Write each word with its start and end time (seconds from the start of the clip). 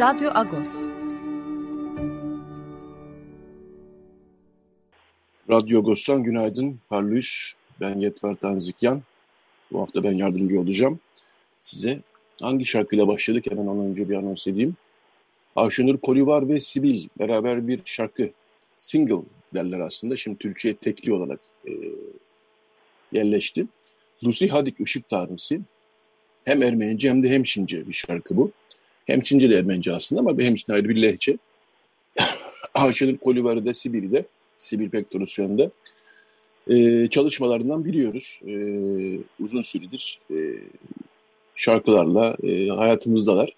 Radyo 0.00 0.30
Agos. 0.34 0.68
Radyo 5.50 5.78
Agos'tan 5.78 6.22
günaydın. 6.22 6.80
Parlus, 6.88 7.52
ben 7.80 7.98
Yetver 7.98 8.34
Tanzikyan. 8.34 9.02
Bu 9.72 9.80
hafta 9.80 10.04
ben 10.04 10.12
yardımcı 10.12 10.60
olacağım. 10.60 11.00
Size 11.60 12.00
hangi 12.42 12.66
şarkıyla 12.66 13.08
başladık 13.08 13.44
hemen 13.50 13.66
ondan 13.66 13.86
önce 13.86 14.08
bir 14.08 14.14
anons 14.14 14.46
edeyim. 14.46 14.76
Ayşenur 15.56 15.98
Kolivar 15.98 16.48
ve 16.48 16.60
Sibil 16.60 17.08
beraber 17.18 17.68
bir 17.68 17.80
şarkı, 17.84 18.30
single 18.76 19.22
derler 19.54 19.80
aslında. 19.80 20.16
Şimdi 20.16 20.38
Türkçe'ye 20.38 20.74
tekli 20.74 21.12
olarak 21.12 21.40
e, 21.66 21.72
yerleşti. 23.12 23.66
Lucy 24.24 24.46
Hadik 24.46 24.80
Işık 24.80 25.08
Tanrısı. 25.08 25.58
Hem 26.44 26.62
Ermenice 26.62 27.10
hem 27.10 27.22
de 27.22 27.28
hem 27.28 27.42
Çince 27.42 27.88
bir 27.88 27.94
şarkı 27.94 28.36
bu. 28.36 28.52
Hem 29.10 29.20
Çince 29.20 29.50
de 29.50 29.56
Ermenice 29.56 29.94
aslında 29.94 30.20
ama 30.20 30.42
hem 30.42 30.54
için 30.54 30.72
ayrı 30.72 30.88
bir 30.88 31.02
lehçe. 31.02 31.36
Ayşenur 32.74 33.16
Kolivar'ı 33.16 33.66
da 33.66 33.74
Sibir'de, 33.74 34.24
Sibir 34.56 34.88
Pektorosyan'da 34.88 35.70
e, 36.70 37.06
çalışmalarından 37.10 37.84
biliyoruz. 37.84 38.40
E, 38.46 38.54
uzun 39.40 39.62
süredir 39.62 40.20
e, 40.30 40.38
şarkılarla 41.54 42.36
e, 42.42 42.68
hayatımızdalar. 42.68 43.54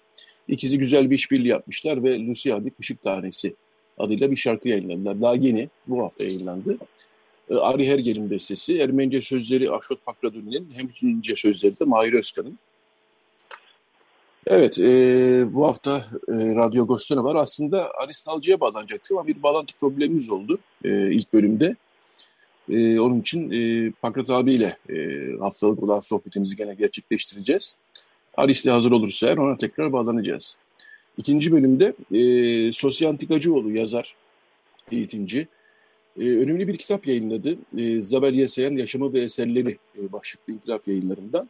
İkisi 0.47 0.77
güzel 0.77 1.09
bir 1.09 1.15
işbirliği 1.15 1.47
yapmışlar 1.47 2.03
ve 2.03 2.19
Lucy 2.19 2.53
Adik 2.53 2.73
Işık 2.79 3.03
Tanesi 3.03 3.55
adıyla 3.97 4.31
bir 4.31 4.35
şarkı 4.35 4.69
yayınladılar. 4.69 5.21
Daha 5.21 5.35
yeni, 5.35 5.69
bu 5.87 6.03
hafta 6.03 6.25
yayınlandı. 6.25 6.77
E, 7.49 7.55
Ari 7.55 7.87
Hergel'in 7.87 8.29
bestesi, 8.29 8.77
Ermenice 8.77 9.21
sözleri 9.21 9.71
Aşot 9.71 10.05
Pakraduni'nin, 10.05 10.69
hem 10.73 10.87
Çince 10.87 11.35
sözleri 11.35 11.79
de 11.79 11.83
Mahir 11.83 12.13
Özkan'ın. 12.13 12.57
Evet, 14.47 14.79
e, 14.79 15.53
bu 15.53 15.67
hafta 15.67 16.05
e, 16.27 16.33
Radyo 16.55 16.83
Agostin'e 16.83 17.23
var. 17.23 17.35
Aslında 17.35 17.91
Aristalcı'ya 17.91 18.59
bağlanacaktı 18.59 19.13
ama 19.13 19.27
bir 19.27 19.43
bağlantı 19.43 19.77
problemimiz 19.77 20.29
oldu 20.29 20.59
e, 20.83 21.11
ilk 21.11 21.33
bölümde. 21.33 21.75
E, 22.69 22.99
onun 22.99 23.19
için 23.19 23.51
e, 23.51 23.91
Pakrat 23.91 24.29
abiyle 24.29 24.77
e, 24.89 24.95
haftalık 25.39 25.83
olan 25.83 26.01
sohbetimizi 26.01 26.55
gene 26.55 26.75
gerçekleştireceğiz. 26.75 27.77
Aris'te 28.37 28.71
hazır 28.71 28.91
olursa 28.91 29.27
eğer 29.27 29.37
ona 29.37 29.57
tekrar 29.57 29.93
bağlanacağız. 29.93 30.57
İkinci 31.17 31.51
bölümde 31.51 31.93
e, 32.11 32.73
Sosya 32.73 33.09
Antikacıoğlu 33.09 33.71
yazar, 33.71 34.15
eğitimci. 34.91 35.47
E, 36.19 36.23
önemli 36.23 36.67
bir 36.67 36.77
kitap 36.77 37.07
yayınladı. 37.07 37.57
E, 37.77 38.01
Zabel 38.01 38.33
Yesayan 38.33 38.71
Yaşamı 38.71 39.13
ve 39.13 39.19
Eserleri 39.19 39.77
e, 39.97 40.11
başlıklı 40.11 40.53
kitap 40.53 40.87
yayınlarından. 40.87 41.49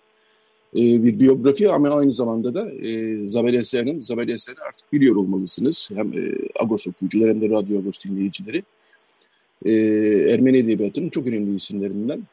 E, 0.75 1.03
bir 1.03 1.19
biyografi 1.19 1.71
ama 1.71 1.89
aynı 1.89 2.11
zamanda 2.11 2.55
da 2.55 2.71
e, 2.71 3.27
Zabel 3.27 3.53
Eser'in, 3.53 3.99
Zabel 3.99 4.27
Eser'i 4.27 4.61
artık 4.67 4.93
biliyor 4.93 5.15
olmalısınız. 5.15 5.89
Hem 5.93 6.13
e, 6.13 6.31
Agos 6.59 6.87
okuyucular 6.87 7.29
hem 7.29 7.41
de 7.41 7.49
Radyo 7.49 7.79
Agos 7.79 8.05
dinleyicileri. 8.05 8.63
E, 9.65 9.71
Ermeni 10.33 10.57
Edebiyatı'nın 10.57 11.09
çok 11.09 11.27
önemli 11.27 11.55
isimlerinden. 11.55 12.23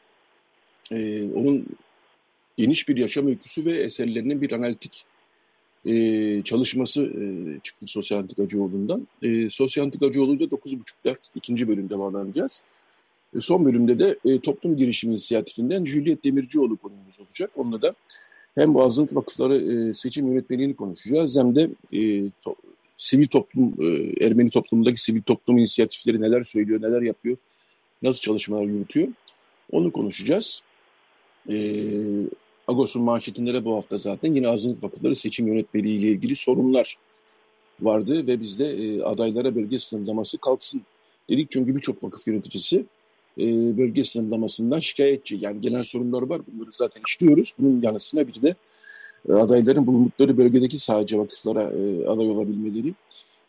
E, 0.91 1.23
onun 1.23 1.65
geniş 2.57 2.89
bir 2.89 2.97
yaşam 2.97 3.27
öyküsü 3.27 3.65
ve 3.65 3.71
eserlerinin 3.71 4.41
bir 4.41 4.51
analitik 4.51 5.05
e, 5.85 6.43
çalışması 6.43 7.03
e, 7.03 7.23
çıktı 7.63 7.87
Sosyal 7.87 8.19
Antikacıoğlu'ndan. 8.19 9.07
E, 9.21 9.49
Sosyal 9.49 9.85
Antikacıoğlu'da 9.85 10.43
9.30'da 10.43 11.15
ikinci 11.35 11.67
bölümde 11.67 11.99
bağlanacağız. 11.99 12.63
E, 13.35 13.39
son 13.39 13.65
bölümde 13.65 13.99
de 13.99 14.17
e, 14.25 14.39
Toplum 14.39 14.77
Girişimi 14.77 15.13
İnisiyatifinden 15.13 15.85
Juliet 15.85 16.23
Demircioğlu 16.23 16.77
konumuz 16.77 17.19
olacak. 17.19 17.51
Onunla 17.55 17.81
da 17.81 17.95
hem 18.55 18.77
azınlık 18.77 19.15
vakıfları 19.15 19.55
e, 19.55 19.93
seçim 19.93 20.27
yönetmeliğini 20.27 20.75
konuşacağız 20.75 21.37
hem 21.37 21.55
de 21.55 21.69
e, 21.93 22.29
to, 22.43 22.55
sivil 22.97 23.27
toplum, 23.27 23.73
e, 23.79 24.25
Ermeni 24.25 24.49
toplumundaki 24.49 25.01
sivil 25.01 25.21
toplum 25.21 25.57
inisiyatifleri 25.57 26.21
neler 26.21 26.43
söylüyor, 26.43 26.81
neler 26.81 27.01
yapıyor, 27.01 27.37
nasıl 28.01 28.21
çalışmalar 28.21 28.63
yürütüyor 28.63 29.07
onu 29.71 29.91
konuşacağız. 29.91 30.63
E, 31.49 31.55
Agos'un 32.67 33.03
manşetinde 33.03 33.53
de 33.53 33.65
bu 33.65 33.75
hafta 33.75 33.97
zaten 33.97 34.35
yine 34.35 34.47
azınlık 34.47 34.83
vakıfları 34.83 35.15
seçim 35.15 35.47
yönetmeliği 35.47 35.99
ile 35.99 36.07
ilgili 36.07 36.35
sorunlar 36.35 36.95
vardı 37.81 38.27
ve 38.27 38.41
bizde 38.41 38.65
e, 38.65 39.01
adaylara 39.01 39.55
bölge 39.55 39.79
sınırlaması 39.79 40.37
kalksın 40.37 40.81
dedik. 41.29 41.51
Çünkü 41.51 41.75
birçok 41.75 42.03
vakıf 42.03 42.27
yöneticisi 42.27 42.85
e, 43.37 43.77
bölge 43.77 44.03
sınırlamasından 44.03 44.79
şikayetçi. 44.79 45.37
Yani 45.41 45.61
gelen 45.61 45.83
sorunlar 45.83 46.21
var. 46.21 46.41
Bunları 46.47 46.71
zaten 46.71 47.01
işliyoruz. 47.07 47.53
Bunun 47.59 47.81
yanı 47.81 47.99
sıra 47.99 48.27
bir 48.27 48.41
de 48.41 48.55
e, 49.29 49.33
adayların 49.33 49.87
bulundukları 49.87 50.37
bölgedeki 50.37 50.79
sadece 50.79 51.19
vakıflara 51.19 51.63
e, 51.63 52.07
aday 52.07 52.29
olabilmeleri 52.29 52.93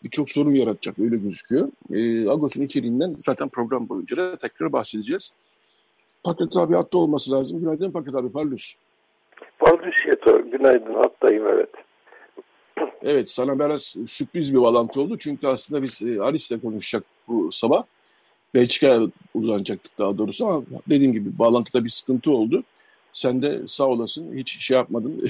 birçok 0.04 0.31
sorun 0.31 0.50
yaratacak 0.50 0.98
öyle 0.98 1.16
gözüküyor. 1.16 1.69
E, 1.91 2.28
Agos'un 2.31 2.62
içeriğinden 2.62 3.15
zaten 3.19 3.48
program 3.48 3.88
boyunca 3.88 4.16
da 4.16 4.37
tekrar 4.37 4.72
bahsedeceğiz. 4.72 5.32
Paket 6.25 6.56
abi 6.56 6.75
hatta 6.75 6.99
olması 6.99 7.32
lazım. 7.32 7.60
Günaydın 7.60 7.91
Paket 7.91 8.14
abi, 8.14 8.32
parlus. 8.32 8.75
Parlus 9.59 9.94
Yeto, 10.09 10.50
günaydın 10.50 10.94
hattayım 10.94 11.47
evet. 11.47 11.69
Evet, 13.03 13.28
sana 13.28 13.59
biraz 13.59 13.97
sürpriz 14.06 14.54
bir 14.54 14.60
bağlantı 14.60 15.00
oldu. 15.00 15.19
Çünkü 15.19 15.47
aslında 15.47 15.82
biz 15.82 16.03
e, 16.03 16.20
Alice'le 16.20 16.60
konuşacak 16.60 17.04
bu 17.28 17.53
sabah. 17.53 17.82
Belçika'ya 18.54 19.00
uzanacaktık 19.34 19.98
daha 19.98 20.18
doğrusu 20.18 20.46
ama 20.46 20.62
dediğim 20.90 21.12
gibi 21.12 21.38
bağlantıda 21.38 21.84
bir 21.84 21.90
sıkıntı 21.90 22.30
oldu. 22.30 22.64
Sen 23.12 23.42
de 23.42 23.60
sağ 23.66 23.86
olasın 23.86 24.34
hiç 24.34 24.58
şey 24.58 24.76
yapmadın. 24.76 25.22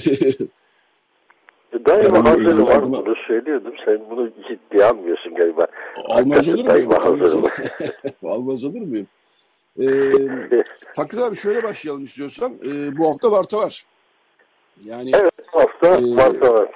Daima 1.85 2.17
yani, 2.17 2.29
hazırım 2.29 2.67
var 2.67 2.83
bunu 2.83 3.15
söylüyordum. 3.27 3.73
Sen 3.85 4.01
bunu 4.09 4.29
ciddiye 4.29 4.85
almıyorsun 4.85 5.35
galiba. 5.35 5.67
Almaz 6.05 6.49
olur 6.49 6.65
muyum? 6.65 6.91
Almaz, 6.91 7.35
Almaz 8.23 8.63
olur 8.63 8.81
muyum? 8.81 9.07
Ee, 9.79 9.85
Hakkı 10.95 11.25
abi 11.25 11.35
şöyle 11.35 11.63
başlayalım 11.63 12.03
istiyorsan. 12.03 12.53
Ee, 12.65 12.97
bu 12.97 13.09
hafta 13.09 13.31
Varta 13.31 13.57
var. 13.57 13.85
Yani, 14.85 15.11
evet 15.15 15.31
bu 15.53 15.59
hafta 15.59 15.87
e, 15.87 16.15
Varta 16.15 16.53
var. 16.53 16.69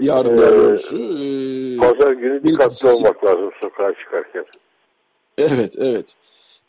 Yarın 0.00 0.38
ee, 0.38 0.40
doğrusu. 0.40 0.96
E, 0.96 1.76
Pazar 1.76 2.12
günü 2.12 2.44
dikkatli 2.44 2.88
olmak 2.88 3.24
lazım 3.24 3.50
sokağa 3.62 3.94
çıkarken. 3.94 4.44
Evet, 5.38 5.74
evet. 5.78 6.14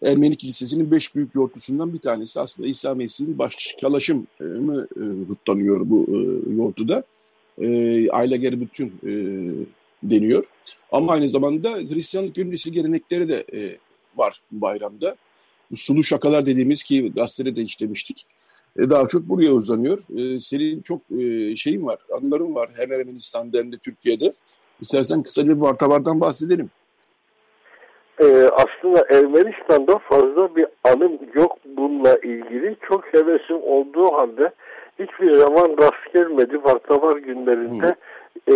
Ermeni 0.03 0.35
Kilisesi'nin 0.35 0.91
beş 0.91 1.15
büyük 1.15 1.35
yortusundan 1.35 1.93
bir 1.93 1.99
tanesi 1.99 2.39
aslında 2.39 2.69
İsa 2.69 2.95
Mesih'in 2.95 3.39
başkalaşım 3.39 4.27
mı 4.39 4.87
kutlanıyor 5.27 5.81
bu 5.89 6.05
e, 6.07 6.17
yortuda. 6.55 7.03
E, 7.61 8.09
Ayla 8.09 8.37
Gerbütün 8.37 8.93
e, 9.03 9.11
deniyor. 10.03 10.43
Ama 10.91 11.11
aynı 11.11 11.29
zamanda 11.29 11.71
Hristiyanlık 11.71 12.37
öncesi 12.37 12.71
gelenekleri 12.71 13.29
de 13.29 13.45
e, 13.53 13.77
var 14.15 14.41
bayramda. 14.51 15.15
Sulu 15.75 16.03
şakalar 16.03 16.45
dediğimiz 16.45 16.83
ki 16.83 17.11
gazetede 17.15 17.55
de 17.55 17.61
işlemiştik. 17.61 18.25
E, 18.79 18.89
daha 18.89 19.07
çok 19.07 19.29
buraya 19.29 19.51
uzanıyor. 19.51 19.99
E, 20.17 20.39
senin 20.39 20.81
çok 20.81 21.01
e, 21.19 21.55
şeyin 21.55 21.85
var, 21.85 21.99
anıların 22.17 22.55
var 22.55 22.69
hem 22.75 22.91
Ermenistan'da 22.91 23.57
hem 23.57 23.71
de 23.71 23.77
Türkiye'de. 23.77 24.33
İstersen 24.81 25.23
kısaca 25.23 25.49
bir 25.49 25.61
vartavardan 25.61 26.21
bahsedelim 26.21 26.69
e, 28.19 28.49
aslında 28.53 29.05
Ermenistan'da 29.09 29.97
fazla 29.97 30.55
bir 30.55 30.65
anım 30.83 31.19
yok 31.33 31.57
bununla 31.65 32.15
ilgili. 32.15 32.75
Çok 32.87 33.13
hevesim 33.13 33.57
olduğu 33.63 34.13
halde 34.13 34.51
hiçbir 34.99 35.31
zaman 35.31 35.75
rast 35.81 36.13
gelmedi. 36.13 36.63
Vartavar 36.63 37.17
günlerinde 37.17 37.95
e, 38.47 38.55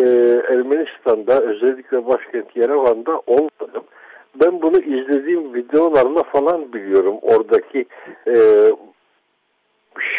Ermenistan'da 0.53 1.41
özellikle 1.41 2.07
başkent 2.07 2.55
Yerevan'da 2.55 3.21
olmadım. 3.27 3.83
Ben 4.35 4.61
bunu 4.61 4.79
izlediğim 4.79 5.53
videolarla 5.53 6.23
falan 6.23 6.73
biliyorum. 6.73 7.15
Oradaki 7.21 7.85
e, 8.27 8.35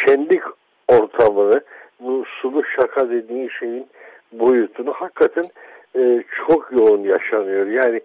şenlik 0.06 0.42
ortamını, 0.88 1.60
bu 2.00 2.24
sulu 2.40 2.62
şaka 2.76 3.10
dediğin 3.10 3.48
şeyin 3.48 3.86
boyutunu 4.32 4.92
hakikaten 4.92 5.44
e, 5.96 6.24
çok 6.46 6.72
yoğun 6.72 7.02
yaşanıyor. 7.02 7.66
Yani 7.66 8.00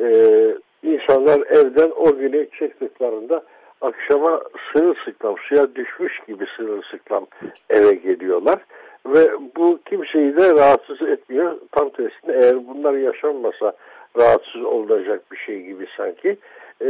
e, 0.00 0.08
İnsanlar 0.82 1.40
evden 1.46 1.90
o 1.96 2.16
günü 2.16 2.48
çıktıklarında 2.58 3.42
akşama 3.80 4.42
sırılsıklam 4.72 5.34
suya 5.38 5.74
düşmüş 5.74 6.20
gibi 6.28 6.44
sırılsıklam 6.56 7.26
eve 7.70 7.94
geliyorlar. 7.94 8.58
ve 9.06 9.30
bu 9.56 9.78
kimseyi 9.84 10.36
de 10.36 10.50
rahatsız 10.54 11.02
etmiyor. 11.02 11.58
Tam 11.72 11.90
tersine 11.90 12.34
eğer 12.34 12.68
bunlar 12.68 12.94
yaşanmasa 12.94 13.72
rahatsız 14.18 14.64
olacak 14.64 15.22
bir 15.32 15.36
şey 15.36 15.62
gibi 15.62 15.86
sanki. 15.96 16.36
E, 16.80 16.88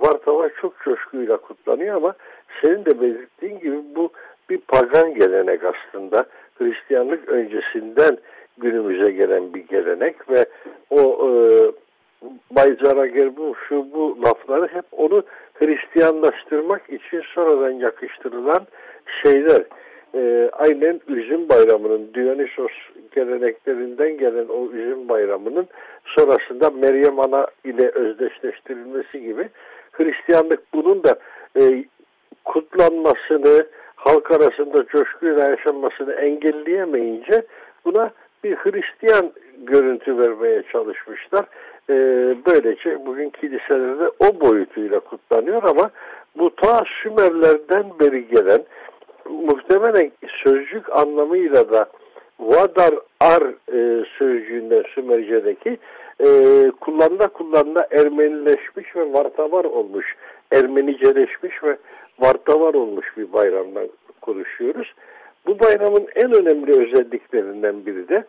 Vartava 0.00 0.48
çok 0.48 0.80
coşkuyla 0.84 1.36
kutlanıyor 1.36 1.96
ama 1.96 2.14
senin 2.62 2.84
de 2.84 3.00
belirttiğin 3.00 3.58
gibi 3.58 3.76
bu 3.96 4.10
bir 4.50 4.58
pagan 4.58 5.14
gelenek 5.14 5.60
aslında. 5.64 6.24
Hristiyanlık 6.58 7.28
öncesinden 7.28 8.18
günümüze 8.58 9.10
gelen 9.10 9.54
bir 9.54 9.66
gelenek 9.66 10.30
ve 10.30 10.44
o 10.90 11.28
e, 11.28 11.30
Bay 12.50 12.76
Zarager 12.82 13.36
bu 13.36 13.54
şu 13.68 13.86
bu 13.94 14.22
lafları 14.22 14.66
hep 14.66 14.84
onu 14.92 15.22
Hristiyanlaştırmak 15.54 16.90
için 16.90 17.22
sonradan 17.34 17.70
yakıştırılan 17.70 18.66
şeyler. 19.22 19.62
E, 20.14 20.50
aynen 20.52 21.00
üzüm 21.08 21.48
bayramının 21.48 22.14
Dionysos 22.14 22.72
geleneklerinden 23.14 24.18
gelen 24.18 24.46
o 24.48 24.66
üzüm 24.72 25.08
bayramının 25.08 25.66
sonrasında 26.04 26.70
Meryem 26.70 27.20
Ana 27.20 27.46
ile 27.64 27.88
özdeşleştirilmesi 27.88 29.20
gibi 29.20 29.48
Hristiyanlık 29.92 30.60
bunun 30.74 31.04
da 31.04 31.18
e, 31.60 31.84
kutlanmasını, 32.44 33.66
halk 33.96 34.30
arasında 34.30 34.86
coşkuyla 34.86 35.50
yaşanmasını 35.50 36.12
engelleyemeyince 36.12 37.42
buna 37.84 38.10
bir 38.44 38.56
Hristiyan 38.56 39.32
görüntü 39.58 40.18
vermeye 40.18 40.62
çalışmışlar. 40.72 41.44
Ee, 41.90 42.36
böylece 42.46 43.06
bugün 43.06 43.30
kiliselerde 43.30 44.10
o 44.18 44.40
boyutuyla 44.40 45.00
kutlanıyor 45.00 45.62
ama 45.62 45.90
bu 46.38 46.54
ta 46.54 46.84
Sümerlerden 47.02 47.84
beri 48.00 48.28
gelen 48.28 48.64
muhtemelen 49.30 50.12
sözcük 50.44 50.96
anlamıyla 50.96 51.72
da 51.72 51.86
Vadar 52.40 52.94
Ar 53.20 53.42
e, 53.72 54.04
sözcüğünden 54.18 54.84
Sümerce'deki 54.94 55.78
e, 56.20 56.26
kullanıla 56.80 57.28
kullanıla 57.28 57.86
Ermenileşmiş 57.90 58.96
ve 58.96 59.12
vartavar 59.12 59.64
olmuş, 59.64 60.16
Ermeniceleşmiş 60.52 61.64
ve 61.64 61.76
vartavar 62.20 62.74
olmuş 62.74 63.06
bir 63.16 63.32
bayramdan 63.32 63.88
konuşuyoruz. 64.20 64.94
Bu 65.46 65.60
bayramın 65.60 66.06
en 66.14 66.34
önemli 66.34 66.72
özelliklerinden 66.72 67.86
biri 67.86 68.08
de 68.08 68.24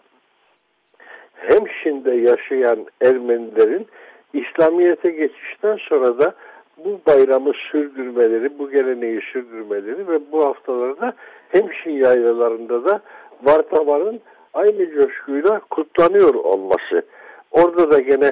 Hemşin'de 1.41 2.15
yaşayan 2.15 2.85
Ermenilerin 3.01 3.87
İslamiyet'e 4.33 5.09
geçişten 5.09 5.77
sonra 5.89 6.19
da 6.19 6.33
bu 6.77 6.99
bayramı 7.07 7.53
sürdürmeleri, 7.71 8.59
bu 8.59 8.71
geleneği 8.71 9.21
sürdürmeleri 9.33 10.07
ve 10.07 10.19
bu 10.31 10.45
haftalarda 10.45 11.13
Hemşin 11.49 11.91
yaylalarında 11.91 12.85
da 12.85 13.01
Vartavar'ın 13.43 14.21
aynı 14.53 14.91
coşkuyla 14.91 15.59
kutlanıyor 15.59 16.33
olması. 16.33 17.05
Orada 17.51 17.91
da 17.91 17.99
gene 17.99 18.31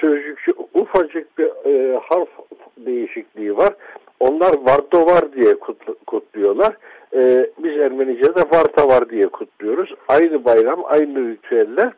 sözcükçü 0.00 0.52
ufacık 0.74 1.38
bir 1.38 1.50
e, 1.64 2.00
harf 2.02 2.28
değişikliği 2.76 3.56
var. 3.56 3.74
Onlar 4.20 4.52
Vardovar 4.66 5.32
diye 5.32 5.54
kutluyorlar. 6.06 6.76
E, 7.14 7.50
biz 7.58 7.80
Ermenice'de 7.80 8.40
Vartavar 8.40 9.10
diye 9.10 9.26
kutluyoruz. 9.26 9.94
Aynı 10.08 10.44
bayram, 10.44 10.84
aynı 10.84 11.30
ritüeller. 11.30 11.92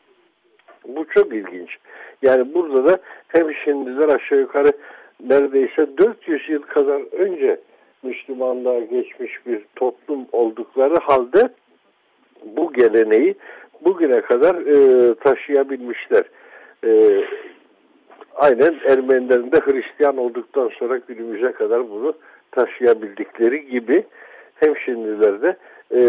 Bu 0.89 1.05
çok 1.05 1.35
ilginç. 1.35 1.77
Yani 2.23 2.55
burada 2.55 2.89
da 2.89 2.99
hem 3.29 3.55
şimdiler 3.65 4.09
aşağı 4.09 4.39
yukarı 4.39 4.73
neredeyse 5.29 5.99
400 5.99 6.49
yıl 6.49 6.63
kadar 6.63 7.03
önce 7.13 7.61
Müslümanlığa 8.03 8.81
geçmiş 8.81 9.47
bir 9.47 9.65
toplum 9.77 10.27
oldukları 10.33 10.95
halde 10.95 11.49
bu 12.45 12.73
geleneği 12.73 13.35
bugüne 13.85 14.21
kadar 14.21 14.55
e, 14.55 15.15
taşıyabilmişler. 15.15 16.25
E, 16.85 17.23
aynen 18.35 18.75
Ermenilerin 18.89 19.53
de 19.53 19.61
Hristiyan 19.61 20.17
olduktan 20.17 20.71
sonra 20.79 21.01
günümüze 21.09 21.53
kadar 21.53 21.91
bunu 21.91 22.15
taşıyabildikleri 22.51 23.67
gibi 23.67 24.05
hem 24.55 24.77
şimdiler 24.77 25.43
de 25.43 25.57
e, 25.91 26.01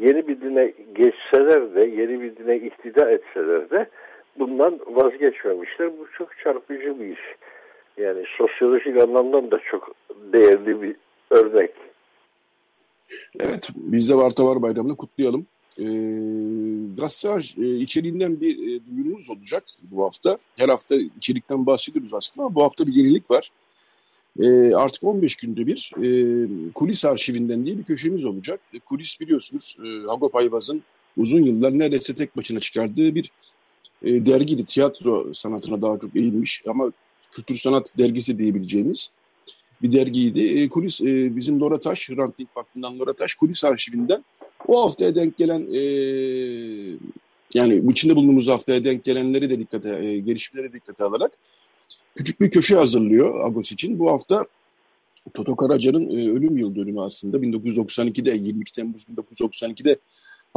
yeni 0.00 0.28
bir 0.28 0.40
dine 0.40 0.72
geçseler 0.94 1.74
de, 1.74 1.80
yeni 1.80 2.20
bir 2.20 2.36
dine 2.36 2.56
iktida 2.56 3.10
etseler 3.10 3.70
de 3.70 3.86
bundan 4.38 4.80
vazgeçmemişler. 4.86 5.98
Bu 5.98 6.06
çok 6.18 6.28
çarpıcı 6.44 7.00
bir 7.00 7.06
iş. 7.06 7.20
Yani 7.96 8.24
sosyolojik 8.38 8.96
anlamdan 8.96 9.50
da 9.50 9.60
çok 9.70 9.94
değerli 10.32 10.82
bir 10.82 10.96
örnek. 11.30 11.70
Evet, 13.40 13.70
biz 13.76 14.08
de 14.08 14.14
Vartavar 14.14 14.62
Bayramı'nı 14.62 14.96
kutlayalım. 14.96 15.46
E, 15.78 15.86
gazete 16.98 17.62
e, 17.62 17.76
içeriğinden 17.76 18.40
bir 18.40 18.54
e, 18.56 18.80
duyurumuz 18.90 19.30
olacak 19.30 19.64
bu 19.82 20.04
hafta. 20.04 20.38
Her 20.56 20.68
hafta 20.68 20.94
içerikten 21.16 21.66
bahsediyoruz 21.66 22.14
aslında 22.14 22.46
ama 22.46 22.54
bu 22.54 22.62
hafta 22.62 22.86
bir 22.86 22.92
yenilik 22.92 23.30
var. 23.30 23.50
E, 24.40 24.74
artık 24.74 25.04
15 25.04 25.36
günde 25.36 25.66
bir 25.66 25.92
e, 26.02 26.08
kulis 26.74 27.04
arşivinden 27.04 27.66
diye 27.66 27.78
bir 27.78 27.84
köşemiz 27.84 28.24
olacak. 28.24 28.60
E, 28.74 28.78
kulis 28.78 29.20
biliyorsunuz 29.20 29.76
e, 29.84 30.06
Hagop 30.06 30.36
Ayvaz'ın 30.36 30.82
uzun 31.16 31.40
yıllar 31.40 31.78
neredeyse 31.78 32.14
tek 32.14 32.36
başına 32.36 32.60
çıkardığı 32.60 33.14
bir 33.14 33.30
e, 34.06 34.26
dergiydi. 34.26 34.64
Tiyatro 34.64 35.34
sanatına 35.34 35.82
daha 35.82 35.98
çok 35.98 36.16
eğilmiş 36.16 36.62
ama 36.66 36.92
kültür 37.30 37.56
sanat 37.56 37.98
dergisi 37.98 38.38
diyebileceğimiz 38.38 39.10
bir 39.82 39.92
dergiydi. 39.92 40.40
E, 40.40 40.68
kulis 40.68 41.00
e, 41.00 41.36
bizim 41.36 41.60
Lora 41.60 41.80
Taş, 41.80 42.08
Hrant 42.10 42.38
Dink 42.38 42.56
Vakfı'ndan 42.56 42.98
Lora 42.98 43.12
Taş 43.12 43.34
kulis 43.34 43.64
arşivinden 43.64 44.24
o 44.68 44.84
haftaya 44.84 45.14
denk 45.14 45.36
gelen 45.36 45.66
e, 45.72 45.80
yani 47.54 47.90
içinde 47.90 48.16
bulunduğumuz 48.16 48.48
haftaya 48.48 48.84
denk 48.84 49.04
gelenleri 49.04 49.50
de 49.50 49.58
dikkate, 49.58 49.98
e, 50.02 50.18
gelişmeleri 50.18 50.72
dikkate 50.72 51.04
alarak 51.04 51.32
küçük 52.14 52.40
bir 52.40 52.50
köşe 52.50 52.76
hazırlıyor 52.76 53.46
Agos 53.46 53.72
için. 53.72 53.98
Bu 53.98 54.10
hafta 54.10 54.46
Toto 55.34 55.56
Karaca'nın 55.56 56.18
e, 56.18 56.30
ölüm 56.30 56.58
yıl 56.58 56.74
dönümü 56.74 57.00
aslında 57.00 57.36
1992'de 57.36 58.30
22 58.34 58.72
Temmuz 58.72 59.04
1992'de 59.04 59.96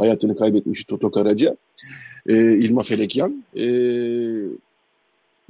hayatını 0.00 0.36
kaybetmiş 0.36 0.84
Toto 0.84 1.10
Karaca. 1.10 1.56
E, 2.26 2.34
İlma 2.52 2.82
Felekyan. 2.82 3.44
E, 3.56 3.64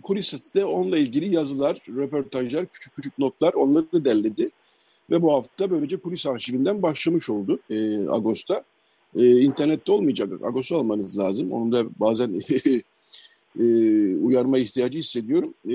Kulis'te 0.02 0.64
onunla 0.64 0.99
ilgili 0.99 1.35
yazılar, 1.35 1.78
röportajlar, 1.88 2.66
küçük 2.66 2.97
küçük 2.97 3.19
notlar 3.19 3.54
onları 3.54 4.04
derledi. 4.04 4.50
Ve 5.11 5.23
bu 5.23 5.33
hafta 5.33 5.71
böylece 5.71 5.97
kulis 5.97 6.26
arşivinden 6.26 6.83
başlamış 6.83 7.30
oldu 7.30 7.59
e, 7.71 8.09
Ağustos'ta. 8.09 8.64
E, 9.16 9.40
internette 9.40 9.92
olmayacak. 9.92 10.33
Ağustos 10.42 10.73
almanız 10.73 11.19
lazım. 11.19 11.52
Onun 11.52 11.73
da 11.73 11.85
bazen 12.00 12.40
e, 13.61 13.64
uyarma 14.16 14.59
ihtiyacı 14.59 14.99
hissediyorum. 14.99 15.54
E, 15.64 15.75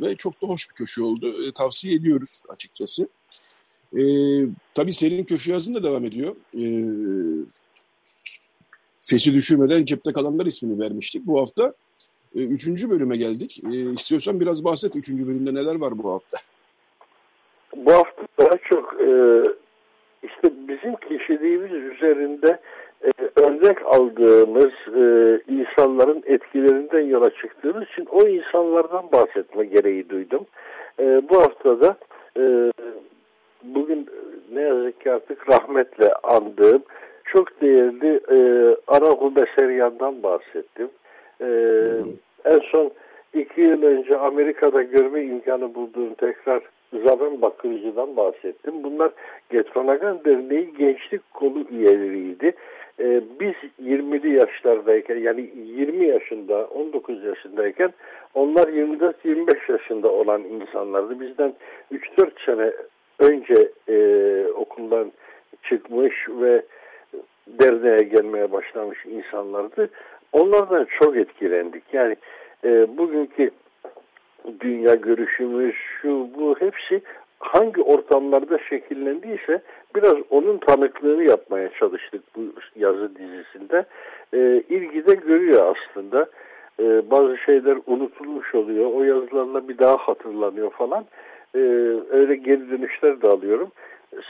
ve 0.00 0.16
çok 0.16 0.42
da 0.42 0.46
hoş 0.46 0.70
bir 0.70 0.74
köşe 0.74 1.02
oldu. 1.02 1.48
E, 1.48 1.52
tavsiye 1.52 1.94
ediyoruz 1.94 2.42
açıkçası. 2.48 3.08
E, 3.98 4.02
tabii 4.74 4.92
senin 4.92 5.24
köşe 5.24 5.52
yazın 5.52 5.74
da 5.74 5.82
devam 5.82 6.04
ediyor. 6.04 6.36
E, 6.54 6.62
sesi 9.06 9.34
düşürmeden 9.34 9.84
cepte 9.84 10.12
kalanlar 10.12 10.46
ismini 10.46 10.80
vermiştik. 10.80 11.26
Bu 11.26 11.40
hafta 11.40 11.72
e, 12.36 12.38
üçüncü 12.38 12.90
bölüme 12.90 13.16
geldik. 13.16 13.60
E, 13.72 13.76
istiyorsan 13.92 14.40
biraz 14.40 14.64
bahset. 14.64 14.96
Üçüncü 14.96 15.26
bölümde 15.26 15.54
neler 15.54 15.80
var 15.80 15.92
bu 15.98 16.12
hafta? 16.12 16.38
Bu 17.76 17.92
hafta 17.92 18.22
daha 18.38 18.56
çok 18.68 19.00
e, 19.00 19.10
işte 20.22 20.52
bizim 20.68 20.96
kişiliğimiz 20.96 21.72
üzerinde 21.72 22.60
e, 23.04 23.10
örnek 23.40 23.78
aldığımız 23.86 24.72
e, 24.96 25.04
insanların 25.52 26.22
etkilerinden 26.26 27.06
yola 27.06 27.30
çıktığımız 27.30 27.84
için 27.92 28.06
o 28.10 28.28
insanlardan 28.28 29.12
bahsetme 29.12 29.64
gereği 29.64 30.08
duydum. 30.08 30.46
E, 31.00 31.04
bu 31.28 31.36
haftada 31.40 31.96
e, 32.38 32.72
bugün 33.62 34.08
ne 34.52 34.60
yazık 34.60 35.00
ki 35.00 35.12
artık 35.12 35.48
rahmetle 35.48 36.12
andığım 36.14 36.82
çok 37.26 37.60
değerli 37.60 38.20
e, 38.30 38.38
Arahu 38.86 39.36
Beseryan'dan 39.36 40.22
bahsettim. 40.22 40.88
E, 41.40 41.48
en 42.44 42.60
son 42.72 42.90
iki 43.34 43.60
yıl 43.60 43.82
önce 43.82 44.16
Amerika'da 44.16 44.82
görme 44.82 45.22
imkanı 45.22 45.74
bulduğum 45.74 46.14
tekrar 46.14 46.62
Zaben 46.92 47.42
Bakırcı'dan 47.42 48.16
bahsettim. 48.16 48.74
Bunlar 48.82 49.10
Getronagan 49.50 50.24
Derneği 50.24 50.74
Gençlik 50.78 51.34
Kolu 51.34 51.64
üyeleriydi. 51.70 52.52
Ee, 53.00 53.20
biz 53.40 53.54
20'li 53.82 54.34
yaşlardayken 54.36 55.16
yani 55.16 55.50
20 55.56 56.06
yaşında 56.06 56.64
19 56.64 57.24
yaşındayken 57.24 57.92
onlar 58.34 58.68
24-25 58.68 59.72
yaşında 59.72 60.08
olan 60.08 60.42
insanlardı. 60.42 61.20
Bizden 61.20 61.54
3-4 61.92 62.30
sene 62.46 62.72
önce 63.18 63.68
e, 63.88 63.96
okuldan 64.52 65.12
çıkmış 65.62 66.28
ve 66.28 66.62
derneğe 67.48 68.02
gelmeye 68.02 68.52
başlamış 68.52 69.06
insanlardı. 69.06 69.90
Onlardan 70.32 70.86
çok 71.00 71.16
etkilendik. 71.16 71.84
Yani 71.92 72.16
e, 72.64 72.98
bugünkü 72.98 73.50
dünya 74.60 74.94
görüşümüz, 74.94 75.74
şu 76.00 76.28
bu 76.38 76.56
hepsi 76.60 77.02
hangi 77.38 77.82
ortamlarda 77.82 78.58
şekillendiyse 78.58 79.62
biraz 79.94 80.14
onun 80.30 80.58
tanıklığını 80.58 81.24
yapmaya 81.24 81.68
çalıştık 81.68 82.22
bu 82.36 82.40
yazı 82.76 83.16
dizisinde. 83.16 83.84
E, 84.34 84.62
ilgi 84.68 85.06
de 85.06 85.14
görüyor 85.14 85.76
aslında. 85.76 86.26
E, 86.80 87.10
bazı 87.10 87.38
şeyler 87.38 87.78
unutulmuş 87.86 88.54
oluyor. 88.54 88.90
O 88.94 89.02
yazılarla 89.02 89.68
bir 89.68 89.78
daha 89.78 89.96
hatırlanıyor 89.96 90.70
falan. 90.70 91.04
E, 91.54 91.58
öyle 92.10 92.36
geri 92.36 92.70
dönüşler 92.70 93.22
de 93.22 93.28
alıyorum. 93.28 93.70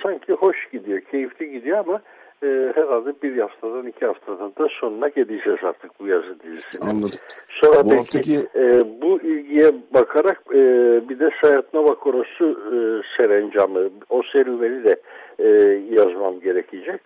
Sanki 0.02 0.32
hoş 0.32 0.68
gidiyor, 0.72 1.00
keyifli 1.00 1.50
gidiyor 1.50 1.78
ama 1.78 2.00
e, 2.42 2.72
herhalde 2.74 3.14
bir 3.22 3.38
haftadan 3.38 3.86
iki 3.86 4.06
haftadan 4.06 4.52
da 4.58 4.68
sonuna 4.80 5.08
geleceğiz 5.08 5.58
artık 5.62 6.00
bu 6.00 6.06
yazı 6.06 6.40
dizisine. 6.40 6.90
Anladım. 6.90 7.18
Sonra 7.48 7.84
bu 7.84 7.96
haftaki... 7.96 8.34
e, 8.54 8.84
bu 9.02 9.20
ilgiye 9.20 9.72
bakarak 9.94 10.42
e, 10.50 10.60
bir 11.08 11.18
de 11.18 11.30
Sayat 11.42 11.74
Nova 11.74 11.94
Korosu 11.94 12.50
e, 12.50 12.76
serencamı, 13.16 13.90
o 14.10 14.22
serüveni 14.22 14.84
de 14.84 15.00
e, 15.38 15.48
yazmam 15.90 16.40
gerekecek. 16.40 17.00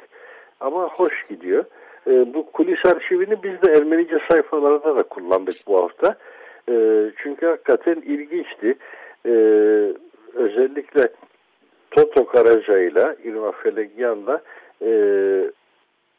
Ama 0.61 0.89
hoş 0.89 1.23
gidiyor. 1.29 1.65
E, 2.07 2.35
bu 2.35 2.47
kulis 2.53 2.87
arşivini 2.87 3.43
biz 3.43 3.63
de 3.63 3.73
Ermenice 3.73 4.19
sayfalarda 4.31 4.97
da 4.97 5.03
kullandık 5.03 5.57
bu 5.67 5.83
hafta. 5.83 6.17
E, 6.69 6.75
çünkü 7.23 7.47
hakikaten 7.47 7.95
ilginçti. 7.95 8.75
E, 9.27 9.33
özellikle 10.35 11.09
Toto 11.91 12.27
Karaca 12.27 12.79
ile 12.79 13.17
İrma 13.25 13.53
Felegyan'la 13.53 14.41
e, 14.83 14.91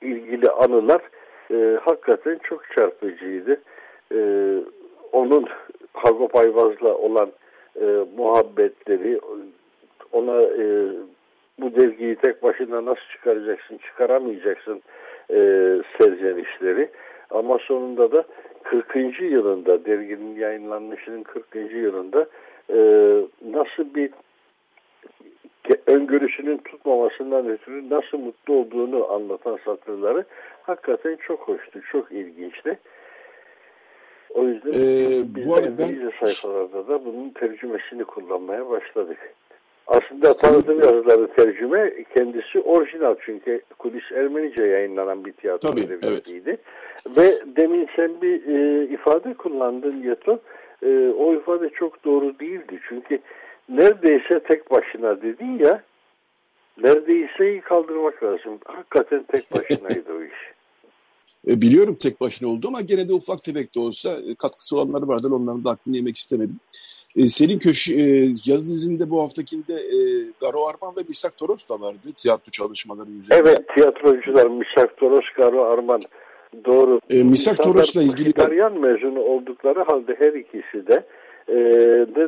ilgili 0.02 0.50
anılar 0.50 1.02
e, 1.52 1.80
hakikaten 1.82 2.40
çok 2.44 2.64
çarpıcıydı. 2.78 3.62
E, 4.14 4.20
onun 5.12 5.48
Hagop 5.94 6.36
Ayvaz'la 6.36 6.96
olan 6.96 7.32
e, 7.82 7.86
muhabbetleri, 8.18 9.20
ona 10.12 10.42
e, 10.42 10.92
bu 11.60 11.76
dergiyi 11.76 12.16
tek 12.16 12.44
başına 12.44 12.86
nasıl 12.86 13.02
çıkaracaksın, 13.12 13.78
çıkaramayacaksın 13.78 14.82
e, 15.30 15.38
serzenişleri. 15.98 16.90
Ama 17.30 17.58
sonunda 17.58 18.12
da 18.12 18.24
40. 18.64 19.22
yılında, 19.22 19.86
derginin 19.86 20.36
yayınlanmışının 20.36 21.24
40. 21.24 21.56
yılında 21.56 22.26
e, 22.70 22.80
nasıl 23.52 23.96
bir 23.96 24.12
öngörüsünün 25.88 26.58
tutmamasından 26.58 27.50
ötürü 27.50 27.90
nasıl 27.90 28.18
mutlu 28.18 28.54
olduğunu 28.54 29.12
anlatan 29.12 29.60
satırları 29.66 30.26
hakikaten 30.62 31.18
çok 31.28 31.40
hoştu, 31.40 31.82
çok 31.92 32.12
ilginçti. 32.12 32.80
O 34.30 34.44
yüzden 34.44 34.72
ee, 34.72 35.24
biz 35.36 35.48
bu 35.48 35.56
arada 35.56 35.78
ben... 35.78 36.12
sayfalarda 36.26 36.88
da 36.88 37.06
bunun 37.06 37.30
tercümesini 37.30 38.04
kullanmaya 38.04 38.70
başladık. 38.70 39.18
Aslında 39.88 40.34
tanıtım 40.34 40.80
yazıları 40.80 41.28
tercüme 41.28 41.94
kendisi 42.16 42.60
orijinal 42.60 43.16
çünkü 43.26 43.62
Kulis 43.80 44.12
Ermenice 44.12 44.64
yayınlanan 44.64 45.26
bir 45.26 45.32
tiyatro 45.32 45.70
Tabii, 45.70 45.90
devletiydi. 45.90 46.50
Evet. 46.50 47.18
Ve 47.18 47.56
demin 47.56 47.90
sen 47.96 48.22
bir 48.22 48.48
e, 48.48 48.84
ifade 48.84 49.34
kullandın 49.34 50.04
Yeto. 50.04 50.40
E, 50.84 51.10
o 51.10 51.34
ifade 51.34 51.70
çok 51.70 52.06
doğru 52.06 52.40
değildi. 52.40 52.80
Çünkü 52.90 53.20
neredeyse 53.70 54.40
tek 54.48 54.72
başına 54.72 55.22
dedin 55.22 55.60
ya 55.60 55.84
neredeyse 56.84 57.62
kaldırmak 57.62 58.24
lazım. 58.24 58.60
Hakikaten 58.66 59.24
tek 59.24 59.44
başınaydı 59.52 60.14
o 60.20 60.24
iş. 60.24 60.32
E, 61.48 61.62
biliyorum 61.62 61.98
tek 62.02 62.22
başına 62.22 62.50
oldu 62.50 62.68
ama 62.68 62.82
gene 62.82 63.10
de 63.10 63.14
ufak 63.14 63.44
tefek 63.44 63.76
de 63.76 63.80
olsa 63.80 64.10
katkısı 64.40 64.78
olanları 64.78 65.08
vardır. 65.08 65.32
Onların 65.32 65.66
da 65.66 65.70
hakkını 65.70 65.96
yemek 65.96 66.18
istemedim. 66.18 66.60
E, 67.16 67.28
senin 67.28 67.60
köşe, 67.60 67.94
e, 67.94 68.26
yazı 68.46 68.74
dizinde 68.74 69.10
bu 69.10 69.22
haftakinde 69.22 69.74
e, 69.74 69.98
Garo 70.42 70.66
Arman 70.68 70.96
ve 70.98 71.02
Misak 71.10 71.38
Toros 71.38 71.70
da 71.70 71.82
vardı 71.82 72.08
tiyatro 72.16 72.52
çalışmaları 72.52 73.10
üzerinde. 73.10 73.50
Evet 73.50 73.70
tiyatrocular 73.76 74.48
Misak 74.48 74.98
Toros, 74.98 75.26
Garo 75.38 75.64
Arman 75.64 76.02
doğru. 76.66 77.00
E, 77.10 77.24
Misak 77.24 77.58
Toros'la 77.64 78.04
ilgili... 78.04 78.30
İtalyan 78.30 78.80
mezunu 78.80 79.20
oldukları 79.20 79.84
halde 79.84 80.16
her 80.20 80.34
ikisi 80.34 80.88
de 80.88 81.06
e, 81.48 81.58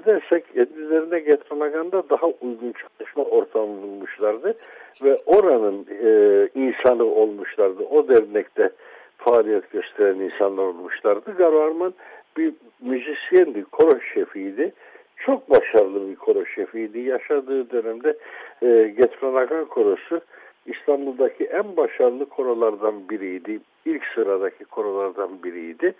nedense 0.08 0.42
kendilerine 0.42 1.20
getirmekanda 1.20 2.10
daha 2.10 2.28
uygun 2.28 2.74
çalışma 2.74 3.24
ortamı 3.24 3.82
bulmuşlardı 3.82 4.56
ve 5.04 5.16
oranın 5.26 5.86
e, 5.90 6.50
insanı 6.56 7.04
olmuşlardı. 7.04 7.84
O 7.84 8.08
dernekte 8.08 8.70
faaliyet 9.18 9.72
gösteren 9.72 10.20
insanlar 10.20 10.64
olmuşlardı. 10.64 11.32
Garo 11.38 11.60
Arman 11.60 11.94
bir 12.38 12.54
müzisyendi, 12.82 13.64
koro 13.64 14.00
şefiydi. 14.14 14.74
Çok 15.18 15.50
başarılı 15.50 16.10
bir 16.10 16.16
koro 16.16 16.46
şefiydi. 16.46 17.00
Yaşadığı 17.00 17.72
dönemde 17.72 18.18
e, 18.62 18.94
Getronakan 18.98 19.66
Korosu 19.66 20.22
İstanbul'daki 20.66 21.44
en 21.44 21.78
başarılı 21.78 22.26
korolardan 22.26 23.10
biriydi. 23.10 23.60
İlk 23.86 24.04
sıradaki 24.16 24.66
korolardan 24.66 25.44
biriydi. 25.44 25.94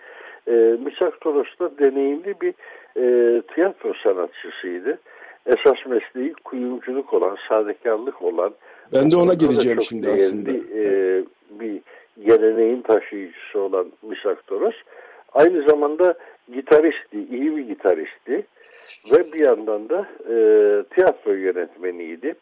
E, 0.48 0.52
Misak 0.84 1.20
Toros 1.20 1.58
da 1.60 1.78
deneyimli 1.78 2.34
bir 2.40 2.54
e, 2.96 3.42
tiyatro 3.42 3.92
sanatçısıydı. 4.02 4.98
Esas 5.46 5.86
mesleği 5.86 6.34
kuyumculuk 6.44 7.14
olan, 7.14 7.36
sadekarlık 7.48 8.22
olan. 8.22 8.54
Ben 8.92 9.10
de 9.10 9.16
ona 9.16 9.34
geleceğim 9.34 9.82
şimdi 9.82 10.08
aslında. 10.08 10.50
E, 10.50 11.22
bir 11.50 11.80
geleneğin 12.26 12.82
taşıyıcısı 12.82 13.60
olan 13.60 13.92
Misak 14.02 14.46
Toros. 14.46 14.74
Aynı 15.32 15.68
zamanda 15.68 16.14
gitaristi, 16.54 17.18
iyi 17.30 17.56
bir 17.56 17.66
gitaristi 17.66 18.46
ve 19.12 19.32
bir 19.32 19.40
yandan 19.40 19.88
da 19.88 20.08
e, 20.28 20.34
tiyatro 20.94 21.32
yönetmeniydi. 21.32 22.34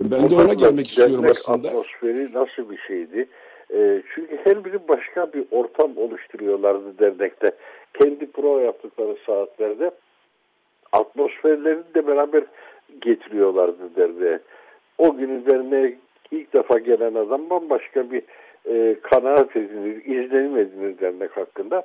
Ben 0.00 0.30
de 0.30 0.34
ona 0.34 0.54
gelmek 0.54 0.86
istiyorum 0.86 1.24
aslında. 1.30 1.68
atmosferi 1.68 2.24
nasıl 2.34 2.70
bir 2.70 2.78
şeydi? 2.78 3.28
E, 3.74 4.02
çünkü 4.14 4.38
her 4.44 4.64
biri 4.64 4.88
başka 4.88 5.32
bir 5.32 5.44
ortam 5.50 5.98
oluşturuyorlardı 5.98 6.98
dernekte. 6.98 7.52
Kendi 7.94 8.30
prova 8.30 8.60
yaptıkları 8.60 9.16
saatlerde 9.26 9.90
atmosferlerini 10.92 11.94
de 11.94 12.06
beraber 12.06 12.44
getiriyorlardı 13.00 13.96
derneğe. 13.96 14.38
O 14.98 15.16
günü 15.16 15.46
derneğe 15.46 15.98
ilk 16.30 16.54
defa 16.54 16.78
gelen 16.78 17.14
adam 17.14 17.50
bambaşka 17.50 18.10
bir 18.10 18.22
e, 18.66 18.96
kanaat 19.02 19.56
edinir, 19.56 20.04
izlenim 20.04 20.58
edinir 20.58 20.98
dernek 20.98 21.36
hakkında. 21.36 21.82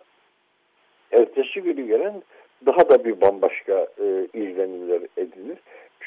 Ertesi 1.11 1.61
günü 1.61 1.87
gelen 1.87 2.21
daha 2.65 2.89
da 2.89 3.05
bir 3.05 3.21
bambaşka 3.21 3.87
e, 4.01 4.27
izlenimler 4.33 5.01
edinir. 5.17 5.57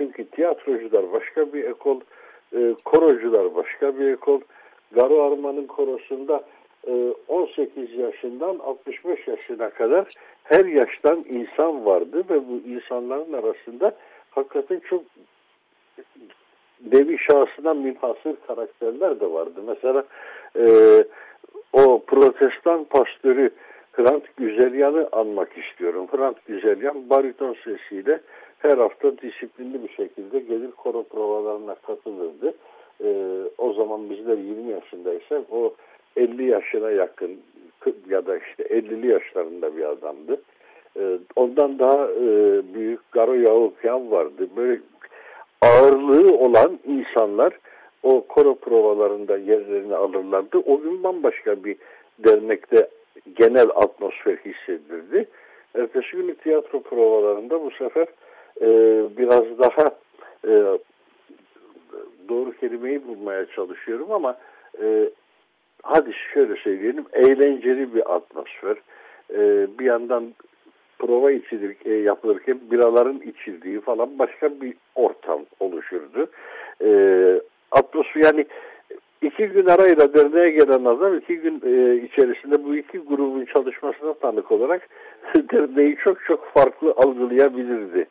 Çünkü 0.03 0.25
tiyatrocular 0.25 1.13
başka 1.13 1.53
bir 1.53 1.65
ekol, 1.65 2.01
e, 2.57 2.75
korocular 2.85 3.55
başka 3.55 3.99
bir 3.99 4.07
ekol. 4.07 4.41
Garo 4.93 5.23
Arman'ın 5.23 5.67
korosunda 5.67 6.43
e, 6.87 7.15
18 7.29 7.95
yaşından 7.95 8.59
65 8.59 9.29
yaşına 9.29 9.71
kadar 9.71 10.09
her 10.45 10.65
yaştan 10.65 11.25
insan 11.29 11.87
vardı 11.87 12.25
ve 12.31 12.49
bu 12.49 12.69
insanların 12.69 13.33
arasında 13.33 13.97
hakikaten 14.31 14.81
çok 14.89 15.03
nevi 16.93 17.19
şahsına 17.19 17.75
münhasır 17.75 18.37
karakterler 18.47 19.21
de 19.21 19.33
vardı. 19.33 19.61
Mesela 19.67 20.05
e, 20.57 20.65
o 21.73 22.03
protestan 22.07 22.85
pastörü 22.85 23.51
Hrant 23.93 24.37
Güzelyan'ı 24.37 25.09
anmak 25.13 25.59
istiyorum. 25.59 26.07
Hrant 26.13 26.47
Güzelyan 26.47 27.11
bariton 27.11 27.57
sesiyle 27.65 28.21
her 28.63 28.79
hafta 28.79 29.19
disiplinli 29.19 29.83
bir 29.83 29.89
şekilde 29.89 30.39
gelir 30.39 30.71
koro 30.71 31.03
provalarına 31.03 31.75
katılırdı. 31.75 32.55
Ee, 33.05 33.43
o 33.59 33.73
zaman 33.73 34.11
bizler 34.11 34.39
20 34.39 34.71
yaşındaysak 34.71 35.43
o 35.53 35.75
50 36.17 36.45
yaşına 36.45 36.91
yakın 36.91 37.41
ya 38.09 38.27
da 38.27 38.39
işte 38.39 38.63
50'li 38.63 39.07
yaşlarında 39.07 39.77
bir 39.77 39.85
adamdı. 39.85 40.41
Ee, 40.99 41.19
ondan 41.37 41.79
daha 41.79 42.09
e, 42.09 42.27
büyük 42.75 43.13
Garo 43.13 43.35
Yahukyan 43.35 44.11
vardı. 44.11 44.49
Böyle 44.57 44.81
ağırlığı 45.63 46.37
olan 46.37 46.79
insanlar 46.87 47.59
o 48.03 48.27
koro 48.27 48.55
provalarında 48.55 49.37
yerlerini 49.37 49.97
alırlardı. 49.97 50.59
O 50.59 50.81
gün 50.81 51.03
bambaşka 51.03 51.65
bir 51.65 51.77
dernekte 52.19 52.89
genel 53.37 53.69
atmosfer 53.75 54.37
hissedildi. 54.37 55.29
Ertesi 55.75 56.17
günü 56.17 56.35
tiyatro 56.35 56.83
provalarında 56.83 57.65
bu 57.65 57.71
sefer 57.71 58.07
e, 58.61 58.67
biraz 59.17 59.59
daha 59.59 59.91
e, 60.49 60.79
doğru 62.29 62.53
kelimeyi 62.53 63.07
bulmaya 63.07 63.47
çalışıyorum 63.47 64.13
ama 64.13 64.37
e, 64.83 65.11
hadi 65.83 66.13
şöyle 66.35 66.57
söyleyelim 66.57 67.05
eğlenceli 67.13 67.95
bir 67.95 68.15
atmosfer. 68.15 68.77
E, 69.35 69.67
bir 69.79 69.85
yandan 69.85 70.35
prova 70.99 71.33
içilir, 71.33 71.77
e, 71.85 71.93
yapılırken 71.93 72.61
biraların 72.71 73.21
içildiği 73.21 73.81
falan 73.81 74.19
başka 74.19 74.61
bir 74.61 74.75
ortam 74.95 75.41
oluşurdu. 75.61 76.27
E, 76.85 76.91
atmosfer 77.71 78.25
yani 78.25 78.47
iki 79.23 79.47
gün 79.47 79.67
arayla 79.67 80.15
derneğe 80.15 80.51
gelen 80.51 80.85
adam 80.85 81.19
iki 81.19 81.37
gün 81.37 81.63
e, 81.67 81.97
içerisinde 81.97 82.65
bu 82.65 82.77
iki 82.77 82.99
grubun 82.99 83.45
çalışmasına 83.45 84.15
tanık 84.15 84.53
olarak 84.53 84.89
derneği 85.53 85.97
çok 85.97 86.25
çok 86.25 86.45
farklı 86.47 86.95
algılayabilirdi. 86.97 88.07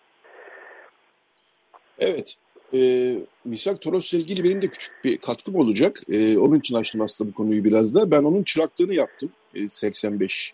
Evet. 2.01 2.35
E, 2.73 3.17
Misak 3.45 3.81
Toros'la 3.81 4.17
ilgili 4.17 4.43
benim 4.43 4.61
de 4.61 4.67
küçük 4.67 4.93
bir 5.03 5.17
katkım 5.17 5.55
olacak. 5.55 6.01
E, 6.11 6.37
onun 6.37 6.59
için 6.59 6.75
açtım 6.75 7.01
aslında 7.01 7.31
bu 7.31 7.35
konuyu 7.35 7.63
biraz 7.63 7.95
da. 7.95 8.11
Ben 8.11 8.23
onun 8.23 8.43
çıraklığını 8.43 8.93
yaptım. 8.93 9.29
E, 9.55 9.69
85, 9.69 10.53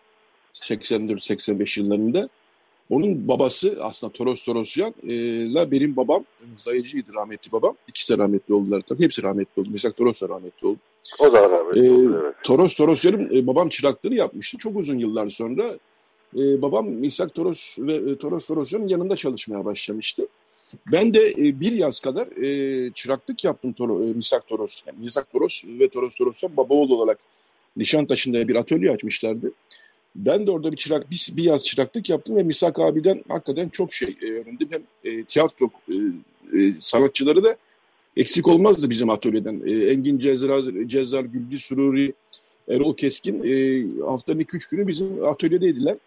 84-85 0.54 1.80
yıllarında. 1.80 2.30
Onun 2.90 3.28
babası 3.28 3.78
aslında 3.82 4.14
Toros 4.14 4.46
Torosyan 4.46 4.94
ile 5.04 5.72
benim 5.72 5.96
babam 5.96 6.24
Zayıcı'ydı 6.58 7.14
rahmetli 7.14 7.52
babam. 7.52 7.76
İkisi 7.88 8.14
de 8.14 8.24
rahmetli 8.24 8.54
oldular 8.54 8.82
tabii. 8.82 9.04
Hepsi 9.04 9.24
rahmetli 9.24 9.62
oldu. 9.62 9.70
Mesela 9.72 9.92
Toros 9.92 10.22
da 10.22 10.30
rahmetli 10.30 10.68
oldu. 10.68 10.80
O 11.20 11.34
da 11.34 11.50
rahmetli 11.50 11.92
oldu 11.92 12.22
evet. 12.24 12.36
Toros 12.44 12.76
Torosyan'ın 12.76 13.38
e, 13.38 13.48
babam 13.48 13.70
çıraklığını 13.70 14.16
yapmıştı. 14.16 14.58
Çok 14.58 14.78
uzun 14.78 14.98
yıllar 14.98 15.30
sonra 15.30 15.68
e, 16.38 16.62
babam 16.62 16.88
Misak 16.88 17.36
Toros 17.36 17.80
ve 17.80 17.94
e, 17.94 18.18
Toros 18.18 18.48
Torosyan'ın 18.48 18.88
yanında 18.88 19.16
çalışmaya 19.16 19.66
başlamıştı. 19.66 20.28
Ben 20.92 21.14
de 21.14 21.34
e, 21.38 21.60
bir 21.60 21.72
yaz 21.72 22.00
kadar 22.00 22.28
e, 22.28 22.92
çıraklık 22.92 23.44
yaptım 23.44 23.74
Toro, 23.74 24.04
e, 24.04 24.14
Misak 24.14 24.48
Toros. 24.48 24.82
Yani 24.88 25.00
Misak 25.00 25.32
Toros 25.32 25.64
ve 25.66 25.90
Toros 25.90 26.16
Torosyan 26.16 26.58
baba 26.58 26.74
oğlu 26.74 26.96
olarak 26.96 27.20
Nişantaşı'nda 27.78 28.48
bir 28.48 28.56
atölye 28.56 28.92
açmışlardı. 28.92 29.52
Ben 30.16 30.48
de 30.48 30.52
orada 30.52 30.72
bir 30.72 30.78
çırak, 30.78 31.12
bir, 31.12 31.30
bir 31.32 31.44
yaz 31.44 31.64
çıraklık 31.64 32.10
yaptım 32.10 32.36
ve 32.36 32.44
Misak 32.44 32.80
abiden 32.80 33.24
hakikaten 33.28 33.70
çok 33.70 33.94
şey 33.94 34.18
e, 34.22 34.26
öğrendim. 34.26 34.70
Hem 34.72 35.12
e, 35.14 35.24
tiyatro 35.24 35.70
e, 35.90 35.94
e, 36.60 36.74
sanatçıları 36.80 37.44
da 37.44 37.58
eksik 38.18 38.48
olmazdı 38.48 38.90
bizim 38.90 39.10
atölyeden. 39.10 39.62
E, 39.66 39.72
Engin 39.72 40.20
Cezzar, 40.20 40.62
Cezzar 40.88 41.24
Gülcü 41.24 41.60
Sururi, 41.60 42.14
Erol 42.70 42.96
Keskin 42.96 43.44
e, 43.44 43.86
haftanın 44.06 44.40
2-3 44.40 44.72
günü 44.72 44.88
bizim 44.88 45.26
atölyedeydiler. 45.26 45.98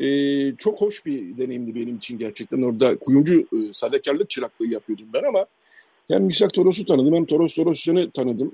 E, 0.00 0.56
çok 0.56 0.80
hoş 0.80 1.06
bir 1.06 1.36
deneyimdi 1.36 1.74
benim 1.74 1.96
için 1.96 2.18
gerçekten. 2.18 2.62
Orada 2.62 2.96
kuyumcu 2.98 3.40
e, 3.40 3.72
sadekarlık 3.72 4.30
çıraklığı 4.30 4.66
yapıyordum 4.66 5.06
ben 5.14 5.22
ama 5.22 5.46
hem 6.08 6.24
Misak 6.24 6.54
Toros'u 6.54 6.84
tanıdım 6.84 7.14
hem 7.14 7.26
Toros 7.26 7.54
Torosyan'ı 7.54 8.10
tanıdım. 8.10 8.52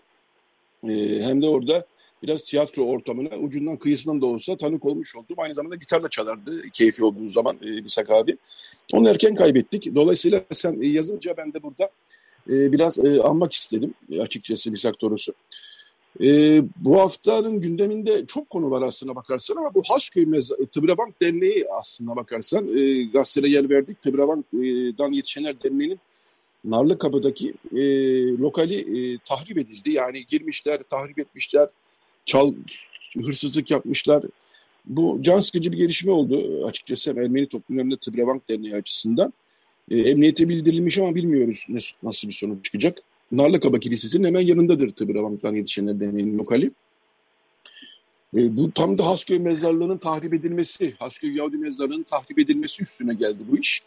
E, 0.88 1.22
hem 1.22 1.42
de 1.42 1.46
orada 1.46 1.86
biraz 2.22 2.42
tiyatro 2.42 2.82
ortamına 2.82 3.36
ucundan 3.36 3.76
kıyısından 3.76 4.20
da 4.20 4.26
olsa 4.26 4.56
tanık 4.56 4.84
olmuş 4.84 5.16
oldum. 5.16 5.36
Aynı 5.38 5.54
zamanda 5.54 5.76
gitarla 5.76 6.08
çalardı 6.08 6.62
keyfi 6.72 7.04
olduğu 7.04 7.28
zaman 7.28 7.56
e, 7.62 7.80
Misak 7.80 8.10
abi. 8.10 8.36
Onu 8.92 9.08
erken 9.08 9.34
kaybettik. 9.34 9.94
Dolayısıyla 9.94 10.44
sen 10.52 10.82
yazınca 10.82 11.36
ben 11.36 11.52
de 11.52 11.62
burada 11.62 11.90
e, 12.50 12.72
biraz 12.72 13.04
e, 13.04 13.22
anmak 13.22 13.52
istedim 13.52 13.94
e, 14.10 14.20
açıkçası 14.20 14.70
Misak 14.70 14.98
Toros'u. 14.98 15.32
E, 16.20 16.60
bu 16.76 17.00
haftanın 17.00 17.60
gündeminde 17.60 18.26
çok 18.26 18.50
konu 18.50 18.70
var 18.70 18.82
aslına 18.82 19.14
bakarsan 19.14 19.56
ama 19.56 19.74
bu 19.74 19.82
Hasköy 19.88 20.24
Meza- 20.24 20.66
Tıbrabank 20.66 21.20
Derneği 21.22 21.66
aslına 21.80 22.16
bakarsan 22.16 22.78
e, 22.78 23.04
gazetede 23.04 23.48
yer 23.48 23.70
verdik. 23.70 24.02
Tıbrabank'dan 24.02 25.12
Yetişenler 25.12 25.62
Derneği'nin 25.62 26.00
Narlıkapı'daki 26.64 27.54
e, 27.72 27.82
lokali 28.28 28.74
e, 28.74 29.18
tahrip 29.18 29.58
edildi. 29.58 29.90
Yani 29.92 30.26
girmişler, 30.26 30.80
tahrip 30.90 31.18
etmişler, 31.18 31.68
çal, 32.24 32.54
hırsızlık 33.24 33.70
yapmışlar. 33.70 34.24
Bu 34.84 35.18
can 35.22 35.40
sıkıcı 35.40 35.72
bir 35.72 35.76
gelişme 35.76 36.12
oldu 36.12 36.64
açıkçası 36.66 37.10
Ermeni 37.10 37.46
toplumlarında 37.46 37.96
Tıbrabank 37.96 38.50
Derneği 38.50 38.74
açısından. 38.74 39.32
E, 39.90 39.98
emniyete 39.98 40.48
bildirilmiş 40.48 40.98
ama 40.98 41.14
bilmiyoruz 41.14 41.66
nasıl 42.02 42.28
bir 42.28 42.32
sonuç 42.32 42.64
çıkacak. 42.64 43.02
Narlıkaba 43.32 43.78
Kilisesi'nin 43.78 44.24
hemen 44.24 44.40
yanındadır 44.40 44.90
Tıbrabank'tan 44.90 45.54
yetişenler 45.54 46.00
derneğinin 46.00 46.38
lokali. 46.38 46.70
E, 48.36 48.56
bu 48.56 48.72
tam 48.72 48.98
da 48.98 49.06
Hasköy 49.06 49.38
mezarlığının 49.38 49.98
tahrip 49.98 50.34
edilmesi, 50.34 50.94
Hasköy 50.98 51.36
Yahudi 51.36 51.56
mezarlığının 51.56 52.02
tahrip 52.02 52.38
edilmesi 52.38 52.82
üstüne 52.82 53.14
geldi 53.14 53.38
bu 53.50 53.58
iş. 53.58 53.82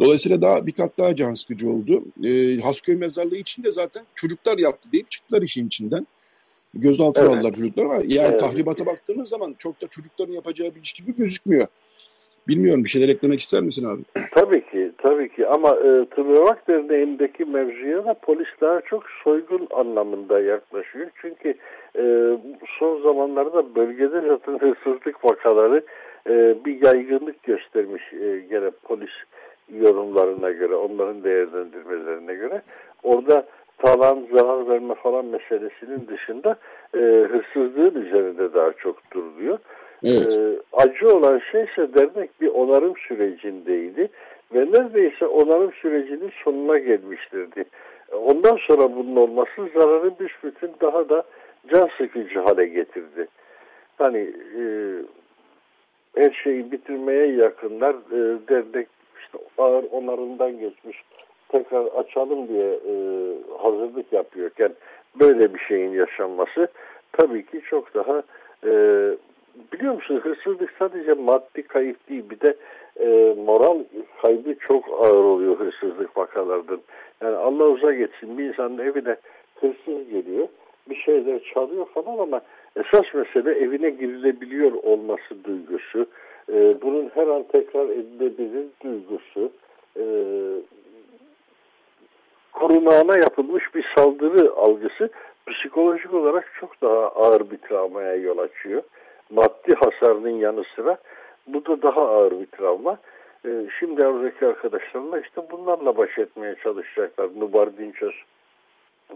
Dolayısıyla 0.00 0.42
daha 0.42 0.66
bir 0.66 0.72
kat 0.72 0.98
daha 0.98 1.16
can 1.16 1.34
sıkıcı 1.34 1.70
oldu. 1.70 2.04
E, 2.24 2.60
Hasköy 2.60 2.96
mezarlığı 2.96 3.36
için 3.36 3.64
de 3.64 3.72
zaten 3.72 4.04
çocuklar 4.14 4.58
yaptı 4.58 4.88
deyip 4.92 5.10
çıktılar 5.10 5.42
işin 5.42 5.66
içinden. 5.66 6.06
Gözaltına 6.74 7.24
evet. 7.24 7.36
aldılar 7.36 7.52
çocuklar 7.52 7.84
ama 7.84 7.94
yani 7.94 8.28
evet. 8.30 8.40
tahribata 8.40 8.86
baktığınız 8.86 9.28
zaman 9.28 9.54
çok 9.58 9.82
da 9.82 9.86
çocukların 9.88 10.32
yapacağı 10.32 10.74
bir 10.74 10.82
iş 10.82 10.92
gibi 10.92 11.16
gözükmüyor. 11.16 11.66
Bilmiyorum 12.48 12.84
bir 12.84 12.88
şeyler 12.88 13.08
eklemek 13.08 13.40
ister 13.40 13.62
misin 13.62 13.84
abi? 13.84 14.02
Tabii 14.34 14.60
ki, 14.60 14.85
tabii 15.06 15.28
ki 15.28 15.46
ama 15.46 15.68
e, 15.68 16.04
Tırnak 16.04 16.68
Derneği'ndeki 16.68 17.44
mevzuya 17.44 18.04
da 18.04 18.14
polis 18.14 18.48
daha 18.60 18.80
çok 18.80 19.04
soygun 19.24 19.68
anlamında 19.70 20.40
yaklaşıyor. 20.40 21.10
Çünkü 21.20 21.54
e, 21.98 22.02
son 22.78 23.02
zamanlarda 23.02 23.74
bölgede 23.74 24.20
zaten 24.20 24.58
hırsızlık 24.58 25.24
vakaları 25.24 25.82
e, 26.28 26.64
bir 26.64 26.84
yaygınlık 26.84 27.42
göstermiş 27.42 28.12
e, 28.12 28.38
gene 28.50 28.70
polis 28.84 29.10
yorumlarına 29.80 30.50
göre, 30.50 30.74
onların 30.74 31.24
değerlendirmelerine 31.24 32.34
göre. 32.34 32.60
Orada 33.02 33.46
talan, 33.78 34.26
zarar 34.32 34.68
verme 34.68 34.94
falan 34.94 35.24
meselesinin 35.24 36.06
dışında 36.08 36.56
e, 36.94 36.98
hırsızlığın 36.98 38.00
üzerinde 38.00 38.54
daha 38.54 38.72
çok 38.72 39.10
duruluyor. 39.12 39.58
Evet. 40.04 40.38
E, 40.38 40.56
acı 40.72 41.08
olan 41.08 41.40
şey 41.52 41.64
ise 41.64 41.94
dernek 41.94 42.40
bir 42.40 42.48
onarım 42.48 42.94
sürecindeydi 43.08 44.08
ve 44.54 44.60
neredeyse 44.60 45.26
onarım 45.26 45.72
sürecinin 45.72 46.32
sonuna 46.44 46.78
gelmiştirdi. 46.78 47.64
Ondan 48.12 48.56
sonra 48.56 48.96
bunun 48.96 49.16
olması 49.16 49.68
zararı 49.74 50.18
büsbütün 50.18 50.70
daha 50.80 51.08
da 51.08 51.22
can 51.72 51.88
sıkıcı 51.98 52.40
hale 52.40 52.66
getirdi. 52.66 53.28
Hani 53.98 54.32
e, 54.58 54.62
her 56.16 56.30
şeyi 56.30 56.72
bitirmeye 56.72 57.26
yakınlar 57.26 57.94
e, 57.94 58.48
dernek 58.48 58.88
işte 59.20 59.38
ağır 59.58 59.84
onarımdan 59.90 60.58
geçmiş 60.58 61.02
tekrar 61.48 61.84
açalım 61.86 62.48
diye 62.48 62.72
e, 62.72 62.94
hazırlık 63.58 64.12
yapıyorken 64.12 64.72
böyle 65.20 65.54
bir 65.54 65.58
şeyin 65.58 65.92
yaşanması 65.92 66.68
tabii 67.12 67.46
ki 67.46 67.60
çok 67.70 67.94
daha 67.94 68.22
e, 68.64 68.72
biliyor 69.72 69.94
musun 69.94 70.20
hırsızlık 70.22 70.74
sadece 70.78 71.12
maddi 71.12 71.62
kayıp 71.62 72.08
değil 72.08 72.30
bir 72.30 72.40
de 72.40 72.56
e, 73.00 73.34
moral 73.46 73.78
kaybı 74.22 74.54
çok 74.68 74.84
ağır 74.88 75.24
oluyor 75.24 75.58
hırsızlık 75.58 76.16
vakalardan. 76.16 76.80
Yani 77.22 77.36
Allah 77.36 77.64
uzak 77.64 78.00
etsin 78.00 78.38
bir 78.38 78.44
insanın 78.44 78.78
evine 78.78 79.16
hırsız 79.60 80.08
geliyor 80.10 80.48
bir 80.90 80.96
şeyler 80.96 81.40
çalıyor 81.54 81.86
falan 81.94 82.18
ama 82.18 82.40
esas 82.76 83.14
mesele 83.14 83.50
evine 83.50 83.90
girilebiliyor 83.90 84.72
olması 84.72 85.44
duygusu. 85.44 86.06
E, 86.52 86.82
bunun 86.82 87.10
her 87.14 87.26
an 87.26 87.42
tekrar 87.42 87.88
edilebilir 87.88 88.66
duygusu. 88.84 89.50
E, 89.96 90.04
korunağına 92.52 93.18
yapılmış 93.18 93.74
bir 93.74 93.86
saldırı 93.96 94.52
algısı 94.52 95.10
psikolojik 95.46 96.14
olarak 96.14 96.52
çok 96.60 96.82
daha 96.82 97.08
ağır 97.08 97.50
bir 97.50 97.58
travmaya 97.58 98.14
yol 98.14 98.38
açıyor. 98.38 98.82
Maddi 99.30 99.74
hasarının 99.74 100.38
yanı 100.38 100.64
sıra 100.76 100.98
bu 101.46 101.66
da 101.66 101.82
daha 101.82 102.08
ağır 102.08 102.40
bir 102.40 102.46
travma. 102.46 102.98
Ee, 103.46 103.66
şimdi 103.78 104.06
oradaki 104.06 104.46
arkadaşlarla 104.46 105.20
işte 105.20 105.42
bunlarla 105.50 105.96
baş 105.96 106.18
etmeye 106.18 106.54
çalışacaklar. 106.62 107.28
Nubar 107.40 107.76
Dinçöz 107.76 108.14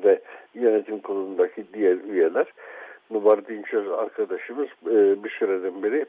ve 0.05 0.21
yönetim 0.55 0.99
kurulundaki 1.01 1.65
diğer 1.75 1.97
üyeler. 1.97 2.47
Nubar 3.11 3.47
Dinçöz 3.47 3.91
arkadaşımız 3.91 4.69
e, 4.87 5.25
bir 5.25 5.31
süreden 5.31 5.83
beri 5.83 6.07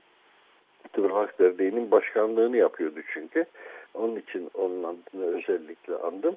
Tıbır 0.93 1.09
Derneği'nin 1.39 1.91
başkanlığını 1.91 2.57
yapıyordu 2.57 2.99
çünkü. 3.13 3.45
Onun 3.93 4.15
için 4.15 4.49
onun 4.53 4.83
adını 4.83 5.37
özellikle 5.37 5.95
andım. 5.95 6.35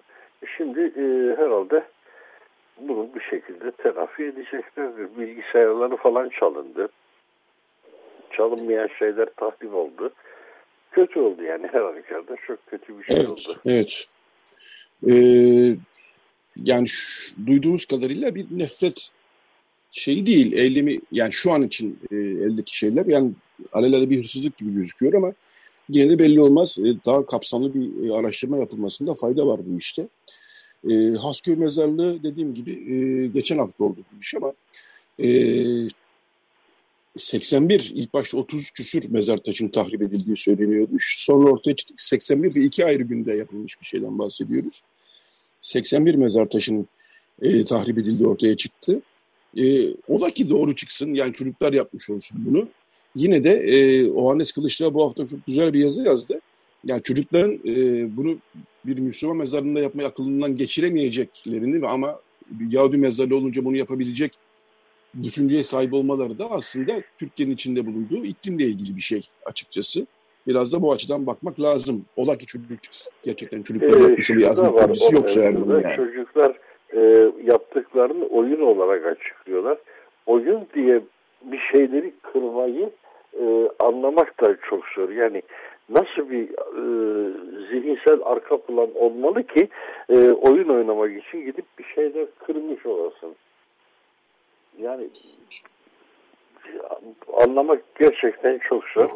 Şimdi 0.57 0.81
e, 0.81 1.37
herhalde 1.37 1.85
bunu 2.79 3.09
bir 3.15 3.21
şekilde 3.21 3.71
telafi 3.71 4.25
edeceklerdir. 4.25 5.09
Bilgisayarları 5.19 5.97
falan 5.97 6.29
çalındı. 6.29 6.89
Çalınmayan 8.37 8.89
şeyler 8.99 9.29
tahrip 9.37 9.75
oldu. 9.75 10.13
Kötü 10.93 11.21
oldu 11.21 11.43
yani 11.43 11.67
her 11.73 11.81
halükarda 11.81 12.37
çok 12.47 12.67
kötü 12.67 12.99
bir 12.99 13.05
şey 13.05 13.17
evet, 13.17 13.29
oldu. 13.29 13.61
Evet. 13.67 14.05
Ee, 15.11 15.77
yani 16.65 16.89
şu, 16.89 17.37
duyduğumuz 17.47 17.87
kadarıyla 17.87 18.35
bir 18.35 18.47
nefret 18.51 19.11
şeyi 19.91 20.27
değil. 20.27 20.53
Eylemi 20.53 21.01
yani 21.13 21.33
şu 21.33 21.53
an 21.53 21.63
için 21.63 21.99
e, 22.11 22.17
eldeki 22.17 22.77
şeyler 22.77 23.07
yani 23.07 23.33
alelade 23.73 24.11
bir 24.11 24.19
hırsızlık 24.19 24.57
gibi 24.57 24.75
gözüküyor 24.75 25.15
ama 25.15 25.33
yine 25.89 26.11
de 26.11 26.19
belli 26.19 26.41
olmaz. 26.41 26.79
E, 26.79 26.85
daha 27.07 27.27
kapsamlı 27.27 27.75
bir 27.75 28.09
e, 28.09 28.13
araştırma 28.13 28.59
yapılmasında 28.59 29.15
fayda 29.15 29.47
var 29.47 29.61
bu 29.67 29.79
işte. 29.79 30.09
E, 30.91 30.95
Hasköy 31.23 31.57
Mezarlığı 31.57 32.23
dediğim 32.23 32.55
gibi 32.55 32.71
e, 32.71 33.27
geçen 33.27 33.59
hafta 33.59 33.85
oldu 33.85 34.01
bu 34.13 34.21
iş 34.21 34.35
ama 34.35 34.53
e, 35.19 35.29
81 37.17 37.93
ilk 37.95 38.15
başta 38.15 38.39
30 38.39 38.71
küsür 38.71 39.11
mezar 39.11 39.39
taşının 39.39 39.69
tahrip 39.69 40.03
edildiği 40.03 40.37
söyleniyordu. 40.37 40.93
Sonra 41.01 41.51
ortaya 41.51 41.77
çıktık 41.77 42.01
81 42.01 42.57
ve 42.57 42.61
iki 42.61 42.85
ayrı 42.87 43.03
günde 43.03 43.33
yapılmış 43.33 43.81
bir 43.81 43.87
şeyden 43.87 44.19
bahsediyoruz. 44.19 44.83
81 45.61 46.15
mezar 46.15 46.47
taşının 46.47 46.89
e, 47.43 47.65
tahrip 47.65 47.99
edildiği 47.99 48.29
ortaya 48.29 48.57
çıktı. 48.57 49.01
E, 49.57 49.89
ola 50.09 50.31
ki 50.31 50.51
doğru 50.51 50.77
çıksın 50.77 51.15
yani 51.15 51.33
çocuklar 51.33 51.73
yapmış 51.73 52.11
olsun 52.11 52.39
bunu. 52.47 52.69
Yine 53.17 53.45
de 53.45 53.51
e, 53.51 54.11
Ohannes 54.11 54.53
Kılıçdaroğlu 54.53 54.95
bu 54.95 55.05
hafta 55.05 55.27
çok 55.27 55.47
güzel 55.47 55.73
bir 55.73 55.85
yazı 55.85 56.03
yazdı. 56.03 56.41
Yani 56.85 57.03
çocukların 57.03 57.53
e, 57.67 57.77
bunu 58.17 58.39
bir 58.85 58.99
Müslüman 58.99 59.37
mezarında 59.37 59.81
yapmayı 59.81 60.09
akılından 60.09 60.57
geçiremeyeceklerini 60.57 61.87
ama 61.87 62.21
Yahudi 62.71 62.97
mezarı 62.97 63.37
olunca 63.37 63.65
bunu 63.65 63.77
yapabilecek 63.77 64.33
düşünceye 65.23 65.63
sahip 65.63 65.95
olmaları 65.95 66.39
da 66.39 66.45
aslında 66.51 66.93
Türkiye'nin 67.19 67.55
içinde 67.55 67.87
bulunduğu 67.87 68.25
iklimle 68.25 68.65
ilgili 68.65 68.97
bir 68.97 69.01
şey 69.01 69.29
açıkçası. 69.47 70.07
Biraz 70.47 70.73
da 70.73 70.83
bu 70.83 70.93
açıdan 70.93 71.27
bakmak 71.27 71.61
lazım. 71.61 72.05
Ola 72.17 72.39
ki 72.39 72.47
çocuk 72.47 72.71
gerçekten 73.23 73.63
çocuklar 73.63 74.11
ee, 74.11 74.37
bir 74.37 74.49
azmi 74.49 74.69
kurdisi 74.69 75.15
yoksa 75.15 75.41
eğer 75.41 75.61
bunun 75.61 75.81
yani. 75.81 75.97
Çocuklar 75.97 76.59
e, 76.93 77.31
yaptıklarını 77.45 78.27
oyun 78.27 78.61
olarak 78.61 79.07
açıklıyorlar. 79.07 79.79
Oyun 80.27 80.67
diye 80.75 81.01
bir 81.43 81.61
şeyleri 81.73 82.13
kırmayı 82.23 82.91
e, 83.41 83.69
anlamak 83.79 84.41
da 84.41 84.57
çok 84.71 84.85
zor. 84.97 85.11
Yani 85.11 85.43
nasıl 85.89 86.31
bir 86.31 86.49
e, 86.51 86.83
zihinsel 87.71 88.19
arka 88.25 88.57
plan 88.57 88.89
olmalı 88.95 89.43
ki 89.43 89.69
e, 90.09 90.31
oyun 90.31 90.69
oynamak 90.69 91.11
için 91.25 91.41
gidip 91.41 91.65
bir 91.79 91.85
şeyler 91.95 92.27
kırmış 92.47 92.87
olasın. 92.87 93.35
Yani 94.79 95.09
anlamak 97.33 97.83
gerçekten 97.99 98.59
çok 98.59 98.85
zor. 98.97 99.09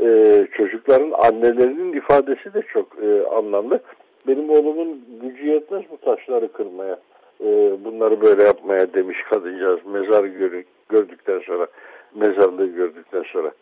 Ee, 0.00 0.46
çocukların 0.56 1.10
annelerinin 1.10 1.92
ifadesi 1.92 2.54
de 2.54 2.62
çok 2.62 2.86
e, 3.02 3.26
anlamlı. 3.26 3.80
Benim 4.26 4.50
oğlumun 4.50 5.04
gücü 5.22 5.46
yetmez 5.46 5.82
bu 5.90 5.96
taşları 5.96 6.52
kırmaya. 6.52 6.98
E, 7.40 7.46
bunları 7.84 8.20
böyle 8.20 8.42
yapmaya 8.42 8.94
demiş 8.94 9.18
kadıncağız. 9.30 9.80
Mezar 9.86 10.24
gör, 10.24 10.64
gördükten 10.88 11.40
sonra, 11.40 11.66
mezarlığı 12.14 12.66
gördükten 12.66 13.22
sonra. 13.22 13.52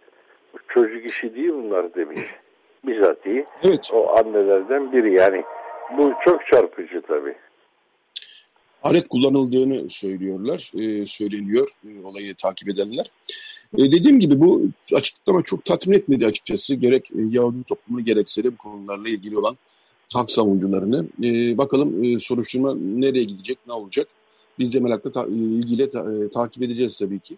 Çocuk 0.68 1.10
işi 1.10 1.34
değil 1.34 1.52
bunlar 1.52 1.94
demiş. 1.94 2.20
Bizatihi 2.86 3.44
evet. 3.64 3.90
o 3.94 4.18
annelerden 4.18 4.92
biri 4.92 5.12
yani. 5.20 5.44
Bu 5.98 6.12
çok 6.24 6.46
çarpıcı 6.46 7.02
tabii 7.02 7.34
alet 8.82 9.08
kullanıldığını 9.08 9.90
söylüyorlar, 9.90 10.72
e, 10.74 11.06
söyleniyor 11.06 11.68
e, 11.84 12.06
olayı 12.06 12.34
takip 12.34 12.68
edenler. 12.68 13.10
E, 13.78 13.92
dediğim 13.92 14.20
gibi 14.20 14.40
bu 14.40 14.62
açıklama 14.94 15.42
çok 15.42 15.64
tatmin 15.64 15.96
etmedi 15.96 16.26
açıkçası. 16.26 16.74
Gerek 16.74 17.10
e, 17.10 17.20
Yahudi 17.30 17.64
toplumunu 17.64 18.04
gerekse 18.04 18.44
de 18.44 18.52
bu 18.52 18.56
konularla 18.56 19.08
ilgili 19.08 19.38
olan 19.38 19.56
hak 20.14 20.30
savunucularını. 20.30 21.06
E, 21.24 21.58
bakalım 21.58 22.04
e, 22.04 22.18
soruşturma 22.20 22.74
nereye 22.74 23.24
gidecek, 23.24 23.58
ne 23.66 23.72
olacak? 23.72 24.08
Biz 24.58 24.74
de 24.74 24.80
merakla 24.80 25.10
ta, 25.12 25.24
e, 25.24 25.32
ilgiyle 25.32 25.88
ta, 25.88 26.00
e, 26.12 26.28
takip 26.28 26.62
edeceğiz 26.62 26.98
tabii 26.98 27.20
ki. 27.20 27.36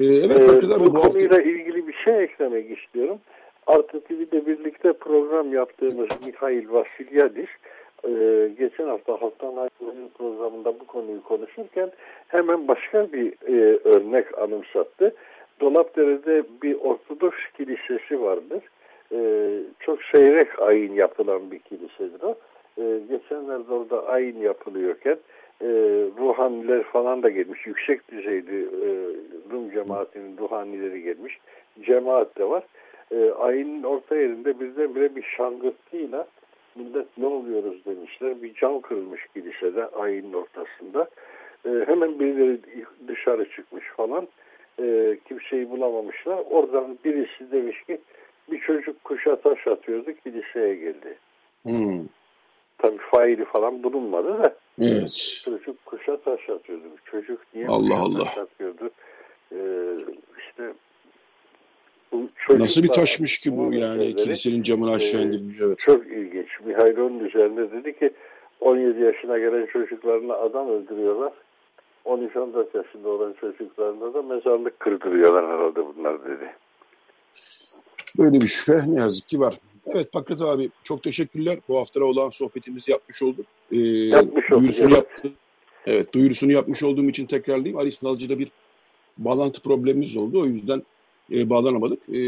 E, 0.00 0.04
evet, 0.04 0.40
ee, 0.40 0.46
bu, 0.46 0.86
bu 0.86 0.92
konuyla 0.92 1.04
hafta... 1.04 1.42
ilgili 1.42 1.88
bir 1.88 1.94
şey 2.04 2.24
eklemek 2.24 2.78
istiyorum. 2.78 3.18
Artı 3.66 4.00
TV'de 4.00 4.46
birlikte 4.46 4.92
program 4.92 5.52
yaptığımız 5.52 6.08
Mikhail 6.26 6.68
Vasilyadis 6.68 7.48
e, 8.08 8.48
geçen 8.58 8.86
hafta 8.86 9.22
Halktan 9.22 9.56
Aydın'ın 9.56 10.08
programında 10.18 10.80
bu 10.80 10.86
konuyu 10.86 11.22
konuşurken 11.22 11.90
hemen 12.28 12.68
başka 12.68 13.12
bir 13.12 13.32
e, 13.46 13.78
örnek 13.84 14.38
anımsattı. 14.38 15.14
Dolapdere'de 15.60 16.44
bir 16.62 16.74
Ortodoks 16.74 17.38
kilisesi 17.56 18.22
vardır. 18.22 18.62
E, 19.12 19.18
çok 19.80 20.02
seyrek 20.02 20.62
ayin 20.62 20.94
yapılan 20.94 21.50
bir 21.50 21.58
kilisedir 21.58 22.22
o. 22.22 22.34
E, 22.78 23.00
geçenlerde 23.08 23.72
orada 23.74 24.06
ayin 24.06 24.38
yapılıyorken 24.38 25.16
e, 25.62 25.68
ruhaniler 26.18 26.82
falan 26.82 27.22
da 27.22 27.30
gelmiş. 27.30 27.66
Yüksek 27.66 28.10
düzeyli 28.10 28.62
e, 28.62 28.88
Rum 29.52 29.70
cemaatinin 29.70 30.38
ruhanileri 30.38 31.02
gelmiş. 31.02 31.38
Cemaat 31.82 32.38
de 32.38 32.44
var. 32.44 32.62
E, 33.12 33.30
ayinin 33.30 33.82
orta 33.82 34.16
yerinde 34.16 34.60
birdenbire 34.60 35.16
bir 35.16 35.22
şangırtıyla 35.22 36.26
millet 36.74 37.18
ne 37.18 37.26
oluyoruz 37.26 37.84
demişler. 37.86 38.42
Bir 38.42 38.54
cam 38.54 38.80
kırılmış 38.80 39.20
kilisede 39.34 39.86
ayının 39.86 40.32
ortasında. 40.32 41.08
E, 41.66 41.70
hemen 41.86 42.20
birileri 42.20 42.60
dışarı 43.08 43.50
çıkmış 43.50 43.84
falan. 43.96 44.28
E, 44.82 45.18
kimseyi 45.28 45.70
bulamamışlar. 45.70 46.44
Oradan 46.50 46.98
birisi 47.04 47.52
demiş 47.52 47.82
ki 47.82 48.00
bir 48.50 48.60
çocuk 48.60 49.04
kuşa 49.04 49.36
taş 49.36 49.66
atıyordu 49.66 50.12
kiliseye 50.24 50.74
geldi. 50.74 51.18
Hmm. 51.62 52.06
Tabii 52.78 52.98
faili 52.98 53.44
falan 53.44 53.82
bulunmadı 53.82 54.38
da. 54.38 54.56
Evet. 54.80 55.40
Çocuk 55.44 55.86
kuşa 55.86 56.16
taş 56.16 56.50
atıyordu. 56.50 56.84
Çocuk 57.04 57.40
niye 57.54 57.66
Allah 57.66 58.00
Allah. 58.00 58.18
taş 58.18 58.38
atıyordu? 58.38 58.90
Ee, 59.52 59.58
işte 60.38 60.72
Nasıl 62.50 62.82
bir 62.82 62.88
taşmış 62.88 63.38
ki 63.38 63.56
bu 63.56 63.72
yani 63.72 63.92
sözleri, 63.92 64.16
kilisenin 64.16 64.62
camını 64.62 64.92
aşağı 64.92 65.22
indirmiş. 65.22 65.56
Evet. 65.62 65.78
Çok 65.78 66.06
ilginç. 66.06 66.48
Mihail 66.64 66.96
onun 66.96 67.18
üzerinde 67.18 67.72
dedi 67.72 67.98
ki 67.98 68.10
17 68.60 69.00
yaşına 69.02 69.38
gelen 69.38 69.66
çocuklarına 69.66 70.34
adam 70.34 70.68
öldürüyorlar. 70.68 71.32
13-14 72.04 72.76
yaşında 72.76 73.08
olan 73.08 73.34
çocuklarına 73.40 74.14
da 74.14 74.22
mezarlık 74.22 74.80
kırdırıyorlar 74.80 75.46
herhalde 75.46 75.80
bunlar 75.86 76.24
dedi. 76.24 76.54
Böyle 78.18 78.40
bir 78.40 78.46
şüphe 78.46 78.78
ne 78.88 79.00
yazık 79.00 79.28
ki 79.28 79.40
var. 79.40 79.54
Evet 79.86 80.12
Pakrat 80.12 80.42
abi 80.42 80.70
çok 80.84 81.02
teşekkürler. 81.02 81.58
Bu 81.68 81.78
hafta 81.78 82.04
olan 82.04 82.30
sohbetimizi 82.30 82.90
yapmış 82.90 83.22
olduk. 83.22 83.46
Ee, 83.72 83.78
yapmış 83.78 84.52
olduk. 84.52 84.60
Duyurusunu, 84.60 84.94
yaptı. 84.94 85.32
evet, 85.86 86.14
duyurusunu 86.14 86.52
yapmış 86.52 86.82
olduğum 86.82 87.08
için 87.08 87.26
tekrarlayayım. 87.26 87.78
Ali 87.78 87.90
Sınalcı'da 87.90 88.38
bir 88.38 88.48
bağlantı 89.18 89.62
problemimiz 89.62 90.16
oldu. 90.16 90.40
O 90.40 90.46
yüzden 90.46 90.82
e, 91.32 91.50
bağlanamadık. 91.50 92.08
E, 92.08 92.20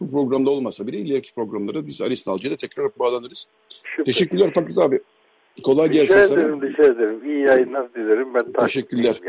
bu 0.00 0.10
programda 0.10 0.50
olmasa 0.50 0.86
bile 0.86 0.98
ileriki 0.98 1.34
programlara 1.34 1.86
biz 1.86 2.02
Aristalcı'da 2.02 2.56
tekrar 2.56 2.90
bağlanırız. 2.98 3.46
Şükür. 3.84 4.04
Teşekkürler 4.04 4.54
Fakret 4.54 4.78
abi. 4.78 5.00
Kolay 5.62 5.88
rica 5.88 6.00
gelsin 6.00 6.22
sana. 6.22 6.40
Ederim, 6.40 6.62
rica 6.62 6.84
ederim. 6.84 7.20
İyi 7.24 7.48
yayınlar 7.48 7.94
dilerim. 7.94 8.34
Ben 8.34 8.52
Teşekkürler. 8.52 9.20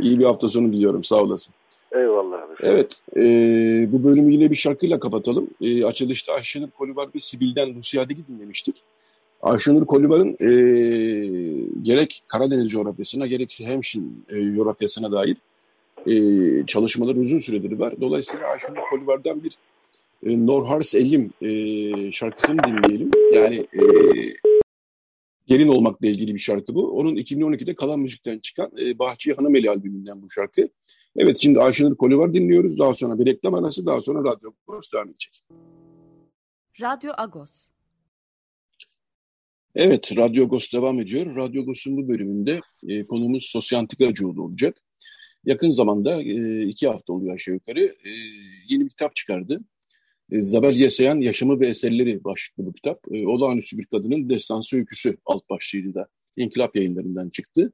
İyi 0.00 0.18
bir 0.18 0.24
hafta 0.24 0.48
sonu 0.48 0.72
diliyorum. 0.72 1.04
Sağ 1.04 1.22
olasın. 1.22 1.54
Eyvallah 1.92 2.42
abi. 2.42 2.52
Evet. 2.62 3.00
E, 3.16 3.22
bu 3.92 4.04
bölümü 4.04 4.32
yine 4.32 4.50
bir 4.50 4.56
şarkıyla 4.56 5.00
kapatalım. 5.00 5.50
E, 5.60 5.84
açılışta 5.84 6.32
Ayşenur 6.32 6.70
Kolivar 6.70 7.08
ve 7.14 7.20
Sibil'den 7.20 7.74
Lusiadeg'i 7.74 8.26
dinlemiştik. 8.26 8.82
Ayşenur 9.42 9.86
Kolivar'ın 9.86 10.36
e, 10.40 10.48
gerek 11.82 12.22
Karadeniz 12.28 12.70
coğrafyasına 12.70 13.26
gerekse 13.26 13.64
Hemşin 13.64 14.24
e, 14.28 14.54
coğrafyasına 14.56 15.12
dair 15.12 15.36
e, 16.06 16.66
çalışmalar 16.66 17.16
uzun 17.16 17.38
süredir 17.38 17.72
var. 17.72 17.94
Dolayısıyla 18.00 18.46
Ayşenur 18.46 18.88
Kolivar'dan 18.90 19.42
bir 19.44 19.58
e, 20.26 20.46
Norhars 20.46 20.94
Elim 20.94 21.30
e, 21.42 22.12
şarkısını 22.12 22.58
dinleyelim. 22.64 23.10
Yani 23.34 23.56
e, 23.56 23.82
gelin 25.46 25.68
olmakla 25.68 26.08
ilgili 26.08 26.34
bir 26.34 26.38
şarkı 26.38 26.74
bu. 26.74 26.90
Onun 26.90 27.16
2012'de 27.16 27.74
Kalan 27.74 28.00
Müzik'ten 28.00 28.38
çıkan 28.38 28.70
e, 28.80 28.98
Bahçe 28.98 29.32
Hanımeli 29.32 29.70
albümünden 29.70 30.22
bu 30.22 30.30
şarkı. 30.30 30.68
Evet 31.16 31.38
şimdi 31.40 31.60
Ayşenur 31.60 31.96
Kolivar 31.96 32.34
dinliyoruz. 32.34 32.78
Daha 32.78 32.94
sonra 32.94 33.18
bir 33.18 33.26
reklam 33.26 33.54
arası 33.54 33.86
daha 33.86 34.00
sonra 34.00 34.18
Radyo 34.18 34.50
Agos 34.68 34.92
devam 34.92 35.08
edecek. 35.08 35.42
Radyo 36.80 37.12
Agos. 37.16 37.50
Evet, 39.74 40.16
Radyo 40.16 40.44
Agos 40.44 40.72
devam 40.72 41.00
ediyor. 41.00 41.36
Radyo 41.36 41.62
Agos'un 41.62 41.96
bu 41.96 42.08
bölümünde 42.08 42.60
e, 42.88 43.06
konumuz 43.06 43.44
Sosyantika 43.44 44.06
Acıoğlu 44.06 44.42
olacak 44.42 44.83
yakın 45.46 45.70
zamanda 45.70 46.22
iki 46.62 46.86
hafta 46.86 47.12
oluyor 47.12 47.34
aşağı 47.34 47.54
yukarı 47.54 47.94
yeni 48.68 48.84
bir 48.84 48.90
kitap 48.90 49.16
çıkardı. 49.16 49.60
Zabel 50.30 50.76
Yesayan 50.76 51.16
Yaşamı 51.16 51.60
ve 51.60 51.66
Eserleri 51.66 52.24
başlıklı 52.24 52.66
bu 52.66 52.72
kitap. 52.72 53.00
Olağanüstü 53.08 53.78
bir 53.78 53.86
kadının 53.86 54.28
destansı 54.28 54.76
öyküsü 54.76 55.16
alt 55.26 55.50
başlığıydı 55.50 55.94
da 55.94 56.08
İnkılap 56.36 56.76
yayınlarından 56.76 57.30
çıktı. 57.30 57.72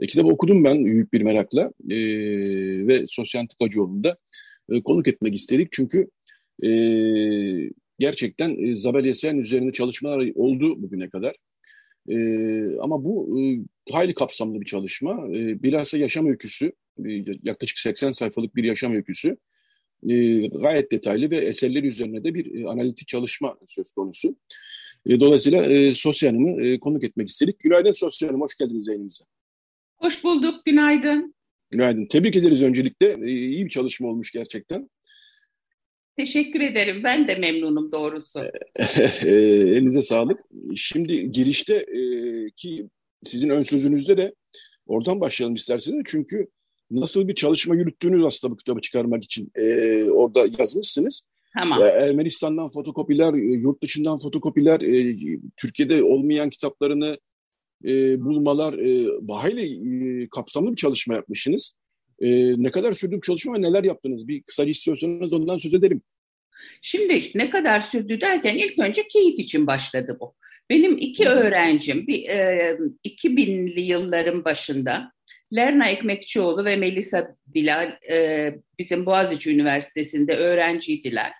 E, 0.00 0.06
kitabı 0.06 0.28
okudum 0.28 0.64
ben 0.64 0.84
büyük 0.84 1.12
bir 1.12 1.22
merakla 1.22 1.72
e, 1.90 1.96
ve 2.86 3.04
Sosyantik 3.08 3.56
Acıoğlu'nda 3.60 4.18
e, 4.72 4.82
konuk 4.82 5.08
etmek 5.08 5.34
istedik. 5.34 5.68
Çünkü 5.72 6.10
e, 6.64 6.70
gerçekten 7.98 8.64
e, 8.64 8.76
Zabel 8.76 9.04
Yesayan 9.04 9.38
üzerinde 9.38 9.72
çalışmalar 9.72 10.32
oldu 10.34 10.82
bugüne 10.82 11.10
kadar. 11.10 11.36
E, 12.08 12.16
ama 12.80 13.04
bu 13.04 13.40
e, 13.40 13.58
hayli 13.92 14.14
kapsamlı 14.14 14.60
bir 14.60 14.66
çalışma. 14.66 15.28
E, 15.28 15.62
bilhassa 15.62 15.98
yaşam 15.98 16.26
öyküsü, 16.26 16.72
yaklaşık 17.42 17.78
80 17.78 18.12
sayfalık 18.12 18.56
bir 18.56 18.64
yaşam 18.64 18.94
öyküsü. 18.94 19.36
E, 20.08 20.46
gayet 20.46 20.92
detaylı 20.92 21.30
ve 21.30 21.36
eserleri 21.36 21.86
üzerine 21.86 22.24
de 22.24 22.34
bir 22.34 22.60
e, 22.60 22.68
analitik 22.68 23.08
çalışma 23.08 23.56
söz 23.68 23.90
konusu. 23.90 24.36
E, 25.06 25.20
dolayısıyla 25.20 25.66
e, 25.66 25.94
Sosya 25.94 26.30
Hanım'ı 26.30 26.62
e, 26.62 26.80
konuk 26.80 27.04
etmek 27.04 27.28
istedik. 27.28 27.58
Günaydın 27.58 27.92
Sosya 27.92 28.28
Hanım, 28.28 28.40
hoş 28.40 28.56
geldiniz 28.56 28.88
yayınımıza. 28.88 29.24
Hoş 29.96 30.24
bulduk, 30.24 30.64
günaydın. 30.64 31.34
Günaydın. 31.70 32.06
Tebrik 32.06 32.36
ederiz 32.36 32.62
öncelikle. 32.62 33.16
E, 33.22 33.30
iyi 33.30 33.64
bir 33.64 33.70
çalışma 33.70 34.08
olmuş 34.08 34.32
gerçekten. 34.32 34.90
Teşekkür 36.16 36.60
ederim. 36.60 37.04
Ben 37.04 37.28
de 37.28 37.34
memnunum 37.34 37.92
doğrusu. 37.92 38.40
E, 39.24 39.30
elinize 39.30 40.02
sağlık. 40.02 40.40
Şimdi 40.76 41.32
girişte 41.32 41.74
e, 41.74 42.00
ki 42.56 42.88
sizin 43.22 43.48
ön 43.48 43.62
sözünüzde 43.62 44.16
de 44.16 44.34
oradan 44.86 45.20
başlayalım 45.20 45.54
isterseniz. 45.54 46.02
Çünkü 46.06 46.46
nasıl 46.90 47.28
bir 47.28 47.34
çalışma 47.34 47.74
yürüttüğünüz 47.74 48.24
aslında 48.24 48.52
bu 48.52 48.56
kitabı 48.56 48.80
çıkarmak 48.80 49.24
için 49.24 49.52
e, 49.54 50.04
orada 50.10 50.46
yazmışsınız. 50.58 51.22
Tamam. 51.54 51.82
Ermenistan'dan 51.82 52.68
fotokopiler, 52.68 53.34
yurt 53.34 53.82
dışından 53.82 54.18
fotokopiler, 54.18 54.80
Türkiye'de 55.56 56.02
olmayan 56.02 56.50
kitaplarını 56.50 57.18
bulmalar, 58.24 58.72
e, 60.22 60.28
kapsamlı 60.28 60.70
bir 60.70 60.76
çalışma 60.76 61.14
yapmışsınız. 61.14 61.72
Ne 62.56 62.70
kadar 62.70 62.92
sürdü 62.92 63.16
bu 63.16 63.20
çalışma 63.20 63.54
ve 63.54 63.62
neler 63.62 63.84
yaptınız? 63.84 64.28
Bir 64.28 64.42
kısaca 64.42 64.70
istiyorsanız 64.70 65.32
ondan 65.32 65.58
söz 65.58 65.74
edelim. 65.74 66.02
Şimdi 66.82 67.22
ne 67.34 67.50
kadar 67.50 67.80
sürdü 67.80 68.20
derken 68.20 68.54
ilk 68.56 68.78
önce 68.78 69.08
keyif 69.08 69.38
için 69.38 69.66
başladı 69.66 70.16
bu. 70.20 70.34
Benim 70.70 70.96
iki 70.96 71.28
öğrencim 71.28 72.06
bir 72.06 72.28
e, 72.28 72.78
2000'li 73.06 73.80
yılların 73.80 74.44
başında 74.44 75.12
Lerna 75.54 75.88
Ekmekçioğlu 75.88 76.64
ve 76.64 76.76
Melisa 76.76 77.36
Bilal 77.46 77.92
e, 78.10 78.54
bizim 78.78 79.06
Boğaziçi 79.06 79.54
Üniversitesi'nde 79.54 80.36
öğrenciydiler. 80.36 81.32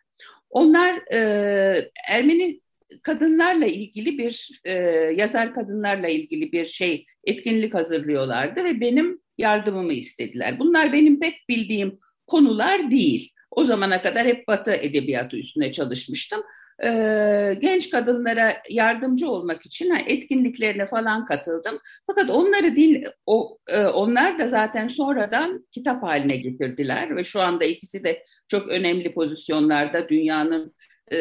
Onlar 0.51 1.12
e, 1.12 1.90
Ermeni 2.09 2.61
kadınlarla 3.03 3.66
ilgili 3.66 4.18
bir 4.18 4.61
e, 4.64 4.73
yazar 5.16 5.55
kadınlarla 5.55 6.09
ilgili 6.09 6.53
bir 6.53 6.66
şey 6.66 7.07
etkinlik 7.25 7.75
hazırlıyorlardı 7.75 8.64
ve 8.64 8.81
benim 8.81 9.20
yardımımı 9.38 9.92
istediler. 9.92 10.59
Bunlar 10.59 10.92
benim 10.92 11.20
pek 11.20 11.49
bildiğim 11.49 11.99
konular 12.27 12.90
değil. 12.90 13.33
O 13.51 13.64
zamana 13.64 14.03
kadar 14.03 14.27
hep 14.27 14.49
Batı 14.49 14.73
edebiyatı 14.73 15.37
üstüne 15.37 15.73
çalışmıştım. 15.73 16.42
Ee, 16.85 17.59
genç 17.61 17.90
kadınlara 17.90 18.57
yardımcı 18.71 19.29
olmak 19.29 19.66
için 19.66 19.95
etkinliklerine 20.07 20.87
falan 20.87 21.25
katıldım. 21.25 21.79
Fakat 22.07 22.31
onları 22.31 22.77
değil, 22.77 23.05
o, 23.27 23.59
e, 23.69 23.87
onlar 23.87 24.38
da 24.38 24.49
zaten 24.49 24.88
sonradan 24.88 25.66
kitap 25.73 26.03
haline 26.03 26.37
getirdiler 26.37 27.16
ve 27.16 27.25
şu 27.25 27.40
anda 27.40 27.64
ikisi 27.64 28.05
de 28.05 28.25
çok 28.49 28.69
önemli 28.69 29.14
pozisyonlarda 29.14 30.09
dünyanın 30.09 30.75
e, 31.12 31.16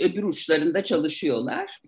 öbür 0.00 0.24
uçlarında 0.24 0.84
çalışıyorlar. 0.84 1.80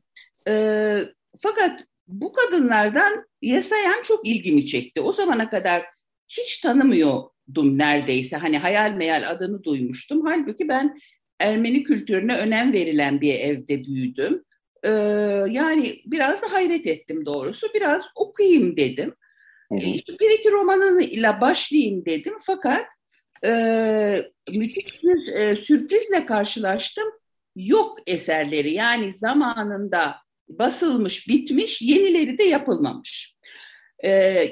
E, 0.49 1.01
fakat 1.43 1.85
bu 2.09 2.33
kadınlardan 2.33 3.29
Yesayan 3.43 4.03
çok 4.03 4.29
ilgimi 4.29 4.67
çekti. 4.67 5.01
O 5.01 5.13
zamana 5.13 5.51
kadar 5.51 5.83
hiç 6.29 6.61
tanımıyordum 6.61 7.79
neredeyse. 7.79 8.37
Hani 8.37 8.59
hayal 8.59 8.93
meyal 8.93 9.31
adını 9.31 9.65
duymuştum. 9.65 10.27
Halbuki 10.27 10.69
ben 10.69 10.99
Ermeni 11.41 11.83
kültürüne 11.83 12.37
önem 12.37 12.73
verilen 12.73 13.21
bir 13.21 13.35
evde 13.35 13.85
büyüdüm. 13.85 14.45
Ee, 14.83 14.91
yani 15.51 16.03
biraz 16.07 16.43
da 16.43 16.53
hayret 16.53 16.87
ettim 16.87 17.27
doğrusu. 17.27 17.67
Biraz 17.75 18.03
okuyayım 18.15 18.77
dedim. 18.77 19.15
Hı. 19.73 19.77
Bir 20.21 20.39
iki 20.39 20.51
romanıyla 20.53 21.41
başlayayım 21.41 22.05
dedim. 22.05 22.35
Fakat 22.43 22.87
e, 23.45 23.53
müthiş 24.53 25.03
bir 25.03 25.33
e, 25.33 25.57
sürprizle 25.57 26.27
karşılaştım. 26.27 27.09
Yok 27.57 27.99
eserleri 28.07 28.73
yani 28.73 29.13
zamanında 29.13 30.17
basılmış, 30.49 31.29
bitmiş, 31.29 31.83
yenileri 31.83 32.39
de 32.39 32.45
yapılmamış. 32.45 33.37
E, 34.05 34.45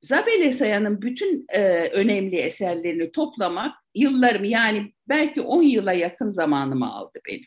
Zabel 0.00 0.40
Esaya'nın 0.40 1.02
bütün 1.02 1.46
e, 1.52 1.88
önemli 1.88 2.36
eserlerini 2.36 3.12
toplamak 3.12 3.74
yıllarımı 3.94 4.46
yani 4.46 4.93
belki 5.08 5.40
10 5.40 5.62
yıla 5.62 5.92
yakın 5.92 6.30
zamanımı 6.30 6.94
aldı 6.94 7.20
benim. 7.28 7.46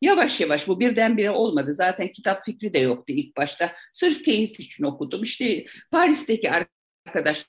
Yavaş 0.00 0.40
yavaş 0.40 0.68
bu 0.68 0.80
birdenbire 0.80 1.30
olmadı. 1.30 1.74
Zaten 1.74 2.12
kitap 2.12 2.44
fikri 2.44 2.74
de 2.74 2.78
yoktu 2.78 3.12
ilk 3.12 3.36
başta. 3.36 3.72
Sırf 3.92 4.24
keyif 4.24 4.60
için 4.60 4.84
okudum. 4.84 5.22
İşte 5.22 5.64
Paris'teki 5.90 6.50
arkadaşlar 7.06 7.46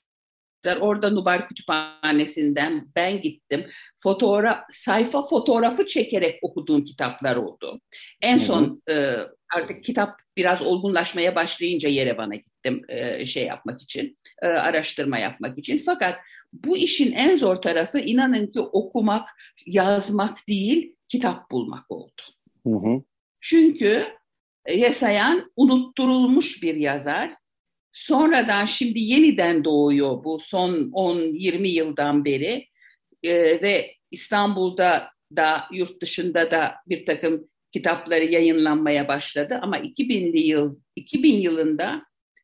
Orada 0.80 1.10
Nubar 1.10 1.48
Kütüphanesi'nden 1.48 2.88
ben 2.96 3.20
gittim. 3.20 3.66
Fotoğraf, 4.02 4.58
sayfa 4.70 5.22
fotoğrafı 5.22 5.86
çekerek 5.86 6.38
okuduğum 6.42 6.84
kitaplar 6.84 7.36
oldu. 7.36 7.80
En 8.22 8.38
son 8.38 8.82
e, 8.90 9.16
artık 9.54 9.84
kitap 9.84 10.18
biraz 10.36 10.62
olgunlaşmaya 10.62 11.34
başlayınca 11.34 11.88
Yerevan'a 11.88 12.34
gittim 12.34 12.82
e, 12.88 13.26
şey 13.26 13.44
yapmak 13.44 13.82
için, 13.82 14.18
e, 14.42 14.46
araştırma 14.46 15.18
yapmak 15.18 15.58
için. 15.58 15.82
Fakat 15.86 16.18
bu 16.52 16.76
işin 16.76 17.12
en 17.12 17.36
zor 17.36 17.56
tarafı 17.56 17.98
inanın 17.98 18.46
ki 18.46 18.60
okumak, 18.60 19.28
yazmak 19.66 20.48
değil, 20.48 20.96
kitap 21.08 21.50
bulmak 21.50 21.90
oldu. 21.90 22.22
Hı 22.66 22.70
hı. 22.70 23.02
Çünkü 23.40 24.06
Yesayan 24.68 25.52
unutturulmuş 25.56 26.62
bir 26.62 26.74
yazar 26.74 27.36
Sonradan 27.94 28.64
şimdi 28.64 29.00
yeniden 29.00 29.64
doğuyor 29.64 30.24
bu 30.24 30.40
son 30.40 30.74
10-20 30.74 31.68
yıldan 31.68 32.24
beri 32.24 32.68
e, 33.22 33.32
ve 33.62 33.94
İstanbul'da 34.10 35.10
da 35.36 35.64
yurt 35.72 36.02
dışında 36.02 36.50
da 36.50 36.74
bir 36.88 37.06
takım 37.06 37.48
kitapları 37.72 38.24
yayınlanmaya 38.24 39.08
başladı 39.08 39.58
ama 39.62 39.78
2000'li 39.78 40.40
yıl 40.40 40.76
2000 40.96 41.34
yılında 41.34 42.02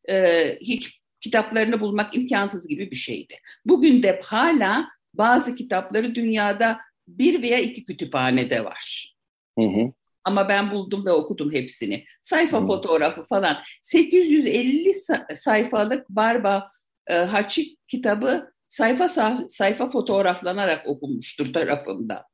e, 0.09 0.45
hiç 0.61 1.01
kitaplarını 1.21 1.81
bulmak 1.81 2.17
imkansız 2.17 2.69
gibi 2.69 2.91
bir 2.91 2.97
şeydi. 2.97 3.35
Bugün 3.65 4.03
de 4.03 4.21
hala 4.25 4.89
bazı 5.15 5.55
kitapları 5.55 6.15
dünyada 6.15 6.79
bir 7.09 7.43
veya 7.43 7.59
iki 7.59 7.85
kütüphanede 7.85 8.65
var. 8.65 9.15
Hı 9.59 9.65
hı. 9.65 9.93
Ama 10.25 10.49
ben 10.49 10.71
buldum 10.71 11.07
ve 11.07 11.13
okudum 11.13 11.53
hepsini. 11.53 12.05
Sayfa 12.23 12.61
hmm. 12.61 12.67
fotoğrafı 12.67 13.23
falan. 13.23 13.57
850 13.83 14.93
sayfalık 15.35 16.09
Barba 16.09 16.69
e, 17.07 17.15
Haçik 17.15 17.89
kitabı 17.89 18.53
sayfa 18.69 19.09
sayfa 19.49 19.91
fotoğraflanarak 19.91 20.89
okunmuştur 20.89 21.53
tarafımda. 21.53 22.25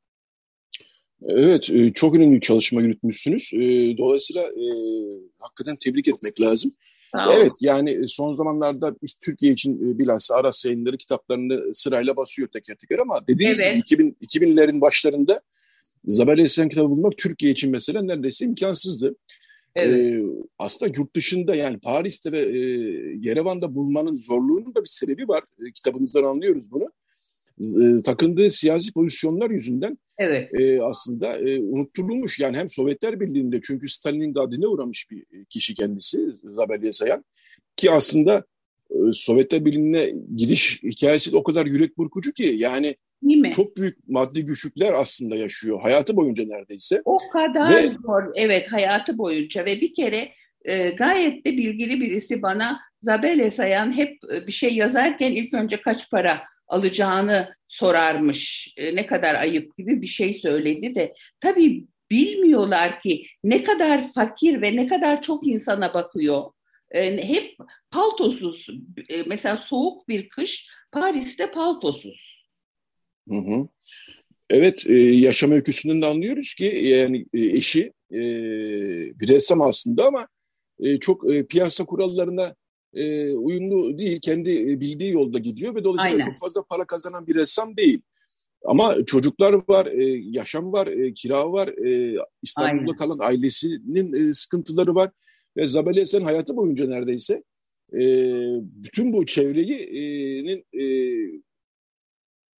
Evet, 1.25 1.69
e, 1.69 1.93
çok 1.93 2.15
önemli 2.15 2.35
bir 2.35 2.41
çalışma 2.41 2.81
yürütmüşsünüz. 2.81 3.53
E, 3.53 3.97
dolayısıyla 3.97 4.41
e, 4.41 4.65
hakikaten 5.39 5.75
tebrik 5.75 6.07
etmek 6.07 6.41
lazım. 6.41 6.71
Evet, 7.33 7.51
yani 7.61 8.07
son 8.07 8.33
zamanlarda 8.33 8.95
biz 9.03 9.13
Türkiye 9.13 9.53
için 9.53 9.99
bilhassa 9.99 10.35
Aras 10.35 10.65
yayınları 10.65 10.97
kitaplarını 10.97 11.75
sırayla 11.75 12.15
basıyor 12.15 12.47
teker 12.47 12.75
teker 12.75 12.99
ama 12.99 13.27
dediğiniz 13.27 13.61
evet. 13.61 13.87
gibi 13.87 14.07
2000, 14.07 14.17
2000'lerin 14.21 14.81
başlarında 14.81 15.41
Zabel 16.07 16.37
Esen 16.37 16.69
kitabı 16.69 16.89
bulmak 16.89 17.17
Türkiye 17.17 17.51
için 17.51 17.71
mesela 17.71 18.01
neredeyse 18.01 18.45
imkansızdı. 18.45 19.15
Evet. 19.75 19.95
Ee, 19.95 20.23
aslında 20.59 20.91
yurt 20.97 21.15
dışında 21.15 21.55
yani 21.55 21.79
Paris'te 21.79 22.31
ve 22.31 22.39
e, 22.39 22.57
Yerevan'da 23.21 23.75
bulmanın 23.75 24.17
zorluğunun 24.17 24.75
da 24.75 24.81
bir 24.81 24.89
sebebi 24.89 25.27
var. 25.27 25.43
E, 25.59 25.71
kitabınızdan 25.71 26.23
anlıyoruz 26.23 26.71
bunu. 26.71 26.89
E, 27.59 28.01
takındığı 28.01 28.51
siyasi 28.51 28.93
pozisyonlar 28.93 29.49
yüzünden 29.49 29.97
evet. 30.17 30.59
e, 30.59 30.81
aslında 30.81 31.37
e, 31.37 31.59
unutturulmuş. 31.59 32.39
Yani 32.39 32.57
hem 32.57 32.69
Sovyetler 32.69 33.19
Birliği'nde 33.19 33.59
çünkü 33.63 33.89
Stalin'in 33.89 34.33
gadine 34.33 34.67
uğramış 34.67 35.07
bir 35.11 35.45
kişi 35.49 35.73
kendisi 35.75 36.19
Zabel 36.43 36.83
Yesayan. 36.83 37.25
Ki 37.75 37.91
aslında 37.91 38.45
e, 38.89 38.95
Sovyetler 39.13 39.65
Birliği'ne 39.65 40.13
gidiş 40.35 40.83
hikayesi 40.83 41.31
de 41.31 41.37
o 41.37 41.43
kadar 41.43 41.65
yürek 41.65 41.97
burkucu 41.97 42.33
ki 42.33 42.55
yani 42.57 42.95
Değil 43.23 43.37
mi? 43.37 43.51
Çok 43.51 43.77
büyük 43.77 44.09
maddi 44.09 44.45
güçlükler 44.45 44.93
aslında 44.93 45.35
yaşıyor 45.35 45.81
hayatı 45.81 46.15
boyunca 46.15 46.43
neredeyse. 46.47 47.01
O 47.05 47.17
kadar 47.33 47.75
ve... 47.75 47.87
zor 47.87 48.23
evet 48.35 48.71
hayatı 48.71 49.17
boyunca 49.17 49.65
ve 49.65 49.81
bir 49.81 49.93
kere 49.93 50.31
e, 50.65 50.89
gayet 50.89 51.45
de 51.45 51.57
bilgili 51.57 52.01
birisi 52.01 52.41
bana 52.41 52.79
Zabel 53.01 53.51
Sayan 53.51 53.97
hep 53.97 54.17
e, 54.33 54.47
bir 54.47 54.51
şey 54.51 54.75
yazarken 54.75 55.31
ilk 55.31 55.53
önce 55.53 55.77
kaç 55.77 56.11
para 56.11 56.43
alacağını 56.67 57.55
sorarmış. 57.67 58.73
E, 58.77 58.95
ne 58.95 59.05
kadar 59.05 59.35
ayıp 59.35 59.77
gibi 59.77 60.01
bir 60.01 60.07
şey 60.07 60.33
söyledi 60.33 60.95
de 60.95 61.13
tabii 61.39 61.85
bilmiyorlar 62.11 63.01
ki 63.01 63.25
ne 63.43 63.63
kadar 63.63 64.13
fakir 64.13 64.61
ve 64.61 64.75
ne 64.75 64.87
kadar 64.87 65.21
çok 65.21 65.47
insana 65.47 65.93
bakıyor. 65.93 66.43
E, 66.91 67.27
hep 67.27 67.55
paltosuz. 67.91 68.67
E, 69.09 69.23
mesela 69.25 69.57
soğuk 69.57 70.07
bir 70.07 70.29
kış 70.29 70.69
Paris'te 70.91 71.51
paltosuz. 71.51 72.36
Hı 73.29 73.35
hı. 73.35 73.67
Evet, 74.49 74.83
e, 74.87 74.93
yaşam 74.97 75.51
öyküsünden 75.51 76.01
de 76.01 76.05
anlıyoruz 76.05 76.53
ki 76.53 76.79
yani 76.83 77.25
e, 77.33 77.39
eşi 77.39 77.93
e, 78.11 78.19
bir 79.19 79.27
ressam 79.27 79.61
aslında 79.61 80.05
ama 80.05 80.27
e, 80.79 80.99
çok 80.99 81.33
e, 81.33 81.45
piyasa 81.45 81.85
kurallarına 81.85 82.55
e, 82.93 83.33
uyumlu 83.33 83.97
değil, 83.97 84.19
kendi 84.19 84.71
e, 84.71 84.79
bildiği 84.79 85.11
yolda 85.11 85.39
gidiyor 85.39 85.75
ve 85.75 85.83
dolayısıyla 85.83 86.15
Aynen. 86.15 86.25
çok 86.25 86.39
fazla 86.39 86.63
para 86.63 86.85
kazanan 86.85 87.27
bir 87.27 87.35
ressam 87.35 87.77
değil. 87.77 88.01
Ama 88.65 89.05
çocuklar 89.05 89.53
var, 89.67 89.85
e, 89.85 90.03
yaşam 90.31 90.73
var, 90.73 90.87
e, 90.87 91.13
kira 91.13 91.51
var, 91.51 91.67
e, 91.67 92.17
İstanbul'da 92.41 92.91
Aynen. 92.91 92.97
kalan 92.97 93.19
ailesinin 93.19 94.13
e, 94.13 94.33
sıkıntıları 94.33 94.95
var. 94.95 95.11
Ve 95.57 95.67
Zabel 95.67 95.97
Esen 95.97 96.21
hayatı 96.21 96.55
boyunca 96.55 96.87
neredeyse 96.87 97.43
e, 97.93 98.01
bütün 98.61 99.13
bu 99.13 99.25
çevreyi 99.25 99.73
e, 99.73 100.83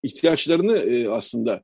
ihtiyaçlarını 0.08 0.78
e, 0.78 1.10
aslında 1.10 1.64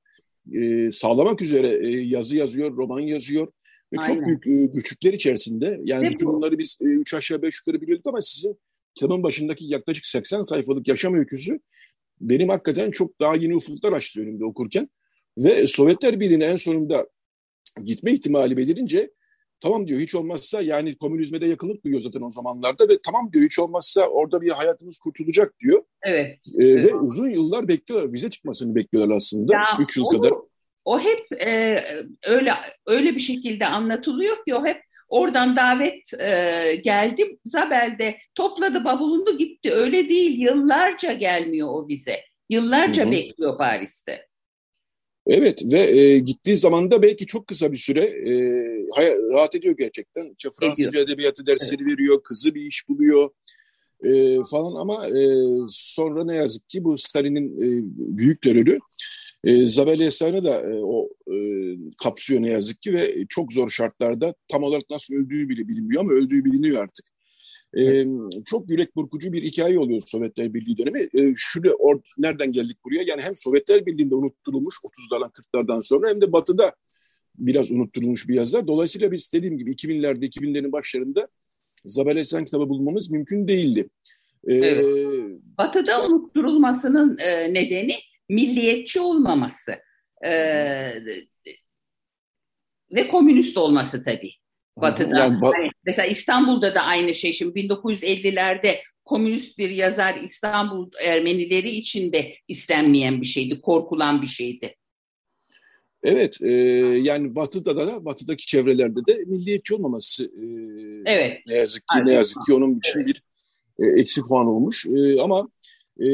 e, 0.53 0.91
sağlamak 0.91 1.41
üzere 1.41 1.87
e, 1.87 1.89
yazı 1.89 2.35
yazıyor, 2.35 2.77
roman 2.77 2.99
yazıyor 2.99 3.47
ve 3.93 3.97
Aynen. 3.97 4.13
çok 4.13 4.25
büyük 4.25 4.47
e, 4.47 4.65
güçlükler 4.65 5.13
içerisinde. 5.13 5.79
Yani 5.83 6.09
bütün 6.09 6.27
bunları 6.27 6.57
biz 6.57 6.77
e, 6.81 6.85
üç 6.85 7.13
aşağı 7.13 7.41
beş 7.41 7.59
yukarı 7.59 7.81
biliyorduk 7.81 8.07
ama 8.07 8.21
sizin 8.21 8.59
kitabın 8.95 9.23
başındaki 9.23 9.65
yaklaşık 9.65 10.05
80 10.05 10.43
sayfalık 10.43 10.87
yaşam 10.87 11.13
öyküsü 11.13 11.59
benim 12.21 12.49
hakikaten 12.49 12.91
çok 12.91 13.19
daha 13.19 13.35
yeni 13.35 13.55
ufuklar 13.55 13.93
açtı 13.93 14.21
önümde 14.21 14.45
okurken. 14.45 14.89
Ve 15.37 15.67
Sovyetler 15.67 16.19
Birliği'ne 16.19 16.45
en 16.45 16.55
sonunda 16.55 17.07
gitme 17.83 18.11
ihtimali 18.11 18.57
belirince 18.57 19.09
tamam 19.63 19.87
diyor 19.87 19.99
hiç 19.99 20.15
olmazsa 20.15 20.61
yani 20.61 20.97
komünizme 20.97 21.41
de 21.41 21.47
yakınlık 21.47 21.83
duyuyor 21.83 22.01
zaten 22.01 22.21
o 22.21 22.31
zamanlarda 22.31 22.89
ve 22.89 22.97
tamam 23.05 23.33
diyor 23.33 23.45
hiç 23.45 23.59
olmazsa 23.59 24.07
orada 24.07 24.41
bir 24.41 24.49
hayatımız 24.49 24.97
kurtulacak 24.97 25.59
diyor. 25.59 25.83
Evet. 26.03 26.39
Ee, 26.59 26.63
evet. 26.63 26.85
Ve 26.85 26.95
uzun 26.95 27.29
yıllar 27.29 27.67
bekliyorlar. 27.67 28.13
Vize 28.13 28.29
çıkmasını 28.29 28.75
bekliyorlar 28.75 29.15
aslında. 29.15 29.53
Ya, 29.53 29.63
Üç 29.79 29.97
yıl 29.97 30.05
o, 30.05 30.09
kadar. 30.09 30.31
O 30.85 30.99
hep 30.99 31.41
e, 31.45 31.77
öyle 32.27 32.53
öyle 32.87 33.15
bir 33.15 33.19
şekilde 33.19 33.65
anlatılıyor 33.65 34.43
ki 34.45 34.55
o 34.55 34.65
hep 34.65 34.81
oradan 35.09 35.55
davet 35.55 36.21
e, 36.21 36.75
geldi. 36.83 37.37
Zabel'de 37.45 38.17
topladı 38.35 38.83
bavulunu 38.83 39.37
gitti. 39.37 39.73
Öyle 39.73 40.09
değil. 40.09 40.39
Yıllarca 40.39 41.13
gelmiyor 41.13 41.67
o 41.71 41.87
vize. 41.87 42.19
Yıllarca 42.49 43.03
Hı-hı. 43.03 43.11
bekliyor 43.11 43.57
Paris'te. 43.57 44.27
Evet 45.27 45.63
ve 45.73 45.79
e, 45.79 46.19
gittiği 46.19 46.57
zaman 46.57 46.91
da 46.91 47.01
belki 47.01 47.25
çok 47.25 47.47
kısa 47.47 47.71
bir 47.71 47.77
süre 47.77 48.01
e, 48.01 48.33
rahat 49.33 49.55
ediyor 49.55 49.75
gerçekten. 49.77 50.33
İşte 50.37 50.49
Fransızca 50.59 50.89
ediyor. 50.89 51.03
edebiyatı 51.03 51.45
dersleri 51.45 51.81
evet. 51.81 51.91
veriyor, 51.91 52.23
kızı 52.23 52.55
bir 52.55 52.61
iş 52.61 52.89
buluyor 52.89 53.29
e, 54.03 54.37
falan 54.51 54.75
ama 54.75 55.07
e, 55.07 55.23
sonra 55.69 56.25
ne 56.25 56.35
yazık 56.35 56.69
ki 56.69 56.83
bu 56.83 56.97
Stalin'in 56.97 57.61
e, 57.61 57.83
büyük 58.17 58.41
terörü 58.41 58.79
e, 59.43 59.67
Zabel 59.67 59.99
Esa'nı 59.99 60.43
da 60.43 60.61
e, 60.61 60.83
o 60.83 61.09
e, 61.27 61.37
kapsıyor 62.03 62.41
ne 62.41 62.49
yazık 62.49 62.81
ki 62.81 62.93
ve 62.93 63.25
çok 63.29 63.53
zor 63.53 63.69
şartlarda 63.69 64.35
tam 64.47 64.63
olarak 64.63 64.89
nasıl 64.89 65.13
öldüğü 65.13 65.49
bile 65.49 65.67
bilinmiyor 65.67 66.01
ama 66.01 66.11
öldüğü 66.11 66.45
biliniyor 66.45 66.83
artık. 66.83 67.12
E, 67.77 68.05
çok 68.45 68.71
yürek 68.71 68.95
burkucu 68.95 69.33
bir 69.33 69.43
hikaye 69.43 69.79
oluyor 69.79 70.01
Sovyetler 70.05 70.53
Birliği 70.53 70.77
dönemi. 70.77 71.01
E, 71.13 71.33
şurada 71.35 71.75
or, 71.75 72.01
nereden 72.17 72.51
geldik 72.51 72.77
buraya? 72.85 73.03
Yani 73.07 73.21
hem 73.21 73.35
Sovyetler 73.35 73.85
Birliği'nde 73.85 74.15
unutturulmuş 74.15 74.75
30'lardan 74.75 75.31
40'lardan 75.31 75.83
sonra 75.83 76.09
hem 76.09 76.21
de 76.21 76.31
Batı'da 76.31 76.75
biraz 77.35 77.71
unutturulmuş 77.71 78.27
bir 78.27 78.35
yazar. 78.35 78.67
Dolayısıyla 78.67 79.11
biz 79.11 79.33
dediğim 79.33 79.57
gibi 79.57 79.71
2000'lerde 79.71 80.25
2000'lerin 80.25 80.71
başlarında 80.71 81.27
Zabel 81.85 82.17
Esen 82.17 82.45
kitabı 82.45 82.69
bulmamız 82.69 83.11
mümkün 83.11 83.47
değildi. 83.47 83.89
Ee, 84.47 84.55
evet. 84.55 84.85
Batı'da 85.57 86.07
unutturulmasının 86.07 87.17
e, 87.17 87.53
nedeni 87.53 87.93
milliyetçi 88.29 88.99
olmaması 88.99 89.71
e, 90.25 90.31
ve 92.91 93.07
komünist 93.07 93.57
olması 93.57 94.03
tabii. 94.03 94.31
Batı'da. 94.81 95.19
Yani, 95.19 95.35
ba- 95.35 95.57
hani 95.57 95.69
mesela 95.85 96.07
İstanbul'da 96.07 96.75
da 96.75 96.81
aynı 96.81 97.13
şey. 97.13 97.33
Şimdi 97.33 97.59
1950'lerde 97.59 98.79
komünist 99.05 99.57
bir 99.57 99.69
yazar 99.69 100.15
İstanbul 100.15 100.91
Ermenileri 101.05 101.69
için 101.69 102.13
de 102.13 102.33
istenmeyen 102.47 103.21
bir 103.21 103.25
şeydi, 103.25 103.61
korkulan 103.61 104.21
bir 104.21 104.27
şeydi. 104.27 104.75
Evet, 106.03 106.41
e, 106.41 106.51
yani 107.03 107.35
Batı'da 107.35 107.75
da, 107.75 108.05
Batı'daki 108.05 108.47
çevrelerde 108.47 108.99
de 109.07 109.23
milliyetçi 109.27 109.75
olmaması 109.75 110.25
e, 110.25 110.45
evet. 111.05 111.41
ne 111.47 111.53
yazık 111.53 111.81
ki 111.81 111.95
Aynen. 111.95 112.07
ne 112.07 112.13
yazık 112.13 112.45
ki 112.45 112.53
onun 112.53 112.77
için 112.77 112.99
evet. 112.99 113.07
bir 113.07 113.23
e, 113.85 114.01
eksi 114.01 114.21
puan 114.21 114.47
olmuş. 114.47 114.85
E, 114.85 115.21
ama 115.21 115.49
e, 115.99 116.07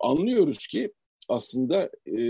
anlıyoruz 0.00 0.66
ki 0.66 0.92
aslında 1.28 1.90
e, 2.06 2.20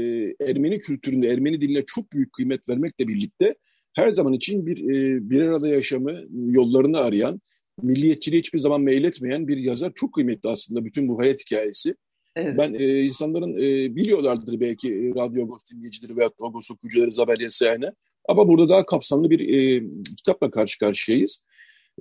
Ermeni 0.40 0.78
kültüründe, 0.78 1.28
Ermeni 1.28 1.61
diline 1.61 1.85
çok 1.87 2.12
büyük 2.12 2.33
kıymet 2.33 2.68
vermekle 2.68 3.09
birlikte 3.09 3.55
her 3.94 4.09
zaman 4.09 4.33
için 4.33 4.66
bir 4.66 4.78
e, 4.78 5.31
bir 5.31 5.42
arada 5.42 5.68
yaşamı 5.68 6.12
yollarını 6.31 6.98
arayan, 6.98 7.40
milliyetçiliğe 7.83 8.38
hiçbir 8.38 8.59
zaman 8.59 8.81
meyletmeyen 8.81 9.48
bir 9.48 9.57
yazar 9.57 9.92
çok 9.94 10.14
kıymetli 10.14 10.48
aslında 10.48 10.85
bütün 10.85 11.09
bu 11.09 11.18
hayat 11.18 11.40
hikayesi. 11.40 11.94
Evet. 12.37 12.59
Ben 12.59 12.74
e, 12.74 13.02
insanların 13.02 13.57
e, 13.59 13.96
biliyorlardır 13.96 14.61
belki 14.61 14.94
e, 14.94 15.09
Radyo 15.09 15.44
Agos 15.44 15.62
dinleyicileri 15.72 16.16
veya 16.16 16.31
Agos 16.40 16.70
okuyucuları 16.70 17.12
Zabel 17.12 17.40
Yesayane. 17.40 17.92
Ama 18.28 18.48
burada 18.48 18.68
daha 18.68 18.87
kapsamlı 18.87 19.31
bir 19.31 19.40
e, 19.40 19.83
kitapla 20.16 20.50
karşı 20.50 20.78
karşıyayız. 20.78 21.42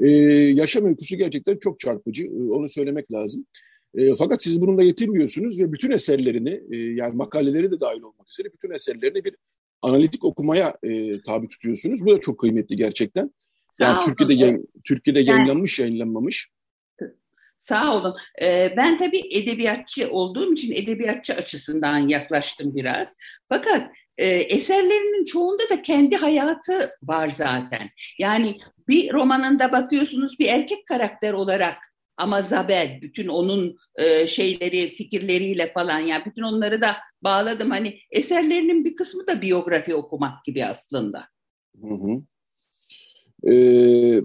E, 0.01 0.11
yaşam 0.31 0.85
öyküsü 0.85 1.15
gerçekten 1.15 1.57
çok 1.57 1.79
çarpıcı. 1.79 2.23
E, 2.23 2.51
onu 2.51 2.69
söylemek 2.69 3.11
lazım. 3.11 3.45
E, 3.95 4.13
fakat 4.15 4.41
siz 4.41 4.61
bununla 4.61 4.83
yetinmiyorsunuz 4.83 5.59
ve 5.59 5.71
bütün 5.71 5.91
eserlerini 5.91 6.61
e, 6.71 6.77
yani 6.77 7.15
makaleleri 7.15 7.71
de 7.71 7.79
dahil 7.79 8.01
olmak 8.01 8.29
üzere 8.29 8.53
bütün 8.53 8.71
eserlerini 8.71 9.23
bir 9.23 9.35
analitik 9.81 10.25
okumaya 10.25 10.77
e, 10.83 11.21
tabi 11.21 11.47
tutuyorsunuz. 11.47 12.05
Bu 12.05 12.11
da 12.11 12.21
çok 12.21 12.39
kıymetli 12.39 12.75
gerçekten. 12.75 13.31
Yani 13.79 13.95
Sağ 13.95 14.05
Türkiye'de 14.05 14.33
yayın, 14.33 14.67
Türkiye'de 14.83 15.19
yayınlanmış, 15.19 15.79
yayınlanmamış. 15.79 16.49
Sağ 17.57 17.95
olun. 17.95 18.15
Ee, 18.41 18.73
ben 18.77 18.97
tabii 18.97 19.21
edebiyatçı 19.31 20.11
olduğum 20.11 20.53
için 20.53 20.71
edebiyatçı 20.71 21.33
açısından 21.33 21.97
yaklaştım 21.97 22.75
biraz. 22.75 23.15
Fakat 23.49 23.91
e, 24.17 24.27
eserlerinin 24.27 25.25
çoğunda 25.25 25.63
da 25.69 25.81
kendi 25.81 26.15
hayatı 26.15 26.89
var 27.03 27.29
zaten. 27.29 27.89
Yani 28.19 28.59
bir 28.87 29.13
romanında 29.13 29.71
bakıyorsunuz 29.71 30.39
bir 30.39 30.47
erkek 30.47 30.87
karakter 30.87 31.33
olarak 31.33 31.77
ama 32.21 32.41
Zabel 32.41 32.99
bütün 33.01 33.27
onun 33.27 33.77
e, 33.95 34.27
şeyleri 34.27 34.89
fikirleriyle 34.89 35.73
falan 35.73 35.99
yani 35.99 36.23
bütün 36.25 36.41
onları 36.41 36.81
da 36.81 36.95
bağladım. 37.23 37.69
Hani 37.69 37.99
eserlerinin 38.11 38.85
bir 38.85 38.95
kısmı 38.95 39.27
da 39.27 39.41
biyografi 39.41 39.95
okumak 39.95 40.45
gibi 40.45 40.65
aslında. 40.65 41.27
Hı 41.81 41.93
hı. 41.93 42.21
Ee, 43.51 44.21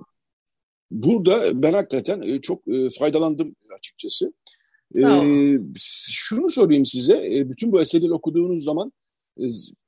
burada 0.90 1.62
ben 1.62 1.72
hakikaten 1.72 2.22
e, 2.22 2.40
çok 2.40 2.68
e, 2.68 2.88
faydalandım 2.98 3.54
açıkçası. 3.78 4.32
Ee, 4.96 5.58
şunu 6.08 6.50
sorayım 6.50 6.86
size, 6.86 7.38
e, 7.38 7.50
bütün 7.50 7.72
bu 7.72 7.80
eserleri 7.80 8.12
okuduğunuz 8.12 8.64
zaman 8.64 8.92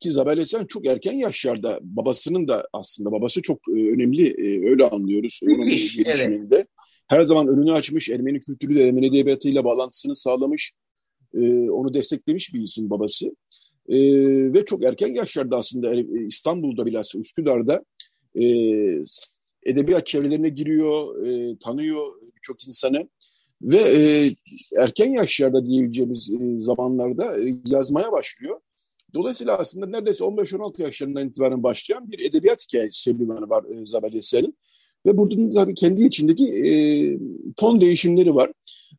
ki 0.01 0.12
Zabel 0.12 0.38
Esen 0.38 0.64
çok 0.64 0.87
erken 0.87 1.12
yaşlarda 1.12 1.79
babasının 1.83 2.49
da 2.49 2.68
aslında 2.73 3.12
babası 3.12 3.42
çok 3.42 3.68
önemli 3.68 4.35
öyle 4.71 4.85
anlıyoruz 4.85 5.40
onun 5.44 5.71
gelişiminde. 5.71 6.57
Evet. 6.57 6.68
Her 7.09 7.23
zaman 7.23 7.49
önünü 7.49 7.73
açmış, 7.73 8.09
Ermeni 8.09 8.40
kültürü 8.40 8.81
Ermeni 8.81 9.07
edebiyatıyla 9.07 9.64
bağlantısını 9.64 10.16
sağlamış, 10.16 10.73
onu 11.71 11.94
desteklemiş 11.94 12.55
bir 12.55 12.61
isim 12.61 12.90
babası. 12.90 13.27
Ve 14.55 14.64
çok 14.64 14.85
erken 14.85 15.09
yaşlarda 15.09 15.57
aslında 15.57 15.94
İstanbul'da 16.27 16.87
bilhassa 16.87 17.18
Üsküdar'da 17.18 17.85
edebiyat 19.64 20.07
çevrelerine 20.07 20.49
giriyor, 20.49 21.27
e, 21.27 21.59
tanıyor 21.59 22.12
birçok 22.37 22.68
insanı 22.68 23.09
ve 23.62 23.77
e, 23.77 24.31
erken 24.79 25.07
yaşlarda 25.07 25.66
diyebileceğimiz 25.66 26.31
e, 26.31 26.61
zamanlarda 26.61 27.40
e, 27.42 27.55
yazmaya 27.66 28.12
başlıyor. 28.12 28.61
Dolayısıyla 29.14 29.59
aslında 29.59 29.87
neredeyse 29.87 30.25
15-16 30.25 30.83
yaşlarından 30.83 31.29
itibaren 31.29 31.62
başlayan 31.62 32.11
bir 32.11 32.18
edebiyat 32.18 32.64
hikayesi 32.68 33.03
serüveni 33.03 33.51
var 33.51 33.64
e, 33.64 33.87
Zabel 33.87 34.14
Eser'in. 34.14 34.59
Ve 35.07 35.17
burada 35.17 35.51
tabii 35.51 35.75
kendi 35.75 36.07
içindeki 36.07 36.55
e, 36.55 36.73
ton 37.57 37.81
değişimleri 37.81 38.35
var. 38.35 38.53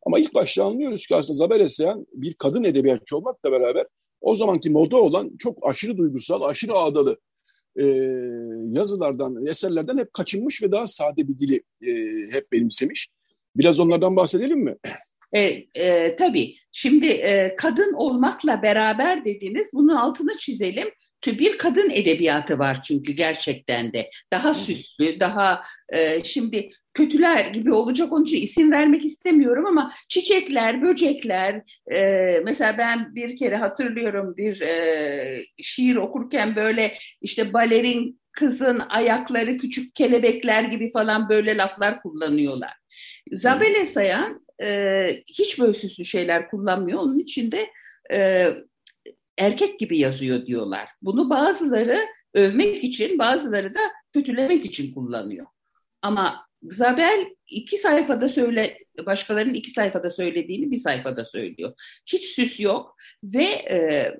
Ama 0.06 0.18
ilk 0.18 0.34
başta 0.34 0.64
anlıyoruz 0.64 1.06
ki 1.06 1.16
aslında 1.16 1.36
Zabel 1.36 1.60
Eser 1.60 1.94
bir 2.14 2.34
kadın 2.34 2.64
edebiyatçı 2.64 3.16
olmakla 3.16 3.52
beraber 3.52 3.86
o 4.20 4.34
zamanki 4.34 4.70
moda 4.70 4.96
olan 4.96 5.36
çok 5.38 5.70
aşırı 5.70 5.96
duygusal, 5.96 6.42
aşırı 6.42 6.72
ağdalı 6.72 7.16
e, 7.76 7.84
yazılardan, 8.72 9.46
eserlerden 9.46 9.98
hep 9.98 10.12
kaçınmış 10.12 10.62
ve 10.62 10.72
daha 10.72 10.86
sade 10.86 11.28
bir 11.28 11.38
dili 11.38 11.62
e, 11.82 11.92
hep 12.32 12.52
benimsemiş. 12.52 13.08
Biraz 13.56 13.80
onlardan 13.80 14.16
bahsedelim 14.16 14.58
mi? 14.58 14.76
E, 15.32 15.40
e, 15.74 16.16
tabii. 16.16 16.54
Şimdi 16.72 17.06
e, 17.06 17.54
kadın 17.56 17.92
olmakla 17.92 18.62
beraber 18.62 19.24
dediğiniz 19.24 19.70
bunun 19.74 19.94
altını 19.94 20.38
çizelim. 20.38 20.88
Bir 21.26 21.58
kadın 21.58 21.90
edebiyatı 21.90 22.58
var 22.58 22.82
çünkü 22.82 23.12
gerçekten 23.12 23.92
de. 23.92 24.10
Daha 24.32 24.54
süslü, 24.54 25.20
daha 25.20 25.62
e, 25.88 26.24
şimdi 26.24 26.70
kötüler 26.94 27.44
gibi 27.44 27.72
olacak 27.72 28.12
onun 28.12 28.24
için 28.24 28.36
isim 28.36 28.72
vermek 28.72 29.04
istemiyorum 29.04 29.66
ama 29.66 29.92
çiçekler, 30.08 30.82
böcekler 30.82 31.62
e, 31.94 32.32
mesela 32.44 32.78
ben 32.78 33.14
bir 33.14 33.36
kere 33.36 33.56
hatırlıyorum 33.56 34.36
bir 34.36 34.60
e, 34.60 35.44
şiir 35.62 35.96
okurken 35.96 36.56
böyle 36.56 36.98
işte 37.22 37.52
balerin 37.52 38.20
kızın 38.32 38.82
ayakları 38.88 39.56
küçük 39.56 39.94
kelebekler 39.94 40.64
gibi 40.64 40.92
falan 40.92 41.28
böyle 41.28 41.56
laflar 41.56 42.02
kullanıyorlar. 42.02 42.72
Zabele 43.32 43.86
Sayan 43.86 44.46
e, 44.62 45.08
hiç 45.26 45.60
böyle 45.60 45.72
süslü 45.72 46.04
şeyler 46.04 46.50
kullanmıyor. 46.50 46.98
Onun 46.98 47.18
için 47.18 47.52
de 47.52 47.70
e, 48.12 48.48
erkek 49.40 49.78
gibi 49.78 49.98
yazıyor 49.98 50.46
diyorlar. 50.46 50.88
Bunu 51.02 51.30
bazıları 51.30 51.98
övmek 52.34 52.84
için 52.84 53.18
bazıları 53.18 53.74
da 53.74 53.80
kötülemek 54.12 54.64
için 54.64 54.94
kullanıyor. 54.94 55.46
Ama 56.02 56.50
Zabel 56.62 57.26
iki 57.48 57.76
sayfada 57.76 58.28
söyle, 58.28 58.78
başkalarının 59.06 59.54
iki 59.54 59.70
sayfada 59.70 60.10
söylediğini 60.10 60.70
bir 60.70 60.76
sayfada 60.76 61.24
söylüyor. 61.24 61.72
Hiç 62.06 62.26
süs 62.26 62.60
yok 62.60 62.96
ve 63.24 63.44
e, 63.44 64.10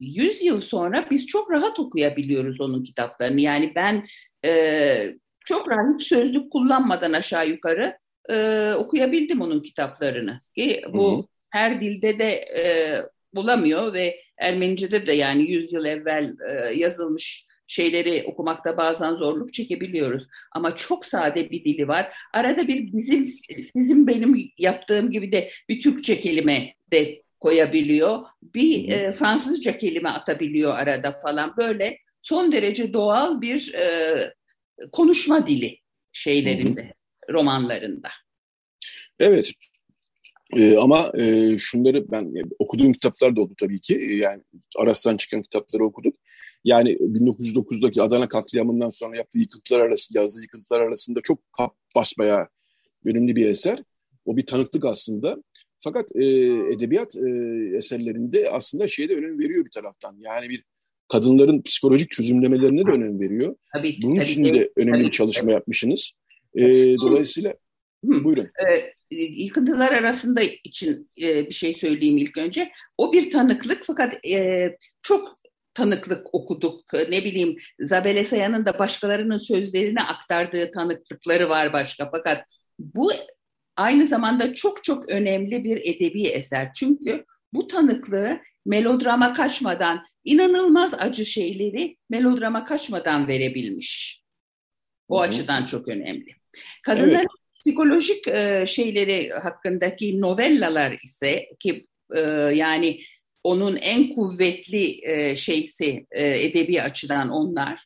100 0.00 0.42
yıl 0.42 0.60
sonra 0.60 1.06
biz 1.10 1.26
çok 1.26 1.50
rahat 1.50 1.78
okuyabiliyoruz 1.78 2.60
onun 2.60 2.84
kitaplarını. 2.84 3.40
Yani 3.40 3.72
ben 3.74 4.06
e, 4.44 5.14
çok 5.44 5.70
rahat 5.70 6.02
sözlük 6.02 6.52
kullanmadan 6.52 7.12
aşağı 7.12 7.48
yukarı 7.48 7.98
e, 8.30 8.72
okuyabildim 8.76 9.40
onun 9.40 9.60
kitaplarını. 9.60 10.40
Ki 10.56 10.82
bu 10.94 11.12
Hı-hı. 11.12 11.26
her 11.50 11.80
dilde 11.80 12.18
de 12.18 12.30
e, 12.32 12.64
bulamıyor 13.34 13.94
ve 13.94 14.20
Ermenice'de 14.38 15.06
de 15.06 15.12
yani 15.12 15.50
100 15.50 15.72
yıl 15.72 15.84
evvel 15.84 16.36
e, 16.50 16.74
yazılmış 16.74 17.46
şeyleri 17.70 18.24
okumakta 18.26 18.76
bazen 18.76 19.14
zorluk 19.14 19.54
çekebiliyoruz. 19.54 20.26
Ama 20.52 20.76
çok 20.76 21.06
sade 21.06 21.50
bir 21.50 21.64
dili 21.64 21.88
var. 21.88 22.16
Arada 22.32 22.68
bir 22.68 22.92
bizim 22.92 23.24
sizin 23.72 24.06
benim 24.06 24.50
yaptığım 24.58 25.10
gibi 25.10 25.32
de 25.32 25.50
bir 25.68 25.80
Türkçe 25.80 26.20
kelime 26.20 26.74
de 26.92 27.22
koyabiliyor. 27.40 28.20
Bir 28.42 28.92
e, 28.92 29.12
Fransızca 29.12 29.78
kelime 29.78 30.08
atabiliyor 30.08 30.78
arada 30.78 31.20
falan. 31.22 31.54
Böyle 31.56 31.98
son 32.22 32.52
derece 32.52 32.92
doğal 32.92 33.40
bir 33.40 33.74
e, 33.74 34.16
konuşma 34.92 35.46
dili 35.46 35.78
şeylerinde, 36.12 36.94
romanlarında. 37.30 38.08
Evet. 39.18 39.52
Ee, 40.56 40.76
ama 40.76 41.12
e, 41.18 41.58
şunları 41.58 42.10
ben 42.10 42.24
e, 42.24 42.42
okuduğum 42.58 42.92
kitaplar 42.92 43.36
da 43.36 43.40
oldu 43.40 43.54
tabii 43.60 43.80
ki. 43.80 43.94
E, 43.94 44.16
yani 44.16 44.42
Aras'tan 44.78 45.16
çıkan 45.16 45.42
kitapları 45.42 45.84
okuduk. 45.84 46.14
Yani 46.64 46.92
1909'daki 46.92 48.02
Adana 48.02 48.28
katliamından 48.28 48.90
sonra 48.90 49.16
yaptığı 49.16 49.38
yıkıntılar 49.38 49.80
arasında, 49.80 50.20
yazdığı 50.20 50.42
yıkıntılar 50.42 50.80
arasında 50.80 51.20
çok 51.20 51.38
basmaya 51.96 52.48
önemli 53.04 53.36
bir 53.36 53.46
eser. 53.46 53.78
O 54.24 54.36
bir 54.36 54.46
tanıklık 54.46 54.84
aslında. 54.84 55.42
Fakat 55.78 56.16
e, 56.16 56.26
edebiyat 56.72 57.16
e, 57.16 57.28
eserlerinde 57.76 58.50
aslında 58.50 58.88
şeye 58.88 59.08
de 59.08 59.14
önem 59.14 59.38
veriyor 59.38 59.64
bir 59.64 59.70
taraftan. 59.70 60.16
Yani 60.18 60.48
bir 60.48 60.64
kadınların 61.08 61.62
psikolojik 61.62 62.10
çözümlemelerine 62.10 62.86
de 62.86 62.90
önem 62.90 63.20
veriyor. 63.20 63.56
Tabii, 63.76 63.98
Bunun 64.02 64.14
tabii, 64.14 64.24
için 64.24 64.44
de 64.44 64.70
önemli 64.76 64.98
tabii, 64.98 65.06
bir 65.06 65.10
çalışma 65.10 65.42
tabii. 65.42 65.52
yapmışsınız. 65.52 66.12
E, 66.54 66.64
dolayısıyla 66.98 67.54
Hı. 68.04 68.24
buyurun. 68.24 68.50
Ee, 68.66 68.92
yıkıntılar 69.16 69.92
arasında 69.92 70.40
için 70.64 71.10
e, 71.22 71.46
bir 71.46 71.54
şey 71.54 71.74
söyleyeyim 71.74 72.18
ilk 72.18 72.38
önce. 72.38 72.70
O 72.98 73.12
bir 73.12 73.30
tanıklık 73.30 73.82
fakat 73.86 74.26
e, 74.26 74.76
çok 75.02 75.40
tanıklık 75.74 76.34
okuduk. 76.34 76.92
Ne 77.08 77.24
bileyim 77.24 77.56
Zabel 77.80 78.16
Esayan'ın 78.16 78.66
da 78.66 78.78
başkalarının 78.78 79.38
sözlerini 79.38 80.00
aktardığı 80.00 80.70
tanıklıkları 80.70 81.48
var 81.48 81.72
başka. 81.72 82.10
Fakat 82.10 82.44
bu 82.78 83.12
aynı 83.76 84.06
zamanda 84.06 84.54
çok 84.54 84.84
çok 84.84 85.08
önemli 85.08 85.64
bir 85.64 85.76
edebi 85.76 86.22
eser. 86.26 86.72
Çünkü 86.74 87.24
bu 87.52 87.68
tanıklığı 87.68 88.40
melodrama 88.66 89.34
kaçmadan, 89.34 90.06
inanılmaz 90.24 90.94
acı 90.94 91.24
şeyleri 91.24 91.96
melodrama 92.10 92.64
kaçmadan 92.64 93.28
verebilmiş. 93.28 94.22
O 95.08 95.18
Hı-hı. 95.18 95.28
açıdan 95.28 95.66
çok 95.66 95.88
önemli. 95.88 96.26
Kadınların. 96.82 97.39
Psikolojik 97.60 98.28
e, 98.28 98.66
şeyleri 98.66 99.30
hakkındaki 99.30 100.20
novellalar 100.20 100.92
ise 101.04 101.46
ki 101.58 101.86
e, 102.16 102.20
yani 102.54 103.00
onun 103.44 103.76
en 103.76 104.08
kuvvetli 104.08 105.00
e, 105.02 105.36
şeysi 105.36 106.06
e, 106.10 106.46
edebi 106.46 106.82
açıdan 106.82 107.30
onlar. 107.30 107.84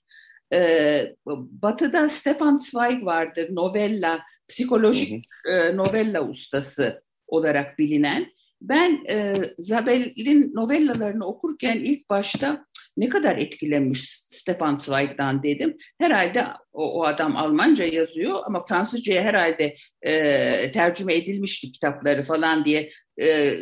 E, 0.52 1.14
batı'da 1.26 2.08
Stefan 2.08 2.58
Zweig 2.58 3.04
vardır, 3.04 3.48
novella, 3.50 4.20
psikolojik 4.48 5.24
E, 5.48 5.76
novella 5.76 6.28
ustası 6.28 7.02
olarak 7.26 7.78
bilinen. 7.78 8.32
Ben 8.62 9.04
e, 9.08 9.34
Zabel'in 9.58 10.54
novellalarını 10.54 11.26
okurken 11.26 11.76
ilk 11.76 12.10
başta 12.10 12.66
ne 12.96 13.08
kadar 13.08 13.36
etkilenmiş 13.36 14.24
Stefan 14.28 14.78
Zweig'dan 14.78 15.42
dedim. 15.42 15.76
Herhalde 15.98 16.44
o, 16.72 17.00
o 17.00 17.04
adam 17.04 17.36
Almanca 17.36 17.84
yazıyor 17.84 18.40
ama 18.46 18.64
Fransızcaya 18.64 19.22
herhalde 19.22 19.74
e, 20.02 20.72
tercüme 20.72 21.14
edilmişti 21.14 21.72
kitapları 21.72 22.22
falan 22.22 22.64
diye. 22.64 22.88
E, 23.20 23.54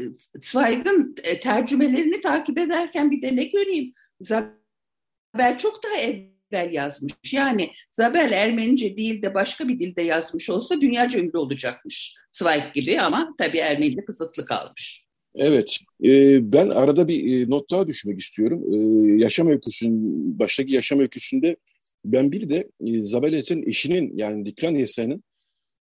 Zweig'ın 0.43 1.15
e, 1.25 1.41
tercümelerini 1.41 2.21
takip 2.21 2.59
ederken 2.59 3.11
bir 3.11 3.23
de 3.23 3.37
ne 3.37 3.45
göreyim? 3.45 3.93
Zabel 4.21 5.59
çok 5.59 5.81
daha 5.85 5.97
evvel 5.97 6.73
yazmış. 6.73 7.33
Yani 7.33 7.71
Zabel 7.93 8.33
Ermenice 8.33 8.97
değil 8.97 9.23
de 9.23 9.35
başka 9.35 9.69
bir 9.69 9.79
dilde 9.79 10.03
yazmış 10.03 10.51
olsa 10.51 10.81
dünyaca 10.81 11.21
ünlü 11.21 11.39
olacakmış. 11.39 12.15
Zweig 12.33 12.75
gibi 12.75 13.01
ama 13.01 13.35
tabii 13.39 13.59
Ermenice 13.59 14.05
kısıtlı 14.05 14.47
kalmış. 14.47 15.12
Evet, 15.37 15.79
e, 16.05 16.53
ben 16.53 16.69
arada 16.69 17.09
bir 17.09 17.43
e, 17.43 17.51
not 17.51 17.71
daha 17.71 17.87
düşmek 17.87 18.21
istiyorum. 18.21 18.65
E, 18.73 18.77
yaşam 19.23 19.49
öyküsünün, 19.49 20.39
baştaki 20.39 20.75
yaşam 20.75 21.01
öyküsünde 21.01 21.57
ben 22.05 22.33
bir 22.33 22.49
de 22.51 22.71
e, 22.81 23.03
Zabel 23.03 23.33
Esen'in 23.33 23.69
eşinin 23.69 24.17
yani 24.17 24.47
Dikran 24.47 24.75
Esen'in 24.75 25.25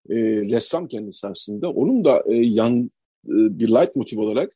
e, 0.10 0.16
ressam 0.41 0.88
kendisi 0.88 1.28
aslında. 1.28 1.70
Onun 1.70 2.06
da 2.06 2.24
e, 2.28 2.36
yan 2.36 2.91
e, 3.26 3.60
bir 3.60 3.68
light 3.68 3.95
motiv 3.95 4.20
olarak 4.20 4.52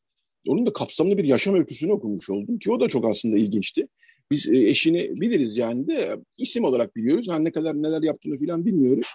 onun 0.47 0.65
da 0.65 0.73
kapsamlı 0.73 1.17
bir 1.17 1.23
yaşam 1.23 1.55
öyküsünü 1.55 1.91
okumuş 1.91 2.29
oldum 2.29 2.59
ki 2.59 2.71
o 2.71 2.79
da 2.79 2.87
çok 2.87 3.05
aslında 3.05 3.37
ilginçti. 3.37 3.87
Biz 4.31 4.49
e, 4.49 4.57
eşini 4.57 5.21
biliriz 5.21 5.57
yani 5.57 5.87
de 5.87 6.17
isim 6.37 6.63
olarak 6.63 6.95
biliyoruz. 6.95 7.27
Yani 7.27 7.45
ne 7.45 7.51
kadar 7.51 7.75
neler 7.75 8.01
yaptığını 8.01 8.37
falan 8.37 8.65
bilmiyoruz. 8.65 9.07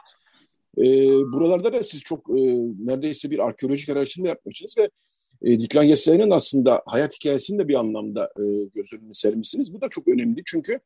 E, 0.78 0.84
buralarda 1.32 1.72
da 1.72 1.82
siz 1.82 2.02
çok 2.02 2.30
e, 2.30 2.42
neredeyse 2.78 3.30
bir 3.30 3.38
arkeolojik 3.38 3.88
araştırma 3.88 4.28
yapmışsınız 4.28 4.74
ve 4.78 4.90
e, 5.42 5.60
Dikran 5.60 5.84
Yesay'ın 5.84 6.30
aslında 6.30 6.82
hayat 6.86 7.14
hikayesini 7.14 7.58
de 7.58 7.68
bir 7.68 7.74
anlamda 7.74 8.24
e, 8.24 8.42
göz 8.74 8.92
önüne 8.92 9.14
sermişsiniz. 9.14 9.74
Bu 9.74 9.80
da 9.80 9.88
çok 9.88 10.08
önemli 10.08 10.42
çünkü 10.46 10.80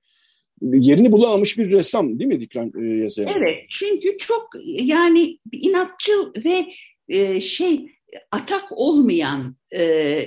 yerini 0.63 1.13
bulamamış 1.13 1.59
bir 1.59 1.71
ressam 1.71 2.19
değil 2.19 2.29
mi 2.29 2.41
Dikran 2.41 2.73
e, 2.83 2.85
Yesay? 2.85 3.27
Evet 3.37 3.57
çünkü 3.71 4.19
çok 4.19 4.49
yani 4.65 5.39
inatçı 5.53 6.13
ve 6.45 6.67
e, 7.09 7.41
şey 7.41 7.87
atak 8.31 8.65
olmayan 8.71 9.57
e, 9.77 10.27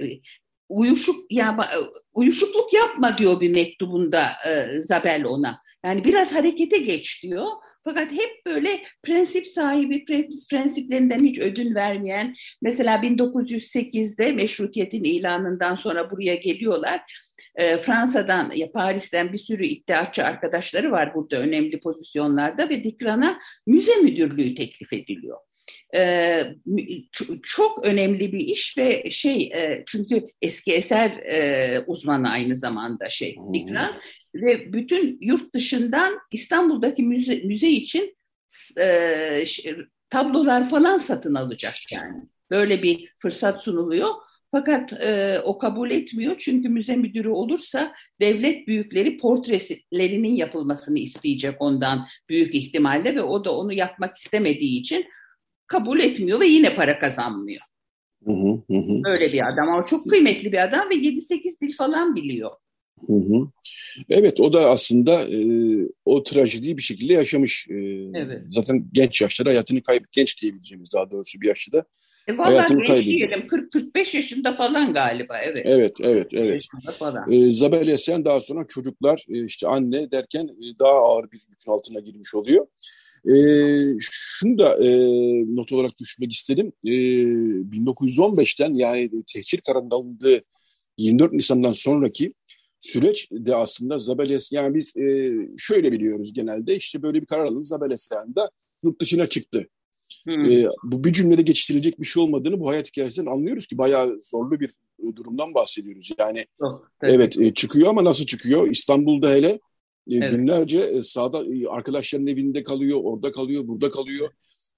uyuşuk 0.69 1.31
ya 1.31 1.57
uyuşukluk 2.13 2.73
yapma 2.73 3.17
diyor 3.17 3.41
bir 3.41 3.49
mektubunda 3.49 4.27
e, 4.49 4.81
Zabel 4.81 5.25
ona. 5.25 5.61
Yani 5.85 6.03
biraz 6.03 6.35
harekete 6.35 6.77
geç 6.77 7.23
diyor. 7.23 7.47
Fakat 7.83 8.11
hep 8.11 8.45
böyle 8.45 8.79
prensip 9.03 9.47
sahibi, 9.47 10.05
prensiplerinden 10.51 11.23
hiç 11.23 11.39
ödün 11.39 11.75
vermeyen, 11.75 12.35
mesela 12.61 12.95
1908'de 12.95 14.31
meşrutiyetin 14.31 15.03
ilanından 15.03 15.75
sonra 15.75 16.11
buraya 16.11 16.35
geliyorlar. 16.35 17.01
E, 17.55 17.77
Fransa'dan, 17.77 18.51
ya 18.55 18.71
Paris'ten 18.71 19.33
bir 19.33 19.37
sürü 19.37 19.63
iddiaçı 19.63 20.23
arkadaşları 20.23 20.91
var 20.91 21.15
burada 21.15 21.37
önemli 21.37 21.79
pozisyonlarda 21.79 22.69
ve 22.69 22.83
Dikran'a 22.83 23.39
müze 23.67 23.95
müdürlüğü 23.95 24.55
teklif 24.55 24.93
ediliyor. 24.93 25.37
Ee, 25.95 26.43
çok 27.43 27.85
önemli 27.85 28.33
bir 28.33 28.39
iş 28.39 28.77
ve 28.77 29.09
şey 29.09 29.41
e, 29.43 29.83
çünkü 29.87 30.25
eski 30.41 30.73
eser 30.73 31.09
e, 31.11 31.79
uzmanı 31.87 32.29
aynı 32.29 32.55
zamanda 32.55 33.09
şey 33.09 33.35
Dikran 33.53 33.95
ve 34.35 34.73
bütün 34.73 35.17
yurt 35.21 35.53
dışından 35.53 36.19
İstanbul'daki 36.31 37.03
müze, 37.03 37.35
müze 37.35 37.69
için 37.69 38.17
e, 38.79 39.43
tablolar 40.09 40.69
falan 40.69 40.97
satın 40.97 41.35
alacak 41.35 41.73
yani. 41.91 42.21
Böyle 42.51 42.83
bir 42.83 43.13
fırsat 43.17 43.63
sunuluyor. 43.63 44.09
Fakat 44.51 44.93
e, 44.93 45.39
o 45.43 45.57
kabul 45.57 45.91
etmiyor 45.91 46.35
çünkü 46.37 46.69
müze 46.69 46.95
müdürü 46.95 47.29
olursa 47.29 47.93
devlet 48.21 48.67
büyükleri 48.67 49.17
portrelerinin 49.17 50.35
yapılmasını 50.35 50.99
isteyecek 50.99 51.55
ondan 51.59 52.07
büyük 52.29 52.55
ihtimalle 52.55 53.15
ve 53.15 53.21
o 53.21 53.45
da 53.45 53.57
onu 53.57 53.73
yapmak 53.73 54.15
istemediği 54.15 54.79
için 54.79 55.05
kabul 55.67 55.99
etmiyor 55.99 56.39
ve 56.39 56.45
yine 56.45 56.75
para 56.75 56.99
kazanmıyor. 56.99 57.61
Hı 58.25 58.31
hı 58.31 58.77
hı. 58.77 59.01
Öyle 59.05 59.33
bir 59.33 59.47
adam 59.47 59.69
ama 59.69 59.85
çok 59.85 60.09
kıymetli 60.09 60.51
bir 60.51 60.63
adam 60.63 60.89
ve 60.89 60.95
7-8 60.95 61.61
dil 61.61 61.73
falan 61.73 62.15
biliyor. 62.15 62.51
Hı 63.07 63.13
hı. 63.13 63.47
Evet 64.09 64.39
o 64.39 64.53
da 64.53 64.69
aslında 64.69 65.29
e, 65.29 65.39
o 66.05 66.23
trajediyi 66.23 66.77
bir 66.77 66.81
şekilde 66.81 67.13
yaşamış. 67.13 67.67
E, 67.69 67.75
evet. 68.13 68.41
Zaten 68.49 68.85
genç 68.91 69.21
yaşlarda 69.21 69.49
hayatını 69.49 69.83
kaybetmiş, 69.83 70.11
genç 70.11 70.41
diyebileceğimiz 70.41 70.93
daha 70.93 71.11
doğrusu 71.11 71.41
bir 71.41 71.47
yaşta 71.47 71.71
da 71.71 71.85
e 72.27 72.33
hayatını 72.33 72.87
kaybediyor. 72.87 73.29
40-45 73.29 74.15
yaşında 74.15 74.53
falan 74.53 74.93
galiba 74.93 75.37
evet. 75.37 75.65
Evet 75.65 75.93
evet 75.99 76.27
evet. 76.33 76.65
E, 77.31 77.51
Zabel 77.51 77.87
Esen 77.87 78.25
daha 78.25 78.41
sonra 78.41 78.67
çocuklar 78.67 79.25
e, 79.29 79.45
işte 79.45 79.67
anne 79.67 80.11
derken 80.11 80.47
e, 80.47 80.79
daha 80.79 80.93
ağır 80.93 81.31
bir 81.31 81.41
yükün 81.49 81.71
altına 81.71 81.99
girmiş 81.99 82.35
oluyor. 82.35 82.67
E, 83.27 83.37
şunu 83.99 84.57
da 84.57 84.85
e, 84.85 84.89
not 85.55 85.71
olarak 85.71 85.99
düşmek 85.99 86.33
istedim. 86.33 86.71
E, 86.85 86.91
1915'ten 86.91 88.73
yani 88.73 89.11
tehcir 89.33 89.61
kararının 89.61 89.91
alındığı 89.91 90.43
24 90.97 91.33
Nisan'dan 91.33 91.73
sonraki 91.73 92.31
süreç 92.79 93.31
de 93.31 93.55
aslında 93.55 93.99
Zabeles 93.99 94.51
yani 94.51 94.75
biz 94.75 94.97
e, 94.97 95.33
şöyle 95.57 95.91
biliyoruz 95.91 96.33
genelde 96.33 96.75
işte 96.75 97.01
böyle 97.01 97.21
bir 97.21 97.25
karar 97.25 97.45
alındı 97.45 97.63
Zabeles 97.63 98.09
da 98.11 98.51
yurt 98.83 99.01
dışına 99.01 99.27
çıktı. 99.27 99.67
Hmm. 100.23 100.45
E, 100.45 100.65
bu 100.83 101.03
bir 101.03 101.13
cümlede 101.13 101.41
geçiştirilecek 101.41 102.01
bir 102.01 102.05
şey 102.05 102.23
olmadığını 102.23 102.59
bu 102.59 102.69
hayat 102.69 102.87
hikayesinden 102.87 103.31
anlıyoruz 103.31 103.67
ki 103.67 103.77
bayağı 103.77 104.19
zorlu 104.23 104.59
bir 104.59 104.69
e, 104.99 105.15
durumdan 105.15 105.53
bahsediyoruz. 105.53 106.11
Yani 106.19 106.45
oh, 106.59 106.81
evet 107.01 107.37
e, 107.39 107.53
çıkıyor 107.53 107.87
ama 107.87 108.03
nasıl 108.03 108.25
çıkıyor? 108.25 108.71
İstanbul'da 108.71 109.31
hele 109.31 109.59
evet. 110.11 110.31
günlerce 110.31 110.79
e, 110.79 111.01
sağda 111.01 111.43
e, 111.45 111.67
arkadaşlarının 111.67 112.27
evinde 112.27 112.63
kalıyor, 112.63 112.99
orada 113.03 113.31
kalıyor, 113.31 113.67
burada 113.67 113.91
kalıyor. 113.91 114.29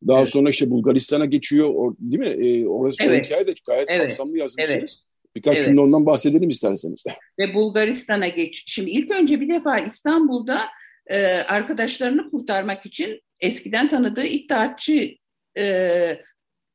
Daha 0.08 0.20
evet. 0.20 0.30
sonra 0.30 0.50
işte 0.50 0.70
Bulgaristan'a 0.70 1.26
geçiyor, 1.26 1.70
or, 1.74 1.96
değil 2.00 2.38
mi? 2.38 2.46
E, 2.48 2.68
orası 2.68 3.04
evet. 3.04 3.22
o 3.22 3.26
hikaye 3.26 3.48
de 3.48 3.54
gayet 3.68 3.88
evet. 3.90 4.02
kapsamlı 4.02 4.38
yazmışsınız. 4.38 4.80
Evet. 4.80 4.96
Birkaç 5.36 5.56
evet. 5.56 5.66
cümle 5.66 5.82
ondan 5.82 6.06
bahsedelim 6.06 6.50
isterseniz. 6.50 7.04
Ve 7.40 7.54
Bulgaristan'a 7.54 8.28
geç. 8.28 8.64
Şimdi 8.68 8.90
ilk 8.90 9.12
önce 9.12 9.42
bir 9.42 9.50
defa 9.50 9.78
İstanbul'da 9.78 10.62
e, 11.08 11.26
arkadaşlarını 11.28 12.32
kurtarmak 12.32 12.86
için 12.86 13.22
eskiden 13.40 13.90
tanıdığı 13.90 14.26
iddiatçı 14.26 15.16
e, 15.58 15.64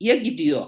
ya 0.01 0.17
gidiyor. 0.17 0.67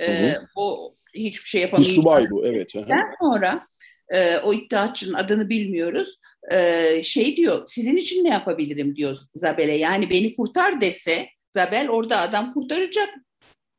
E, 0.00 0.34
o 0.56 0.94
hiçbir 1.14 1.48
şey 1.48 1.60
yapamıyor. 1.60 1.88
Bir 1.88 1.94
subay 1.94 2.30
bu 2.30 2.46
evet. 2.46 2.74
Daha 2.74 3.02
sonra 3.20 3.66
e, 4.14 4.38
o 4.38 4.54
iddiatçının 4.54 5.14
adını 5.14 5.48
bilmiyoruz. 5.48 6.18
E, 6.52 7.02
şey 7.02 7.36
diyor 7.36 7.64
sizin 7.68 7.96
için 7.96 8.24
ne 8.24 8.28
yapabilirim 8.28 8.96
diyor 8.96 9.18
Zabel'e. 9.34 9.76
Yani 9.76 10.10
beni 10.10 10.34
kurtar 10.34 10.80
dese 10.80 11.28
Zabel 11.54 11.88
orada 11.88 12.20
adam 12.20 12.54
kurtaracak 12.54 13.08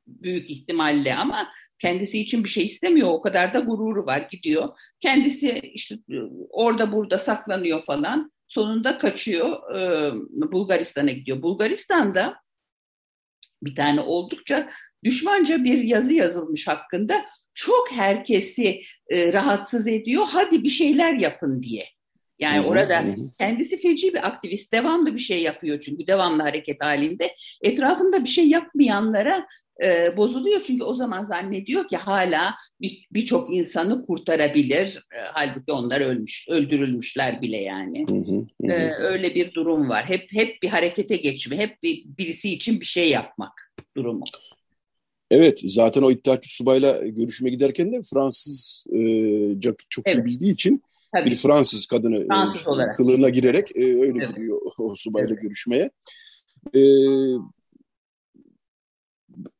büyük 0.07 0.49
ihtimalle 0.49 1.15
ama 1.15 1.47
kendisi 1.79 2.19
için 2.19 2.43
bir 2.43 2.49
şey 2.49 2.65
istemiyor. 2.65 3.07
O 3.09 3.21
kadar 3.21 3.53
da 3.53 3.59
gururu 3.59 4.05
var 4.05 4.27
gidiyor. 4.31 4.69
Kendisi 4.99 5.59
işte 5.59 5.95
orada 6.49 6.91
burada 6.91 7.19
saklanıyor 7.19 7.83
falan. 7.83 8.31
Sonunda 8.47 8.97
kaçıyor 8.97 9.75
e, 9.75 10.11
Bulgaristan'a 10.51 11.11
gidiyor. 11.11 11.41
Bulgaristan'da 11.41 12.35
bir 13.63 13.75
tane 13.75 14.01
oldukça 14.01 14.69
düşmanca 15.03 15.63
bir 15.63 15.83
yazı 15.83 16.13
yazılmış 16.13 16.67
hakkında 16.67 17.25
çok 17.53 17.91
herkesi 17.91 18.81
e, 19.09 19.33
rahatsız 19.33 19.87
ediyor. 19.87 20.23
Hadi 20.27 20.63
bir 20.63 20.69
şeyler 20.69 21.13
yapın 21.13 21.63
diye. 21.63 21.85
Yani 22.39 22.59
hı 22.59 22.63
hı, 22.63 22.67
orada 22.67 23.03
hı. 23.03 23.15
kendisi 23.37 23.77
feci 23.77 24.13
bir 24.13 24.27
aktivist, 24.27 24.73
devamlı 24.73 25.13
bir 25.13 25.19
şey 25.19 25.41
yapıyor 25.41 25.81
çünkü 25.81 26.07
devamlı 26.07 26.43
hareket 26.43 26.83
halinde. 26.83 27.31
Etrafında 27.61 28.23
bir 28.23 28.29
şey 28.29 28.47
yapmayanlara 28.47 29.47
e, 29.83 30.17
bozuluyor 30.17 30.61
çünkü 30.67 30.83
o 30.83 30.93
zaman 30.93 31.25
zannediyor 31.25 31.87
ki 31.87 31.97
hala 31.97 32.55
birçok 33.11 33.49
bir 33.49 33.57
insanı 33.57 34.05
kurtarabilir. 34.05 34.97
E, 34.97 35.17
halbuki 35.33 35.71
onlar 35.71 36.01
ölmüş, 36.01 36.47
öldürülmüşler 36.49 37.41
bile 37.41 37.57
yani. 37.57 38.05
Hı 38.09 38.15
hı, 38.15 38.47
hı. 38.61 38.71
E, 38.73 38.93
öyle 38.93 39.35
bir 39.35 39.53
durum 39.53 39.89
var. 39.89 40.05
Hep 40.05 40.33
hep 40.33 40.61
bir 40.63 40.69
harekete 40.69 41.15
geçme, 41.15 41.57
hep 41.57 41.83
bir, 41.83 42.03
birisi 42.05 42.53
için 42.53 42.79
bir 42.79 42.85
şey 42.85 43.09
yapmak 43.09 43.73
durumu. 43.97 44.23
Evet, 45.31 45.61
zaten 45.63 46.01
o 46.01 46.11
İttihatçı 46.11 46.55
subayla 46.55 47.07
görüşme 47.07 47.49
giderken 47.49 47.91
de 47.91 48.01
Fransızca 48.01 49.75
çok 49.89 50.07
evet. 50.07 50.17
iyi 50.17 50.25
bildiği 50.25 50.53
için 50.53 50.83
Tabii. 51.15 51.31
bir 51.31 51.35
Fransız 51.35 51.85
kadını 51.85 52.27
Fransız 52.27 52.67
olarak. 52.67 52.97
kılığına 52.97 53.29
girerek 53.29 53.77
öyle 53.77 54.25
evet. 54.25 54.35
gidiyor 54.35 54.61
o 54.77 54.95
subayla 54.95 55.29
evet. 55.29 55.41
görüşmeye. 55.41 55.91
Ee, 56.75 56.79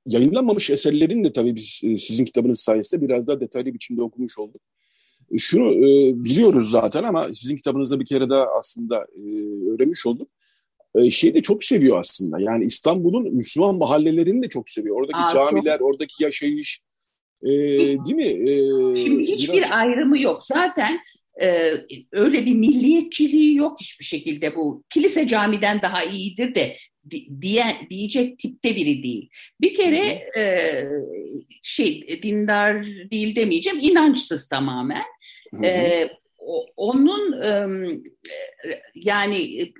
yayınlanmamış 0.05 0.69
eserlerin 0.69 1.23
de 1.23 1.33
tabii 1.33 1.55
biz 1.55 1.81
e, 1.83 1.97
sizin 1.97 2.25
kitabınız 2.25 2.59
sayesinde 2.59 3.01
biraz 3.01 3.27
daha 3.27 3.39
detaylı 3.39 3.73
biçimde 3.73 4.01
okumuş 4.01 4.39
olduk. 4.39 4.61
E, 5.31 5.37
şunu 5.37 5.73
e, 5.73 6.23
biliyoruz 6.23 6.71
zaten 6.71 7.03
ama 7.03 7.27
sizin 7.33 7.55
kitabınızda 7.55 7.99
bir 7.99 8.05
kere 8.05 8.29
daha 8.29 8.45
aslında 8.59 9.07
e, 9.15 9.21
öğrenmiş 9.69 10.05
olduk. 10.05 10.29
E, 10.95 11.11
şeyi 11.11 11.35
de 11.35 11.41
çok 11.41 11.63
seviyor 11.63 11.99
aslında. 11.99 12.39
Yani 12.39 12.65
İstanbul'un 12.65 13.35
Müslüman 13.35 13.75
mahallelerini 13.75 14.43
de 14.43 14.49
çok 14.49 14.69
seviyor. 14.69 14.95
Oradaki 14.99 15.17
Aa, 15.17 15.33
camiler, 15.33 15.77
çok... 15.77 15.87
oradaki 15.87 16.23
yaşayış, 16.23 16.81
e, 17.43 17.49
değil 18.05 18.15
mi? 18.15 18.51
E, 18.51 18.55
Şimdi 19.03 19.23
hiçbir 19.23 19.53
biraz... 19.53 19.71
ayrımı 19.71 20.21
yok. 20.21 20.43
Zaten 20.45 20.99
e, 21.41 21.71
öyle 22.11 22.45
bir 22.45 22.55
milliyetçiliği 22.55 23.55
yok 23.55 23.81
hiçbir 23.81 24.05
şekilde 24.05 24.55
bu. 24.55 24.83
Kilise 24.93 25.27
camiden 25.27 25.81
daha 25.81 26.03
iyidir 26.03 26.55
de 26.55 26.75
diye, 27.41 27.65
diyecek 27.89 28.39
tipte 28.39 28.75
biri 28.75 29.03
değil. 29.03 29.29
Bir 29.61 29.73
kere 29.73 30.05
e, 30.37 30.61
şey 31.63 32.19
dindar 32.23 32.85
değil 32.85 33.35
demeyeceğim, 33.35 33.79
inançsız 33.81 34.47
tamamen. 34.47 35.03
E, 35.63 36.09
onun 36.77 37.41
e, 37.41 37.67
yani 38.95 39.71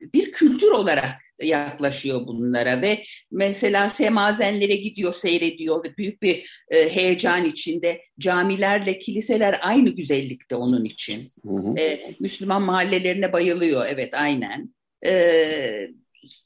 bir 0.00 0.32
kültür 0.32 0.70
olarak 0.70 1.26
yaklaşıyor 1.42 2.26
bunlara 2.26 2.82
ve 2.82 3.02
mesela 3.30 3.88
semazenlere 3.88 4.76
gidiyor 4.76 5.14
seyrediyor 5.14 5.84
ve 5.84 5.96
büyük 5.96 6.22
bir 6.22 6.64
e, 6.70 6.94
heyecan 6.94 7.44
içinde 7.44 8.02
camilerle 8.18 8.98
kiliseler 8.98 9.58
aynı 9.62 9.88
güzellikte 9.90 10.56
onun 10.56 10.84
için. 10.84 11.22
Hı 11.46 11.52
hı. 11.52 11.78
E, 11.78 12.14
Müslüman 12.20 12.62
mahallelerine 12.62 13.32
bayılıyor 13.32 13.86
evet 13.88 14.14
aynen. 14.14 14.74
E, 15.06 15.88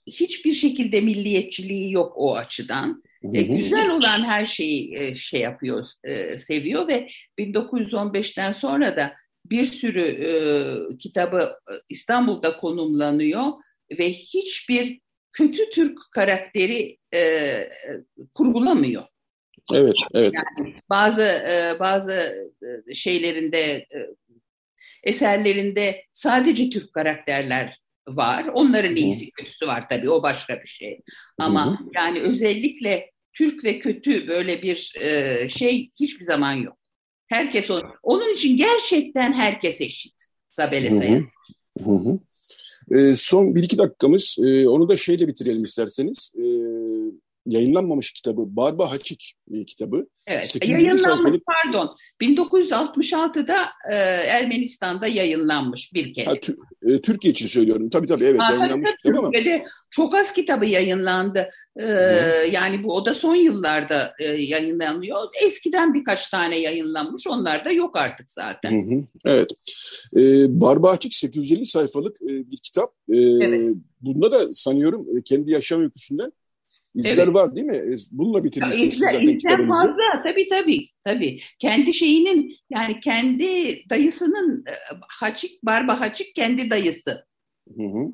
hiçbir 0.06 0.52
şekilde 0.52 1.00
milliyetçiliği 1.00 1.92
yok 1.92 2.12
o 2.16 2.36
açıdan. 2.36 3.02
E, 3.34 3.42
güzel 3.42 3.90
olan 3.90 4.24
her 4.24 4.46
şeyi 4.46 4.96
e, 4.96 5.14
şey 5.14 5.40
yapıyor, 5.40 5.86
e, 6.04 6.38
seviyor 6.38 6.88
ve 6.88 7.08
1915'ten 7.38 8.52
sonra 8.52 8.96
da 8.96 9.14
bir 9.44 9.64
sürü 9.64 10.00
e, 10.00 10.32
kitabı 10.96 11.52
e, 11.70 11.72
İstanbul'da 11.88 12.56
konumlanıyor 12.56 13.44
ve 13.98 14.12
hiçbir 14.12 15.00
kötü 15.32 15.70
Türk 15.70 15.98
karakteri 16.12 16.98
e, 17.14 17.54
kurgulamıyor. 18.34 19.02
Evet, 19.74 19.96
evet. 20.14 20.32
Yani 20.34 20.74
bazı 20.90 21.22
e, 21.22 21.76
bazı 21.80 22.12
e, 22.88 22.94
şeylerinde 22.94 23.60
e, 23.60 24.06
eserlerinde 25.02 26.04
sadece 26.12 26.70
Türk 26.70 26.92
karakterler 26.92 27.80
var. 28.08 28.46
Onların 28.54 28.96
iyisi 28.96 29.30
kötüsü 29.30 29.66
var 29.66 29.88
tabii 29.88 30.10
o 30.10 30.22
başka 30.22 30.60
bir 30.62 30.68
şey. 30.68 31.00
Ama 31.38 31.66
Hı-hı. 31.66 31.88
yani 31.94 32.20
özellikle 32.20 33.10
Türk 33.32 33.64
ve 33.64 33.78
kötü 33.78 34.28
böyle 34.28 34.62
bir 34.62 34.92
e, 35.00 35.48
şey 35.48 35.90
hiçbir 36.00 36.24
zaman 36.24 36.52
yok. 36.52 36.79
Herkes 37.30 37.70
onun. 37.70 37.84
Onun 38.02 38.32
için 38.32 38.56
gerçekten 38.56 39.32
herkes 39.32 39.80
eşit. 39.80 40.14
Zabele 40.56 40.90
Sayın. 40.90 41.28
E, 42.90 43.14
son 43.14 43.54
bir 43.54 43.62
iki 43.62 43.78
dakikamız. 43.78 44.36
E, 44.42 44.68
onu 44.68 44.88
da 44.88 44.96
şeyle 44.96 45.28
bitirelim 45.28 45.64
isterseniz. 45.64 46.32
E, 46.36 46.42
yayınlanmamış 47.46 48.12
kitabı 48.12 48.56
Barba 48.56 48.90
Haçik 48.90 49.34
e, 49.52 49.64
kitabı. 49.64 50.06
Evet, 50.26 50.68
yayınlanmış 50.68 51.02
sayfalık... 51.02 51.42
pardon. 51.46 51.96
1966'da 52.22 53.58
e, 53.90 53.94
Ermenistan'da 54.26 55.06
yayınlanmış 55.06 55.94
bir 55.94 56.14
kere. 56.14 56.26
Ha, 56.26 56.34
e, 56.82 57.00
Türkiye 57.00 57.32
için 57.32 57.46
söylüyorum. 57.46 57.90
Tabii 57.90 58.06
tabii 58.06 58.24
evet 58.24 58.40
ha, 58.40 58.52
yayınlanmış 58.52 58.90
tabii, 58.90 58.96
kitap 59.02 59.18
ama. 59.18 59.30
Türkiye'de 59.30 59.64
çok 59.90 60.14
az 60.14 60.32
kitabı 60.32 60.66
yayınlandı. 60.66 61.48
E, 61.76 61.86
yani 62.52 62.84
bu 62.84 62.94
o 62.94 63.04
da 63.04 63.14
son 63.14 63.34
yıllarda 63.34 64.12
e, 64.20 64.24
yayınlanıyor. 64.24 65.20
Eskiden 65.44 65.94
birkaç 65.94 66.30
tane 66.30 66.58
yayınlanmış. 66.58 67.26
Onlar 67.26 67.64
da 67.64 67.70
yok 67.70 67.96
artık 67.96 68.30
zaten. 68.30 68.70
Hı 68.70 68.94
hı, 68.94 69.04
evet. 69.24 69.50
E, 70.16 70.20
Barba 70.60 70.92
Haçik 70.92 71.14
850 71.14 71.66
sayfalık 71.66 72.22
e, 72.22 72.50
bir 72.50 72.56
kitap. 72.56 72.94
E, 73.08 73.16
evet. 73.16 73.76
Bunda 74.00 74.32
da 74.32 74.54
sanıyorum 74.54 75.06
e, 75.18 75.22
kendi 75.22 75.50
yaşam 75.50 75.82
öyküsünden 75.82 76.32
İzler 76.94 77.24
evet. 77.24 77.34
var 77.34 77.56
değil 77.56 77.66
mi? 77.66 77.76
E, 77.76 77.96
bununla 78.10 78.44
bitirmişsiniz 78.44 78.94
izler, 78.94 79.12
zaten 79.12 79.36
izler 79.36 79.68
fazla 79.68 80.22
tabii 80.24 80.48
tabii. 80.48 80.88
tabii. 81.04 81.40
Kendi 81.58 81.94
şeyinin 81.94 82.56
yani 82.70 83.00
kendi 83.00 83.74
dayısının 83.90 84.64
e, 84.66 84.72
Haçik, 85.08 85.62
Barba 85.62 86.00
Haçik 86.00 86.34
kendi 86.34 86.70
dayısı. 86.70 87.26
Hı 87.78 87.84
hı. 87.84 88.12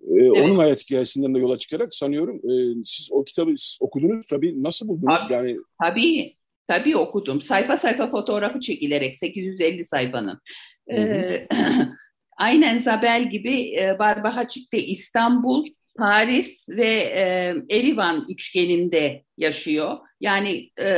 Ee, 0.00 0.14
evet. 0.14 0.32
Onun 0.32 0.56
hayat 0.56 0.80
hikayesinden 0.80 1.34
de 1.34 1.38
yola 1.38 1.58
çıkarak 1.58 1.94
sanıyorum 1.94 2.36
e, 2.36 2.84
siz 2.84 3.08
o 3.12 3.24
kitabı 3.24 3.50
siz 3.56 3.78
okudunuz 3.80 4.26
tabii 4.26 4.62
nasıl 4.62 4.88
buldunuz? 4.88 5.22
Tabii, 5.22 5.34
yani 5.34 5.56
tabii, 5.82 6.36
tabii 6.68 6.96
okudum. 6.96 7.40
Sayfa 7.40 7.76
sayfa 7.76 8.10
fotoğrafı 8.10 8.60
çekilerek 8.60 9.16
850 9.16 9.84
sayfanın. 9.84 10.40
Hı 10.90 10.96
hı. 10.96 11.00
Ee, 11.00 11.48
aynen 12.36 12.78
Zabel 12.78 13.30
gibi 13.30 13.74
e, 13.80 13.98
Barba 13.98 14.36
Haçik 14.36 14.72
de 14.72 14.78
İstanbul 14.78 15.64
Paris 15.98 16.68
ve 16.68 16.86
e, 16.86 17.54
Erivan 17.70 18.26
üçgeninde 18.30 19.24
yaşıyor. 19.36 19.96
Yani 20.20 20.70
e, 20.78 20.90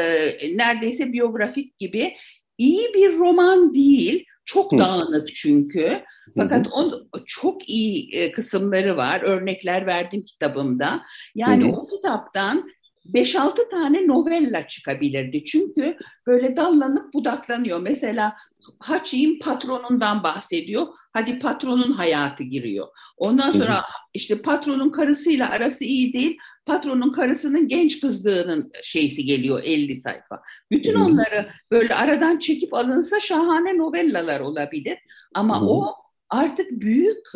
neredeyse 0.57 1.13
biyografik 1.13 1.79
gibi. 1.79 2.17
iyi 2.59 2.95
bir 2.95 3.19
roman 3.19 3.75
değil. 3.75 4.25
Çok 4.45 4.73
Hı. 4.73 4.79
dağınık 4.79 5.35
çünkü. 5.35 6.03
Fakat 6.37 6.69
on, 6.73 7.09
çok 7.27 7.69
iyi 7.69 8.17
e, 8.17 8.33
kısımları 8.33 8.97
var. 8.97 9.21
Örnekler 9.25 9.87
verdim 9.87 10.25
kitabımda. 10.25 11.03
Yani 11.35 11.69
Hı. 11.69 11.73
o 11.73 11.87
kitaptan 11.87 12.71
5-6 13.13 13.71
tane 13.71 14.07
novella 14.07 14.67
çıkabilirdi. 14.67 15.45
Çünkü 15.45 15.97
böyle 16.27 16.57
dallanıp 16.57 17.15
budaklanıyor. 17.15 17.81
Mesela 17.81 18.37
Haçi'nin 18.79 19.39
patronundan 19.39 20.23
bahsediyor. 20.23 20.87
Hadi 21.13 21.39
patronun 21.39 21.93
hayatı 21.93 22.43
giriyor. 22.43 22.87
Ondan 23.17 23.53
sonra 23.53 23.85
işte 24.15 24.43
patronun 24.43 24.91
karısıyla 24.91 25.51
arası 25.51 25.85
iyi 25.85 26.13
değil. 26.13 26.39
Patronun 26.67 27.13
karısının 27.13 27.69
genç 27.69 28.01
kızlığının 28.01 28.73
şeysi 28.83 29.25
geliyor 29.25 29.63
50 29.65 29.97
sayfa. 29.97 30.43
Bütün 30.71 30.95
onları 30.95 31.49
böyle 31.71 31.95
aradan 31.95 32.39
çekip 32.39 32.75
alınsa 32.75 33.21
şahane 33.21 33.79
novellalar 33.79 34.41
olabilir. 34.41 34.99
Ama 35.35 35.61
o 35.69 35.95
artık 36.31 36.71
büyük 36.71 37.27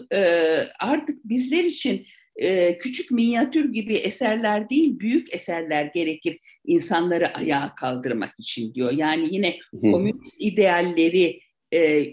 artık 0.81 1.25
bizler 1.25 1.65
için 1.65 2.07
e, 2.37 2.79
küçük 2.79 3.11
minyatür 3.11 3.73
gibi 3.73 3.95
eserler 3.95 4.71
değil, 4.71 4.99
büyük 4.99 5.35
eserler 5.35 5.85
gerekir 5.85 6.39
insanları 6.65 7.35
ayağa 7.35 7.75
kaldırmak 7.75 8.35
için 8.39 8.75
diyor. 8.75 8.93
Yani 8.93 9.29
yine 9.31 9.59
komünist 9.73 10.37
idealleri 10.39 11.41
e, 11.75 12.07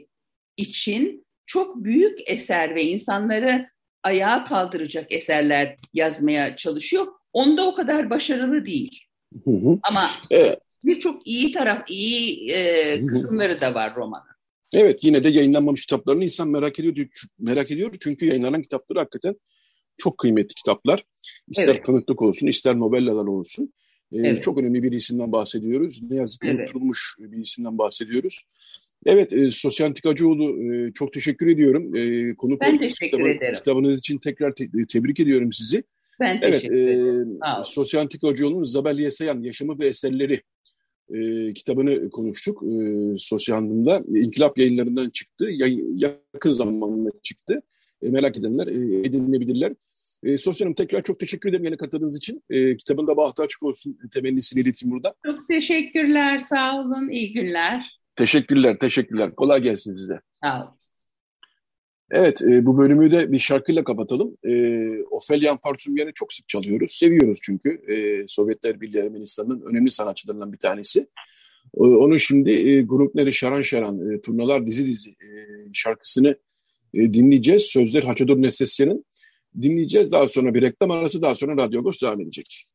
için 0.58 1.26
çok 1.46 1.84
büyük 1.84 2.32
eser 2.32 2.76
ve 2.76 2.84
insanları 2.84 3.70
ayağa 4.04 4.44
kaldıracak 4.44 5.12
eserler 5.12 5.76
yazmaya 5.94 6.58
çalışıyor. 6.58 7.08
Onda 7.34 7.68
o 7.68 7.76
kadar 7.76 8.10
başarılı 8.10 8.66
değil. 8.66 9.04
Hı 9.44 9.52
hı. 9.52 9.80
Ama 9.90 10.10
evet. 10.32 10.60
birçok 10.86 11.28
iyi 11.28 11.52
taraf, 11.52 11.92
iyi 11.92 12.52
e, 12.52 13.06
kısımları 13.06 13.62
da 13.62 13.74
var 13.74 13.96
romanın. 13.96 14.38
Evet 14.74 15.04
yine 15.04 15.24
de 15.24 15.30
yayınlanmamış 15.30 15.82
kitaplarını 15.82 16.24
insan 16.24 16.48
merak 16.48 16.80
ediyor. 16.80 17.08
Merak 17.40 17.72
ediyor 17.72 17.96
çünkü 18.00 18.26
yayınlanan 18.26 18.62
kitapları 18.62 19.00
hakikaten 19.00 19.36
çok 19.98 20.18
kıymetli 20.18 20.56
kitaplar. 20.56 21.04
İster 21.48 21.68
evet. 21.68 21.86
tanıklık 21.86 22.22
olsun, 22.22 22.48
ister 22.48 22.80
novellalar 22.80 23.28
olsun. 23.28 23.74
Ee, 24.12 24.18
evet. 24.18 24.44
Çok 24.44 24.60
önemli 24.60 24.84
bir 24.84 24.92
isimden 24.92 25.32
bahsediyoruz. 25.32 26.02
Ne 26.10 26.16
yazık 26.18 26.42
ki 26.42 26.48
evet. 26.48 26.60
unutulmuş 26.60 27.16
bir 27.20 27.38
isimden 27.38 27.78
bahsediyoruz. 27.78 28.44
Evet, 29.06 29.34
e, 29.34 29.52
Sosyan 29.52 29.94
Tikacıoğlu 29.94 30.64
e, 30.64 30.94
çok 30.94 31.14
teşekkür 31.14 31.48
ediyorum. 31.48 31.96
E, 31.96 32.36
konuk 32.36 32.62
ben 32.62 32.80
teşekkür 32.80 33.18
kitabı, 33.18 33.30
ederim. 33.30 33.54
Kitabınız 33.54 34.00
için 34.00 34.18
tekrar 34.18 34.56
te 34.56 34.68
tebrik 34.90 35.20
ediyorum 35.20 35.54
sizi. 35.54 35.84
Ben 36.20 36.40
evet, 36.42 36.54
teşekkür 36.54 36.78
e, 36.78 36.84
ederim. 36.84 37.32
E, 37.32 37.64
Sosyan 37.64 38.08
Tikacıoğlu'nun 38.08 38.66
Zabel 38.66 39.00
Yesayan 39.00 39.40
Yaşamı 39.40 39.80
ve 39.80 39.88
Eserleri 39.88 40.42
e, 41.14 41.54
kitabını 41.54 42.10
konuştuk. 42.10 42.64
E, 42.64 42.78
Sosyan'da 43.18 44.04
İnkılap 44.08 44.58
yayınlarından 44.58 45.10
çıktı. 45.10 45.48
Yay, 45.50 45.80
yakın 45.96 46.52
zamanda 46.52 47.10
çıktı. 47.24 47.62
E, 48.02 48.10
merak 48.10 48.38
edenler 48.38 48.68
e, 48.68 49.08
edinebilirler. 49.08 49.74
E, 50.24 50.38
Sosyan'ım 50.38 50.74
tekrar 50.74 51.04
çok 51.04 51.20
teşekkür 51.20 51.50
ederim 51.50 51.66
yine 51.66 51.78
katıldığınız 51.78 52.18
için. 52.18 52.44
E, 52.50 52.78
kitabın 52.78 53.08
da 53.08 53.18
bahtı 53.18 53.44
açık 53.44 53.64
olsun 53.64 53.98
temennisini 54.12 54.62
ileteyim 54.62 54.92
burada. 54.96 55.16
Çok 55.26 55.48
teşekkürler, 55.48 56.40
sağ 56.40 56.80
olun, 56.80 57.10
iyi 57.10 57.34
günler. 57.34 58.00
Teşekkürler, 58.16 58.80
teşekkürler. 58.80 59.36
Kolay 59.36 59.62
gelsin 59.62 59.94
size. 59.94 60.22
Sağ 60.34 60.62
olun. 60.62 60.78
Evet, 62.12 62.42
e, 62.42 62.66
bu 62.66 62.78
bölümü 62.78 63.12
de 63.12 63.32
bir 63.32 63.40
şarkıyla 63.40 63.84
kapatalım. 63.84 64.38
E, 64.44 64.88
Ofelyan 65.12 65.58
Parsumyan'ı 65.58 66.12
çok 66.16 66.34
sık 66.34 66.48
çalıyoruz, 66.48 66.92
seviyoruz 66.92 67.40
çünkü. 67.44 67.70
E, 67.70 68.28
Sovyetler 68.28 68.82
Birliği 68.82 69.00
Ermenistan'ın 69.00 69.62
önemli 69.62 69.92
sanatçılarından 69.92 70.54
bir 70.54 70.58
tanesi. 70.58 71.00
E, 71.78 71.80
onun 71.80 72.18
şimdi 72.18 72.52
e, 72.52 72.82
grupları 72.82 73.34
Şaran 73.34 73.62
Şaran, 73.62 74.12
e, 74.12 74.22
Turnalar 74.22 74.66
Dizi 74.66 74.86
Dizi 74.86 75.10
e, 75.10 75.28
şarkısını 75.74 76.36
e, 76.94 77.14
dinleyeceğiz. 77.14 77.64
Sözler 77.64 78.04
Haçadur 78.04 78.42
Nesesyan'ın 78.42 79.06
dinleyeceğiz. 79.62 80.12
Daha 80.12 80.28
sonra 80.28 80.54
bir 80.54 80.62
reklam 80.62 80.92
arası, 80.92 81.22
daha 81.22 81.36
sonra 81.36 81.58
Radyo 81.58 81.80
Agos 81.80 82.02
devam 82.02 82.22
edecek. 82.22 82.66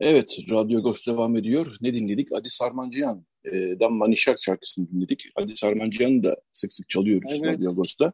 Evet, 0.00 0.38
Radyo 0.50 0.78
Agos 0.78 1.06
devam 1.06 1.36
ediyor. 1.36 1.76
Ne 1.80 1.94
dinledik? 1.94 2.32
Adi 2.32 2.50
Sarmancıyan 2.50 3.26
Dan 3.80 3.92
Manişak 3.92 4.38
şarkısını 4.44 4.90
dinledik. 4.90 5.26
Adi 5.36 5.56
Sarmancıyan'ı 5.56 6.22
da 6.22 6.36
sık 6.52 6.72
sık 6.72 6.88
çalıyoruz 6.88 7.32
evet. 7.32 7.54
Radyo 7.54 7.70
Agos'ta. 7.70 8.12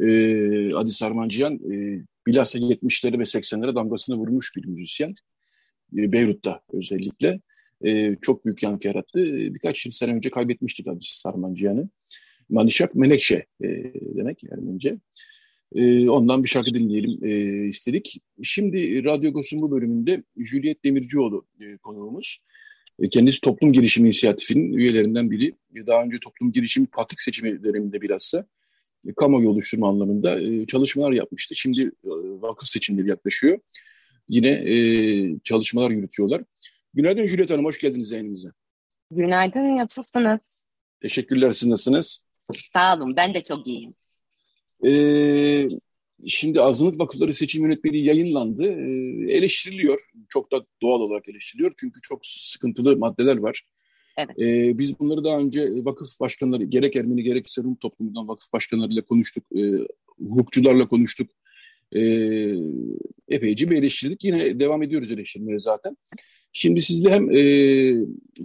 Ee, 0.00 0.74
Adi 0.74 0.92
Sarmancıyan 0.92 1.54
e, 1.54 2.04
bilhassa 2.26 2.58
70'leri 2.58 3.18
ve 3.18 3.22
80'lere 3.22 3.74
damgasını 3.74 4.16
vurmuş 4.16 4.56
bir 4.56 4.64
müzisyen. 4.64 5.14
E, 5.96 6.12
Beyrut'ta 6.12 6.60
özellikle. 6.72 7.40
E, 7.84 8.16
çok 8.22 8.44
büyük 8.44 8.62
yankı 8.62 8.86
yarattı. 8.86 9.20
E, 9.20 9.54
birkaç 9.54 9.86
yıl 9.86 9.92
sene 9.92 10.12
önce 10.12 10.30
kaybetmiştik 10.30 10.86
Adi 10.86 10.98
Sarmancıyan'ı. 11.00 11.88
Manişak 12.50 12.94
Menekşe 12.94 13.46
e, 13.62 13.68
demek 13.94 14.44
Ermenice. 14.52 14.98
E, 15.74 16.08
ondan 16.08 16.44
bir 16.44 16.48
şarkı 16.48 16.74
dinleyelim 16.74 17.24
e, 17.24 17.64
istedik. 17.68 18.20
Şimdi 18.42 19.04
Radyo 19.04 19.30
Agos'un 19.30 19.62
bu 19.62 19.70
bölümünde 19.70 20.22
Juliet 20.36 20.84
Demircioğlu 20.84 21.46
e, 21.60 21.76
konuğumuz. 21.76 22.38
E, 22.98 23.08
kendisi 23.08 23.40
toplum 23.40 23.72
girişimi 23.72 24.08
inisiyatifinin 24.08 24.72
üyelerinden 24.72 25.30
biri. 25.30 25.54
E, 25.76 25.86
daha 25.86 26.04
önce 26.04 26.18
toplum 26.18 26.52
girişimi 26.52 26.86
patrik 26.86 27.20
seçimi 27.20 27.64
döneminde 27.64 28.00
bilhassa 28.00 28.46
e, 29.08 29.12
kamuoyu 29.12 29.48
oluşturma 29.50 29.88
anlamında 29.88 30.38
çalışmalar 30.66 31.12
yapmıştı. 31.12 31.54
Şimdi 31.56 31.92
vakıf 32.40 32.68
seçimleri 32.68 33.08
yaklaşıyor. 33.08 33.58
Yine 34.28 34.64
çalışmalar 35.44 35.90
yürütüyorlar. 35.90 36.42
Günaydın 36.94 37.26
Juliet 37.26 37.50
Hanım, 37.50 37.64
hoş 37.64 37.80
geldiniz 37.80 38.10
yayınımıza. 38.10 38.48
Günaydın, 39.10 39.76
nasılsınız? 39.76 40.40
Teşekkürler, 41.00 41.50
siz 41.50 41.68
nasılsınız? 41.68 42.27
Sağ 42.72 42.96
olun, 42.96 43.12
ben 43.16 43.34
de 43.34 43.40
çok 43.40 43.66
iyiyim. 43.66 43.94
Ee, 44.86 45.68
Şimdi 46.26 46.60
azınlık 46.60 47.00
vakıfları 47.00 47.34
seçim 47.34 47.62
yönetmeliği 47.62 48.04
yayınlandı. 48.04 48.64
Ee, 48.64 49.36
eleştiriliyor. 49.36 50.00
Çok 50.28 50.52
da 50.52 50.64
doğal 50.82 51.00
olarak 51.00 51.28
eleştiriliyor. 51.28 51.72
Çünkü 51.76 52.00
çok 52.02 52.26
sıkıntılı 52.26 52.96
maddeler 52.96 53.36
var. 53.36 53.62
Evet. 54.16 54.38
Ee, 54.38 54.78
biz 54.78 55.00
bunları 55.00 55.24
daha 55.24 55.38
önce 55.38 55.68
vakıf 55.84 56.20
başkanları, 56.20 56.64
gerek 56.64 56.96
Ermeni 56.96 57.22
gerekse 57.22 57.62
Rum 57.62 57.74
toplumundan 57.74 58.28
vakıf 58.28 58.52
başkanlarıyla 58.52 59.02
konuştuk. 59.02 59.44
Ee, 59.56 59.72
hukukçularla 60.18 60.88
konuştuk. 60.88 61.30
Ee, 61.96 62.54
epeyce 63.28 63.70
bir 63.70 63.76
eleştirdik. 63.76 64.24
Yine 64.24 64.60
devam 64.60 64.82
ediyoruz 64.82 65.10
eleştirmeye 65.10 65.58
zaten. 65.58 65.96
Şimdi 66.52 66.82
sizle 66.82 67.10
hem 67.10 67.30
e, 67.36 67.42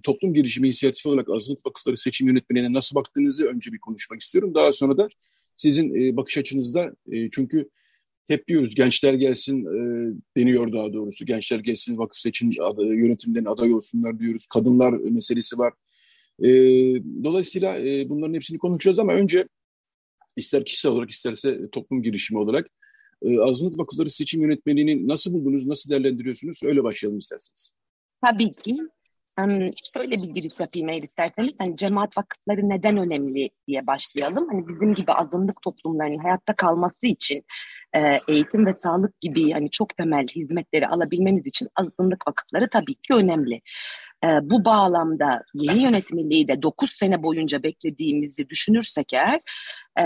toplum 0.04 0.34
girişimi 0.34 0.68
inisiyatifi 0.68 1.10
olarak 1.10 1.30
azınlık 1.30 1.66
vakıfları 1.66 1.98
seçim 1.98 2.28
yönetmeliğine 2.28 2.74
nasıl 2.74 2.96
baktığınızı 2.96 3.46
önce 3.46 3.74
bir 3.74 3.80
konuşmak 3.80 4.22
istiyorum. 4.22 4.56
Daha 4.56 4.74
sonra 4.74 4.98
da 4.98 5.08
sizin 5.56 5.96
e, 6.02 6.18
bakış 6.18 6.38
açınızda 6.38 6.96
e, 7.12 7.30
çünkü 7.30 7.70
hep 8.28 8.48
diyoruz 8.48 8.76
gençler 8.76 9.14
gelsin 9.14 9.66
e, 9.66 10.14
deniyor 10.38 10.74
daha 10.74 10.94
doğrusu. 10.94 11.26
Gençler 11.26 11.60
gelsin 11.60 11.98
vakıf 11.98 12.18
seçim 12.18 12.50
aday, 12.62 12.88
yönetimden 12.88 13.46
aday 13.46 13.74
olsunlar 13.74 14.20
diyoruz. 14.20 14.46
Kadınlar 14.46 14.94
meselesi 14.94 15.58
var. 15.58 15.74
E, 16.40 16.48
dolayısıyla 17.24 17.80
e, 17.80 18.10
bunların 18.10 18.34
hepsini 18.34 18.58
konuşacağız 18.58 19.00
ama 19.00 19.14
önce 19.14 19.48
ister 20.36 20.66
kişisel 20.66 20.92
olarak 20.92 21.10
isterse 21.10 21.70
toplum 21.70 22.02
girişimi 22.02 22.40
olarak 22.40 22.70
e, 23.24 23.40
azınlık 23.40 23.80
vakıfları 23.80 24.10
seçim 24.10 24.42
yönetmeliğini 24.42 25.08
nasıl 25.08 25.34
buldunuz, 25.34 25.68
nasıl 25.68 25.90
değerlendiriyorsunuz? 25.90 26.64
Öyle 26.64 26.84
başlayalım 26.84 27.20
isterseniz. 27.20 27.72
Tabii 28.26 28.52
ki. 28.52 28.78
Şöyle 29.38 30.12
bir 30.12 30.36
giriş 30.36 30.60
yapayım 30.60 30.90
eğer 30.90 31.04
isterseniz. 31.04 31.54
Hani 31.60 31.78
cemaat 31.78 32.18
vakıfları 32.18 32.70
neden 32.70 32.98
önemli 32.98 33.50
diye 33.68 33.88
başlayalım. 33.88 34.48
Hani 34.52 34.68
bizim 34.68 34.94
gibi 34.94 35.12
azınlık 35.12 35.62
toplumlarının 35.62 36.18
hayatta 36.18 36.56
kalması 36.56 37.08
için 37.08 37.46
e, 37.94 38.20
eğitim 38.28 38.66
ve 38.66 38.74
sağlık 38.74 39.22
gibi 39.22 39.52
hani 39.52 39.70
çok 39.70 39.98
temel 39.98 40.28
hizmetleri 40.28 40.88
alabilmemiz 40.88 41.48
için 41.48 41.68
azınlık 41.76 42.28
vakıfları 42.28 42.70
tabii 42.70 42.96
ki 42.96 43.14
önemli. 43.14 43.62
E, 44.26 44.28
bu 44.44 44.66
bağlamda 44.66 45.44
yeni 45.54 45.84
yönetmeliği 45.84 46.48
de 46.48 46.62
9 46.62 46.90
sene 46.96 47.24
boyunca 47.24 47.64
beklediğimizi 47.64 48.50
düşünürsek 48.50 49.14
eğer 49.14 49.40
e, 50.00 50.06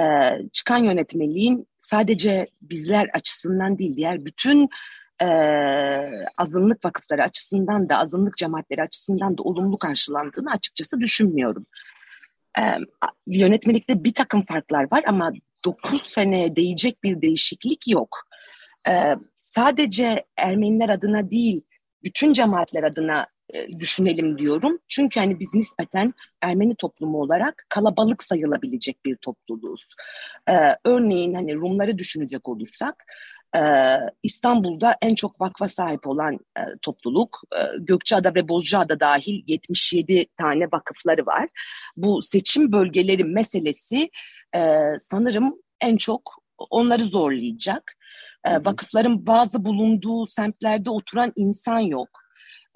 çıkan 0.54 0.84
yönetmeliğin 0.84 1.68
sadece 1.80 2.48
bizler 2.62 3.08
açısından 3.14 3.78
değil 3.78 3.98
diğer 3.98 4.26
bütün 4.26 4.70
e, 5.22 5.28
azınlık 6.38 6.86
vakıfları 6.86 7.24
açısından 7.24 7.90
da 7.90 7.98
azınlık 7.98 8.38
cemaatleri 8.38 8.82
açısından 8.82 9.38
da 9.38 9.44
olumlu 9.44 9.78
karşılandığını 9.78 10.52
açıkçası 10.52 11.00
düşünmüyorum. 11.00 11.66
E, 12.60 12.62
yönetmelikte 13.28 14.04
bir 14.04 14.14
takım 14.14 14.46
farklar 14.46 14.92
var 14.92 15.04
ama 15.08 15.32
9 15.66 16.02
seneye 16.02 16.56
değecek 16.56 17.04
bir 17.04 17.22
değişiklik 17.22 17.88
yok. 17.88 18.18
E, 18.90 18.94
sadece 19.44 20.26
Ermeniler 20.38 20.90
adına 20.90 21.32
değil 21.32 21.62
bütün 22.04 22.34
cemaatler 22.34 22.84
adına 22.84 23.28
düşünelim 23.80 24.38
diyorum. 24.38 24.80
Çünkü 24.88 25.20
hani 25.20 25.40
biz 25.40 25.56
nispeten 25.56 26.14
Ermeni 26.42 26.76
toplumu 26.76 27.18
olarak 27.22 27.66
kalabalık 27.70 28.24
sayılabilecek 28.24 29.06
bir 29.06 29.16
topluluğuz. 29.16 29.82
Ee, 30.50 30.76
örneğin 30.86 31.34
hani 31.34 31.56
Rumları 31.56 31.98
düşünecek 31.98 32.50
olursak 32.50 33.06
ee, 33.56 33.98
İstanbul'da 34.24 34.96
en 35.02 35.16
çok 35.16 35.42
vakfa 35.42 35.68
sahip 35.68 36.08
olan 36.08 36.34
e, 36.34 36.62
topluluk 36.82 37.42
e, 37.56 37.60
Gökçeada 37.80 38.36
ve 38.36 38.48
Bozcaada 38.48 39.00
dahil 39.00 39.44
77 39.48 40.26
tane 40.38 40.66
vakıfları 40.74 41.26
var. 41.26 41.50
Bu 41.98 42.22
seçim 42.22 42.72
bölgeleri 42.72 43.24
meselesi 43.24 44.10
e, 44.56 44.82
sanırım 45.00 45.56
en 45.82 45.98
çok 45.98 46.22
onları 46.70 47.04
zorlayacak. 47.06 47.94
E, 48.46 48.66
vakıfların 48.66 49.28
bazı 49.28 49.66
bulunduğu 49.66 50.28
semtlerde 50.28 50.90
oturan 50.90 51.34
insan 51.36 51.80
yok. 51.80 52.10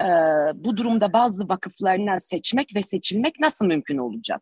E, 0.02 0.08
bu 0.56 0.78
durumda 0.78 1.14
bazı 1.14 1.50
vakıflarına 1.50 2.20
seçmek 2.20 2.76
ve 2.76 2.84
seçilmek 2.84 3.40
nasıl 3.40 3.66
mümkün 3.66 3.98
olacak? 3.98 4.42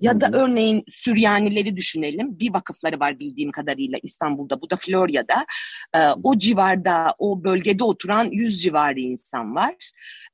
Ya 0.00 0.20
da 0.20 0.30
örneğin 0.32 0.84
Süryanileri 0.90 1.76
düşünelim. 1.76 2.38
Bir 2.38 2.54
vakıfları 2.54 3.00
var 3.00 3.18
bildiğim 3.18 3.52
kadarıyla 3.52 3.98
İstanbul'da. 4.02 4.60
Bu 4.60 4.70
da 4.70 4.76
Florya'da. 4.76 5.46
Ee, 5.94 5.98
o 6.22 6.38
civarda, 6.38 7.14
o 7.18 7.44
bölgede 7.44 7.84
oturan 7.84 8.24
yüz 8.24 8.62
civarı 8.62 9.00
insan 9.00 9.54
var. 9.54 9.74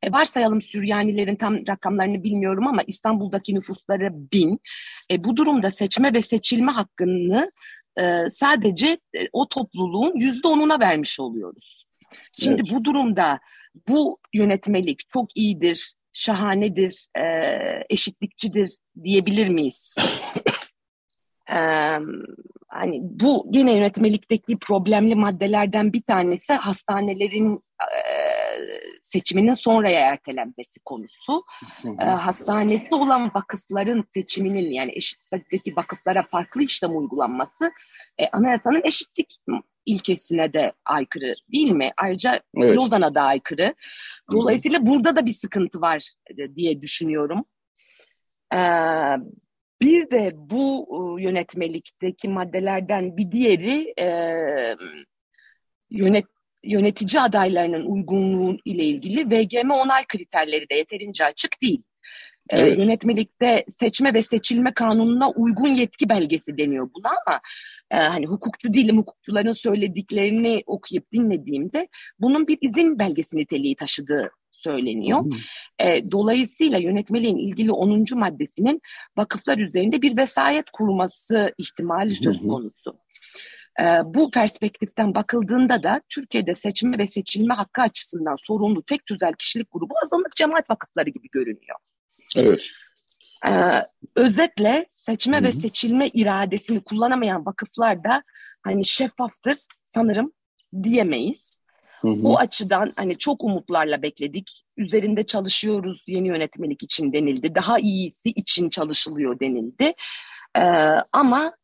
E, 0.03 0.13
varsayalım 0.13 0.63
Süryanilerin 0.63 1.37
tam 1.37 1.67
rakamlarını 1.67 2.23
bilmiyorum 2.23 2.67
ama 2.67 2.83
İstanbul'daki 2.87 3.55
nüfusları 3.55 4.11
bin. 4.33 4.61
E, 5.11 5.25
bu 5.25 5.37
durumda 5.37 5.71
seçme 5.71 6.15
ve 6.15 6.23
seçilme 6.23 6.73
hakkını 6.73 7.53
e, 8.01 8.31
sadece 8.31 8.99
e, 9.17 9.29
o 9.33 9.49
topluluğun 9.49 10.17
yüzde 10.17 10.49
onuna 10.49 10.81
vermiş 10.81 11.21
oluyoruz. 11.21 11.87
Şimdi 12.33 12.63
evet. 12.63 12.73
bu 12.75 12.85
durumda 12.85 13.41
bu 13.89 14.19
yönetmelik 14.33 15.11
çok 15.11 15.37
iyidir, 15.37 15.93
şahanedir, 16.13 17.09
e, 17.19 17.25
eşitlikçidir 17.91 18.71
diyebilir 19.05 19.49
miyiz? 19.49 19.95
e, 21.51 21.59
hani 22.69 22.99
bu 23.03 23.47
yine 23.53 23.73
yönetmelikteki 23.73 24.59
problemli 24.59 25.15
maddelerden 25.15 25.93
bir 25.93 26.03
tanesi 26.03 26.53
hastanelerin 26.53 27.65
e, 27.81 28.01
seçiminin 29.03 29.55
sonraya 29.55 30.01
ertelenmesi 30.01 30.81
konusu. 30.85 31.45
E, 32.01 32.05
hastanesi 32.05 32.95
olan 32.95 33.31
vakıfların 33.35 34.05
seçiminin 34.15 34.71
yani 34.71 34.93
eşit 34.95 35.25
statüdeki 35.25 35.77
vakıflara 35.77 36.27
farklı 36.31 36.63
işlem 36.63 36.97
uygulanması 36.97 37.71
e, 38.19 38.29
anayasanın 38.29 38.83
eşitlik 38.85 39.39
ilkesine 39.91 40.53
de 40.53 40.73
aykırı 40.85 41.35
değil 41.53 41.71
mi? 41.71 41.91
Ayrıca 41.97 42.41
evet. 42.57 42.77
Lozan'a 42.77 43.15
da 43.15 43.23
aykırı. 43.23 43.75
Dolayısıyla 44.33 44.87
burada 44.87 45.17
da 45.17 45.27
bir 45.27 45.33
sıkıntı 45.33 45.81
var 45.81 46.13
e, 46.39 46.55
diye 46.55 46.83
düşünüyorum. 46.83 47.45
Ee, 48.55 48.59
bir 49.83 50.11
de 50.11 50.33
bu 50.35 50.89
e, 50.91 51.23
yönetmelikteki 51.23 52.29
maddelerden 52.29 53.17
bir 53.17 53.33
diğeri 53.33 53.95
e, 53.99 54.07
yönet, 55.91 56.25
yönetici 56.65 57.23
adaylarının 57.23 57.87
uygunluğu 57.87 58.57
ile 58.65 58.85
ilgili 58.85 59.31
VGM 59.31 59.71
onay 59.71 60.05
kriterleri 60.09 60.69
de 60.71 60.75
yeterince 60.75 61.25
açık 61.25 61.63
değil. 61.63 61.83
E, 62.51 62.61
evet. 62.61 62.79
E, 62.79 62.83
yönetmelikte 62.83 63.65
seçme 63.79 64.15
ve 64.15 64.23
seçilme 64.23 64.75
kanununa 64.75 65.31
uygun 65.31 65.69
yetki 65.69 66.09
belgesi 66.09 66.59
deniyor 66.59 66.91
buna 66.95 67.09
ama 67.27 67.41
e, 67.91 67.97
hani 67.97 68.27
hukukçu 68.27 68.75
değilim 68.75 68.99
hukukçuların 68.99 69.53
söylediklerini 69.53 70.63
okuyup 70.67 71.13
dinlediğimde 71.13 71.89
bunun 72.19 72.47
bir 72.47 72.59
izin 72.61 72.99
belgesi 72.99 73.37
niteliği 73.37 73.77
taşıdığı 73.77 74.31
söyleniyor. 74.51 75.25
E, 75.79 76.11
dolayısıyla 76.11 76.79
yönetmeliğin 76.79 77.37
ilgili 77.37 77.73
10. 77.73 78.05
maddesinin 78.13 78.81
vakıflar 79.17 79.59
üzerinde 79.59 80.03
bir 80.03 80.17
vesayet 80.17 80.71
kurması 80.71 81.55
ihtimali 81.59 82.15
söz 82.15 82.39
konusu. 82.39 82.99
E, 83.81 83.85
bu 84.05 84.31
perspektiften 84.31 85.15
bakıldığında 85.15 85.83
da 85.83 86.03
Türkiye'de 86.09 86.55
seçme 86.55 86.99
ve 86.99 87.07
seçilme 87.07 87.55
hakkı 87.55 87.83
açısından 87.83 88.37
sorumlu 88.39 88.83
tek 88.83 89.07
tüzel 89.07 89.33
kişilik 89.33 89.73
grubu 89.73 89.95
azınlık 90.05 90.37
cemaat 90.37 90.71
vakıfları 90.71 91.11
gibi 91.11 91.29
görünüyor. 91.33 91.77
Evet. 92.37 92.69
Ee, 93.47 93.83
özetle 94.17 94.87
seçme 95.03 95.37
Hı-hı. 95.37 95.45
ve 95.45 95.53
seçilme 95.53 96.09
iradesini 96.09 96.81
kullanamayan 96.85 97.47
vakıflar 97.47 98.05
da 98.05 98.23
hani 98.63 98.85
şeffaftır 98.85 99.57
sanırım 99.85 100.33
diyemeyiz. 100.83 101.61
Hı 102.01 102.09
hı. 102.09 102.29
O 102.29 102.37
açıdan 102.37 102.93
hani 102.97 103.19
çok 103.19 103.45
umutlarla 103.45 104.03
bekledik. 104.03 104.65
Üzerinde 104.77 105.27
çalışıyoruz 105.27 106.05
yeni 106.09 106.29
yönetmelik 106.29 106.83
için 106.83 107.13
denildi. 107.13 107.55
Daha 107.55 107.79
iyisi 107.79 108.31
için 108.31 108.69
çalışılıyor 108.69 109.41
denildi. 109.41 109.95
Ee, 110.57 110.61
ama 111.13 111.57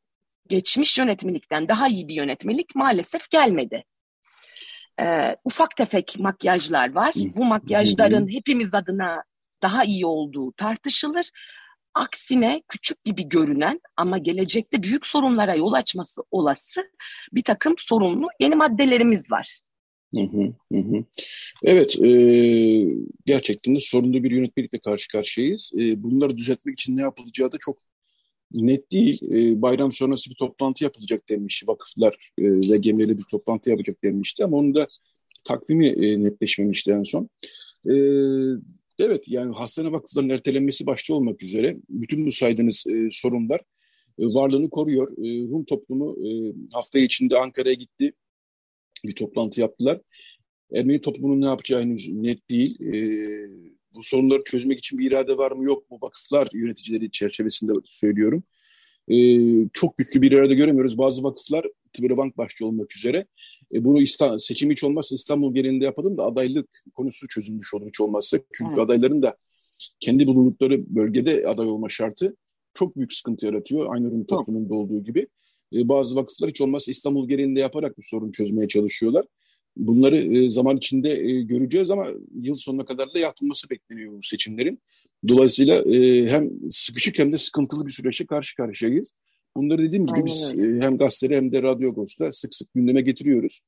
geçmiş 0.48 0.98
yönetmelikten 0.98 1.68
daha 1.68 1.88
iyi 1.88 2.08
bir 2.08 2.14
yönetmelik 2.14 2.74
maalesef 2.74 3.30
gelmedi. 3.30 3.84
Ee, 5.00 5.36
ufak 5.44 5.76
tefek 5.76 6.18
makyajlar 6.18 6.92
var. 6.92 7.12
Bu 7.36 7.44
makyajların 7.44 8.32
hepimiz 8.32 8.74
adına 8.74 9.22
daha 9.66 9.84
iyi 9.84 10.06
olduğu 10.06 10.52
tartışılır. 10.52 11.30
Aksine 11.94 12.62
küçük 12.68 13.04
gibi 13.04 13.28
görünen 13.28 13.80
ama 13.96 14.18
gelecekte 14.18 14.82
büyük 14.82 15.06
sorunlara 15.06 15.54
yol 15.54 15.72
açması 15.72 16.22
olası 16.30 16.90
bir 17.32 17.42
takım 17.42 17.74
sorunlu 17.78 18.26
yeni 18.40 18.54
maddelerimiz 18.54 19.32
var. 19.32 19.58
Hı 20.14 20.20
hı, 20.20 20.52
hı. 20.72 21.04
Evet, 21.62 22.02
e, 22.04 22.10
gerçekten 23.26 23.74
de 23.74 23.80
sorunlu 23.80 24.24
bir 24.24 24.30
yönetmelikle 24.30 24.78
karşı 24.78 25.08
karşıyayız. 25.08 25.72
E, 25.78 26.02
bunları 26.02 26.36
düzeltmek 26.36 26.80
için 26.80 26.96
ne 26.96 27.00
yapılacağı 27.00 27.52
da 27.52 27.56
çok 27.60 27.78
net 28.52 28.92
değil. 28.92 29.20
E, 29.32 29.62
bayram 29.62 29.92
sonrası 29.92 30.30
bir 30.30 30.34
toplantı 30.34 30.84
yapılacak 30.84 31.28
denmişti. 31.28 31.66
Vakıflar 31.66 32.32
e, 32.38 32.44
ve 32.44 32.76
gemileri 32.76 33.18
bir 33.18 33.24
toplantı 33.30 33.70
yapacak 33.70 34.04
denmişti 34.04 34.44
ama 34.44 34.56
onun 34.56 34.74
da 34.74 34.86
takvimi 35.44 35.88
e, 35.88 36.22
netleşmemişti 36.22 36.90
en 36.90 37.02
son. 37.02 37.28
E, 37.86 37.94
evet, 38.98 39.22
yani 39.26 39.54
hastane 39.54 39.92
vakıfların 39.92 40.28
ertelenmesi 40.28 40.86
başta 40.86 41.14
olmak 41.14 41.42
üzere 41.42 41.76
bütün 41.88 42.26
bu 42.26 42.30
saydığınız 42.30 42.84
e, 42.86 43.08
sorunlar 43.10 43.60
e, 44.18 44.24
varlığını 44.24 44.70
koruyor. 44.70 45.08
E, 45.18 45.48
Rum 45.50 45.64
toplumu 45.64 46.16
e, 46.28 46.30
hafta 46.72 46.98
içinde 46.98 47.38
Ankara'ya 47.38 47.74
gitti 47.74 48.12
bir 49.04 49.14
toplantı 49.14 49.60
yaptılar. 49.60 50.00
Ermeni 50.74 51.00
toplumunun 51.00 51.40
ne 51.40 51.46
yapacağı 51.46 51.82
henüz 51.82 52.08
net 52.08 52.50
değil. 52.50 52.80
E, 52.80 52.96
bu 53.94 54.02
sorunları 54.02 54.44
çözmek 54.44 54.78
için 54.78 54.98
bir 54.98 55.08
irade 55.08 55.36
var 55.36 55.52
mı 55.52 55.64
yok 55.64 55.90
mu 55.90 55.98
vakıflar 56.02 56.48
yöneticileri 56.52 57.10
çerçevesinde 57.10 57.72
söylüyorum. 57.84 58.44
E, 59.08 59.16
çok 59.72 59.96
güçlü 59.96 60.22
bir 60.22 60.32
irade 60.32 60.54
göremiyoruz. 60.54 60.98
Bazı 60.98 61.22
vakıflar 61.22 61.66
Bank 62.00 62.38
başta 62.38 62.66
olmak 62.66 62.96
üzere 62.96 63.26
e, 63.74 63.84
bunu 63.84 64.00
İstanbul, 64.00 64.38
seçim 64.38 64.70
hiç 64.70 64.84
olmazsa 64.84 65.14
İstanbul 65.14 65.56
yerinde 65.56 65.84
yapalım 65.84 66.16
da 66.16 66.22
adaylık 66.22 66.68
konusu 66.94 67.28
çözülmüş 67.28 67.74
olur 67.74 67.88
hiç 67.88 68.00
olmazsa. 68.00 68.38
Çünkü 68.52 68.72
evet. 68.74 68.84
adayların 68.84 69.22
da 69.22 69.36
kendi 70.00 70.26
bulundukları 70.26 70.94
bölgede 70.96 71.48
aday 71.48 71.66
olma 71.68 71.88
şartı 71.88 72.36
çok 72.74 72.96
büyük 72.96 73.12
sıkıntı 73.12 73.46
yaratıyor. 73.46 73.94
Aynı 73.94 74.10
Rum 74.10 74.24
toplumunda 74.24 74.74
olduğu 74.74 75.04
gibi. 75.04 75.26
E, 75.72 75.88
bazı 75.88 76.16
vakıflar 76.16 76.50
hiç 76.50 76.60
olmazsa 76.60 76.90
İstanbul 76.90 77.28
genelinde 77.28 77.60
yaparak 77.60 77.98
bu 77.98 78.02
sorunu 78.02 78.32
çözmeye 78.32 78.68
çalışıyorlar. 78.68 79.24
Bunları 79.76 80.16
e, 80.16 80.50
zaman 80.50 80.76
içinde 80.76 81.10
e, 81.10 81.42
göreceğiz 81.42 81.90
ama 81.90 82.06
yıl 82.34 82.56
sonuna 82.56 82.84
kadar 82.84 83.14
da 83.14 83.18
yapılması 83.18 83.70
bekleniyor 83.70 84.12
bu 84.12 84.22
seçimlerin. 84.22 84.82
Dolayısıyla 85.28 85.84
hem 86.30 86.50
sıkışık 86.70 87.18
hem 87.18 87.32
de 87.32 87.38
sıkıntılı 87.38 87.86
bir 87.86 87.92
süreçle 87.92 88.26
karşı 88.26 88.56
karşıyayız. 88.56 89.12
Bunları 89.56 89.82
dediğim 89.82 90.06
gibi 90.06 90.14
Aynen 90.14 90.26
biz 90.26 90.52
öyle. 90.58 90.86
hem 90.86 90.98
gazetede 90.98 91.36
hem 91.36 91.52
de 91.52 91.62
Radyo 91.62 91.90
Agos'ta 91.90 92.32
sık 92.32 92.54
sık 92.54 92.74
gündeme 92.74 93.00
getiriyoruz. 93.00 93.60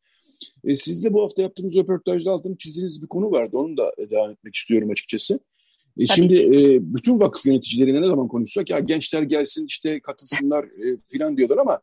E, 0.64 0.76
siz 0.76 1.05
de 1.05 1.12
bu 1.12 1.22
hafta 1.22 1.42
yaptığımız 1.42 1.76
röportajda 1.76 2.30
altını 2.30 2.57
çizdiğiniz 2.57 3.03
bir 3.03 3.07
konu 3.07 3.30
vardı. 3.30 3.57
Onu 3.57 3.76
da 3.76 3.92
devam 4.11 4.30
etmek 4.30 4.55
istiyorum 4.55 4.90
açıkçası. 4.90 5.40
E, 5.99 6.07
şimdi 6.07 6.34
e, 6.34 6.78
bütün 6.94 7.20
vakıf 7.20 7.46
yöneticilerine 7.46 8.03
ne 8.03 8.07
zaman 8.07 8.28
konuşsak 8.28 8.70
ya 8.70 8.78
gençler 8.78 9.22
gelsin 9.22 9.66
işte 9.66 10.01
katılsınlar 10.01 10.64
e, 10.64 10.96
filan 11.12 11.36
diyorlar 11.36 11.59
ama 11.59 11.80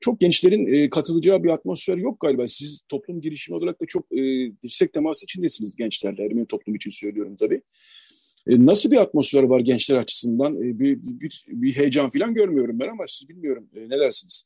çok 0.00 0.20
gençlerin 0.20 0.66
e, 0.66 0.90
katılacağı 0.90 1.44
bir 1.44 1.48
atmosfer 1.48 1.96
yok 1.96 2.20
galiba. 2.20 2.48
Siz 2.48 2.80
toplum 2.88 3.20
girişimi 3.20 3.56
olarak 3.56 3.80
da 3.80 3.86
çok 3.86 4.12
e, 4.12 4.18
dirsek 4.62 4.92
temas 4.92 5.22
içindesiniz 5.22 5.76
gençlerle. 5.76 6.24
Ermeni 6.24 6.46
toplum 6.46 6.74
için 6.74 6.90
söylüyorum 6.90 7.36
tabii. 7.36 7.62
E, 8.46 8.66
nasıl 8.66 8.90
bir 8.90 8.96
atmosfer 8.96 9.42
var 9.42 9.60
gençler 9.60 9.96
açısından? 9.96 10.54
E, 10.54 10.78
bir, 10.78 10.98
bir, 11.02 11.44
bir 11.48 11.76
heyecan 11.76 12.10
falan 12.10 12.34
görmüyorum 12.34 12.80
ben 12.80 12.88
ama 12.88 13.04
siz 13.06 13.28
bilmiyorum. 13.28 13.68
E, 13.76 13.88
ne 13.88 13.98
dersiniz? 13.98 14.44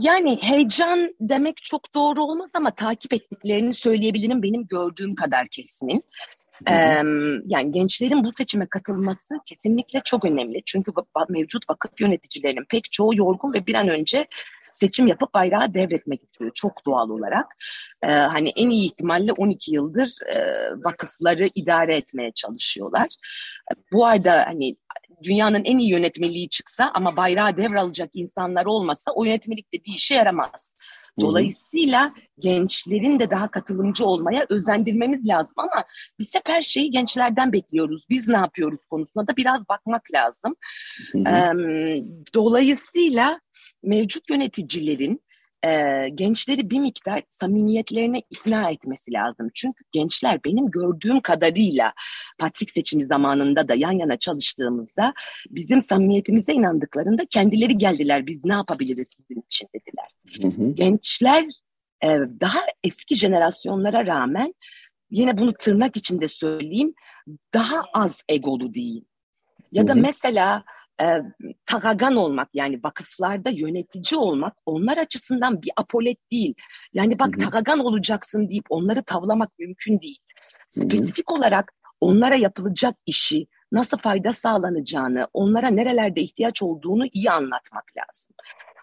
Yani 0.00 0.38
heyecan 0.42 1.14
demek 1.20 1.56
çok 1.56 1.94
doğru 1.94 2.24
olmaz 2.24 2.50
ama 2.54 2.70
takip 2.70 3.12
ettiklerini 3.12 3.72
söyleyebilirim 3.72 4.42
benim 4.42 4.66
gördüğüm 4.66 5.14
kadar 5.14 5.46
kesimin. 5.48 6.04
Ee, 6.68 6.72
yani 7.46 7.72
gençlerin 7.72 8.24
bu 8.24 8.32
seçime 8.38 8.66
katılması 8.66 9.34
kesinlikle 9.46 10.00
çok 10.04 10.24
önemli. 10.24 10.62
Çünkü 10.66 10.92
mevcut 11.28 11.70
vakıf 11.70 12.00
yöneticilerinin 12.00 12.64
pek 12.70 12.92
çoğu 12.92 13.16
yorgun 13.16 13.52
ve 13.52 13.66
bir 13.66 13.74
an 13.74 13.88
önce 13.88 14.26
seçim 14.72 15.06
yapıp 15.06 15.34
bayrağı 15.34 15.74
devretmek 15.74 16.22
istiyor 16.22 16.50
çok 16.54 16.86
doğal 16.86 17.10
olarak. 17.10 17.46
Ee, 18.02 18.10
hani 18.10 18.48
en 18.56 18.68
iyi 18.68 18.86
ihtimalle 18.86 19.32
12 19.32 19.74
yıldır 19.74 20.12
e, 20.26 20.36
vakıfları 20.84 21.48
idare 21.54 21.96
etmeye 21.96 22.32
çalışıyorlar. 22.32 23.08
Bu 23.92 24.06
arada 24.06 24.44
hani 24.46 24.76
dünyanın 25.22 25.64
en 25.64 25.78
iyi 25.78 25.90
yönetmeliği 25.90 26.48
çıksa 26.48 26.90
ama 26.94 27.16
bayrağı 27.16 27.56
devralacak 27.56 28.10
insanlar 28.14 28.66
olmasa 28.66 29.10
o 29.10 29.24
yönetmelik 29.24 29.72
de 29.72 29.78
bir 29.86 29.92
işe 29.92 30.14
yaramaz. 30.14 30.74
Dolayısıyla 31.20 32.14
gençlerin 32.38 33.20
de 33.20 33.30
daha 33.30 33.50
katılımcı 33.50 34.04
olmaya 34.04 34.46
özendirmemiz 34.48 35.28
lazım 35.28 35.54
ama 35.56 35.84
biz 36.18 36.34
hep 36.34 36.42
her 36.48 36.62
şeyi 36.62 36.90
gençlerden 36.90 37.52
bekliyoruz. 37.52 38.06
Biz 38.10 38.28
ne 38.28 38.36
yapıyoruz 38.36 38.86
konusunda 38.90 39.28
da 39.28 39.36
biraz 39.36 39.68
bakmak 39.68 40.02
lazım. 40.14 40.56
Ee, 41.14 41.52
dolayısıyla 42.34 43.40
mevcut 43.82 44.30
yöneticilerin 44.30 45.20
e, 45.64 46.08
gençleri 46.14 46.70
bir 46.70 46.80
miktar 46.80 47.22
samimiyetlerine 47.30 48.22
ikna 48.30 48.70
etmesi 48.70 49.12
lazım. 49.12 49.50
Çünkü 49.54 49.84
gençler 49.92 50.40
benim 50.44 50.70
gördüğüm 50.70 51.20
kadarıyla 51.20 51.92
patrik 52.38 52.70
seçimi 52.70 53.06
zamanında 53.06 53.68
da 53.68 53.74
yan 53.74 53.92
yana 53.92 54.16
çalıştığımızda 54.16 55.12
bizim 55.50 55.84
samimiyetimize 55.84 56.52
inandıklarında 56.52 57.24
kendileri 57.24 57.78
geldiler 57.78 58.26
biz 58.26 58.44
ne 58.44 58.52
yapabiliriz 58.52 59.08
sizin 59.16 59.42
için 59.46 59.68
dediler. 59.74 60.08
Hı 60.42 60.62
hı. 60.62 60.74
Gençler 60.74 61.44
e, 62.04 62.08
daha 62.40 62.60
eski 62.84 63.14
jenerasyonlara 63.14 64.06
rağmen 64.06 64.54
yine 65.10 65.38
bunu 65.38 65.52
tırnak 65.52 65.96
içinde 65.96 66.28
söyleyeyim 66.28 66.94
daha 67.54 67.84
az 67.94 68.22
egolu 68.28 68.74
değil. 68.74 69.04
Ya 69.72 69.86
da 69.86 69.94
mesela 69.94 70.64
e, 71.02 71.22
tagagan 71.66 72.16
olmak 72.16 72.48
yani 72.54 72.80
vakıflarda 72.84 73.50
yönetici 73.50 74.20
olmak 74.20 74.56
onlar 74.66 74.98
açısından 74.98 75.62
bir 75.62 75.70
apolet 75.76 76.32
değil. 76.32 76.54
Yani 76.92 77.18
bak 77.18 77.36
hı 77.36 77.40
hı. 77.40 77.44
tagagan 77.44 77.78
olacaksın 77.78 78.48
deyip 78.48 78.64
onları 78.70 79.02
tavlamak 79.02 79.58
mümkün 79.58 80.00
değil. 80.00 80.18
Spesifik 80.66 81.30
hı 81.30 81.34
hı. 81.34 81.38
olarak 81.38 81.72
onlara 82.00 82.34
yapılacak 82.34 82.94
işi, 83.06 83.46
nasıl 83.72 83.98
fayda 83.98 84.32
sağlanacağını, 84.32 85.28
onlara 85.32 85.68
nerelerde 85.68 86.20
ihtiyaç 86.20 86.62
olduğunu 86.62 87.04
iyi 87.12 87.30
anlatmak 87.30 87.84
lazım. 87.96 88.34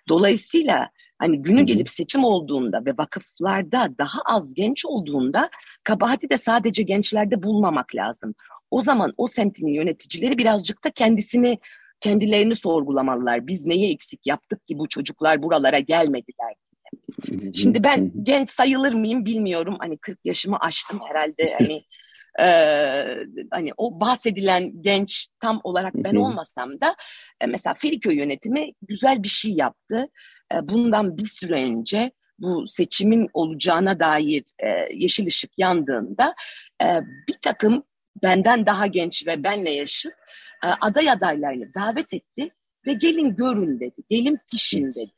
Dolayısıyla 0.10 0.90
hani 1.18 1.42
günü 1.42 1.64
gelip 1.64 1.90
seçim 1.90 2.24
olduğunda 2.24 2.86
ve 2.86 2.92
vakıflarda 2.98 3.90
daha 3.98 4.22
az 4.26 4.54
genç 4.54 4.86
olduğunda 4.86 5.50
kabahati 5.84 6.30
de 6.30 6.38
sadece 6.38 6.84
gençlerde 6.84 7.44
bulmamak 7.44 7.96
lazım. 7.96 8.36
O 8.72 8.82
zaman 8.82 9.14
o 9.18 9.28
semtin 9.28 9.68
yöneticileri 9.68 10.38
birazcık 10.38 10.84
da 10.84 10.90
kendisini 10.90 11.60
kendilerini 12.02 12.56
sorgulamalılar. 12.56 13.48
Biz 13.48 13.66
neyi 13.66 13.94
eksik 13.94 14.28
yaptık 14.28 14.68
ki 14.68 14.78
bu 14.78 14.88
çocuklar 14.88 15.44
buralara 15.44 15.80
gelmediler 15.80 16.54
Şimdi 17.54 17.84
ben 17.84 18.12
genç 18.24 18.50
sayılır 18.50 18.94
mıyım 18.94 19.26
bilmiyorum. 19.26 19.76
Hani 19.80 19.98
40 19.98 20.20
yaşımı 20.26 20.58
aştım 20.60 21.00
herhalde. 21.10 21.58
Hani 21.60 21.84
e, 22.40 22.46
hani 23.52 23.72
o 23.78 24.00
bahsedilen 24.00 24.82
genç 24.82 25.28
tam 25.40 25.62
olarak 25.64 25.94
ben 25.96 26.16
olmasam 26.16 26.82
da 26.82 26.96
e, 27.42 27.46
mesela 27.46 27.74
Feriköy 27.74 28.18
yönetimi 28.18 28.72
güzel 28.82 29.24
bir 29.24 29.28
şey 29.28 29.52
yaptı. 29.52 30.08
E, 30.54 30.70
bundan 30.70 31.18
bir 31.18 31.26
süre 31.26 31.64
önce 31.64 32.12
bu 32.40 32.68
seçimin 32.68 33.30
olacağına 33.34 34.00
dair 34.00 34.44
e, 34.60 34.88
yeşil 34.94 35.28
ışık 35.28 35.52
yandığında 35.58 36.36
e, 36.84 36.88
bir 37.30 37.38
takım 37.42 37.84
benden 38.24 38.66
daha 38.66 38.88
genç 38.88 39.28
ve 39.28 39.44
benle 39.44 39.72
yaşıt 39.72 40.14
aday 40.62 41.10
adaylarını 41.10 41.74
davet 41.74 42.14
etti 42.14 42.50
ve 42.88 42.94
gelin 42.94 43.36
görün 43.36 43.80
dedi, 43.80 44.04
gelin 44.10 44.40
pişin 44.52 44.94
dedi. 44.94 45.12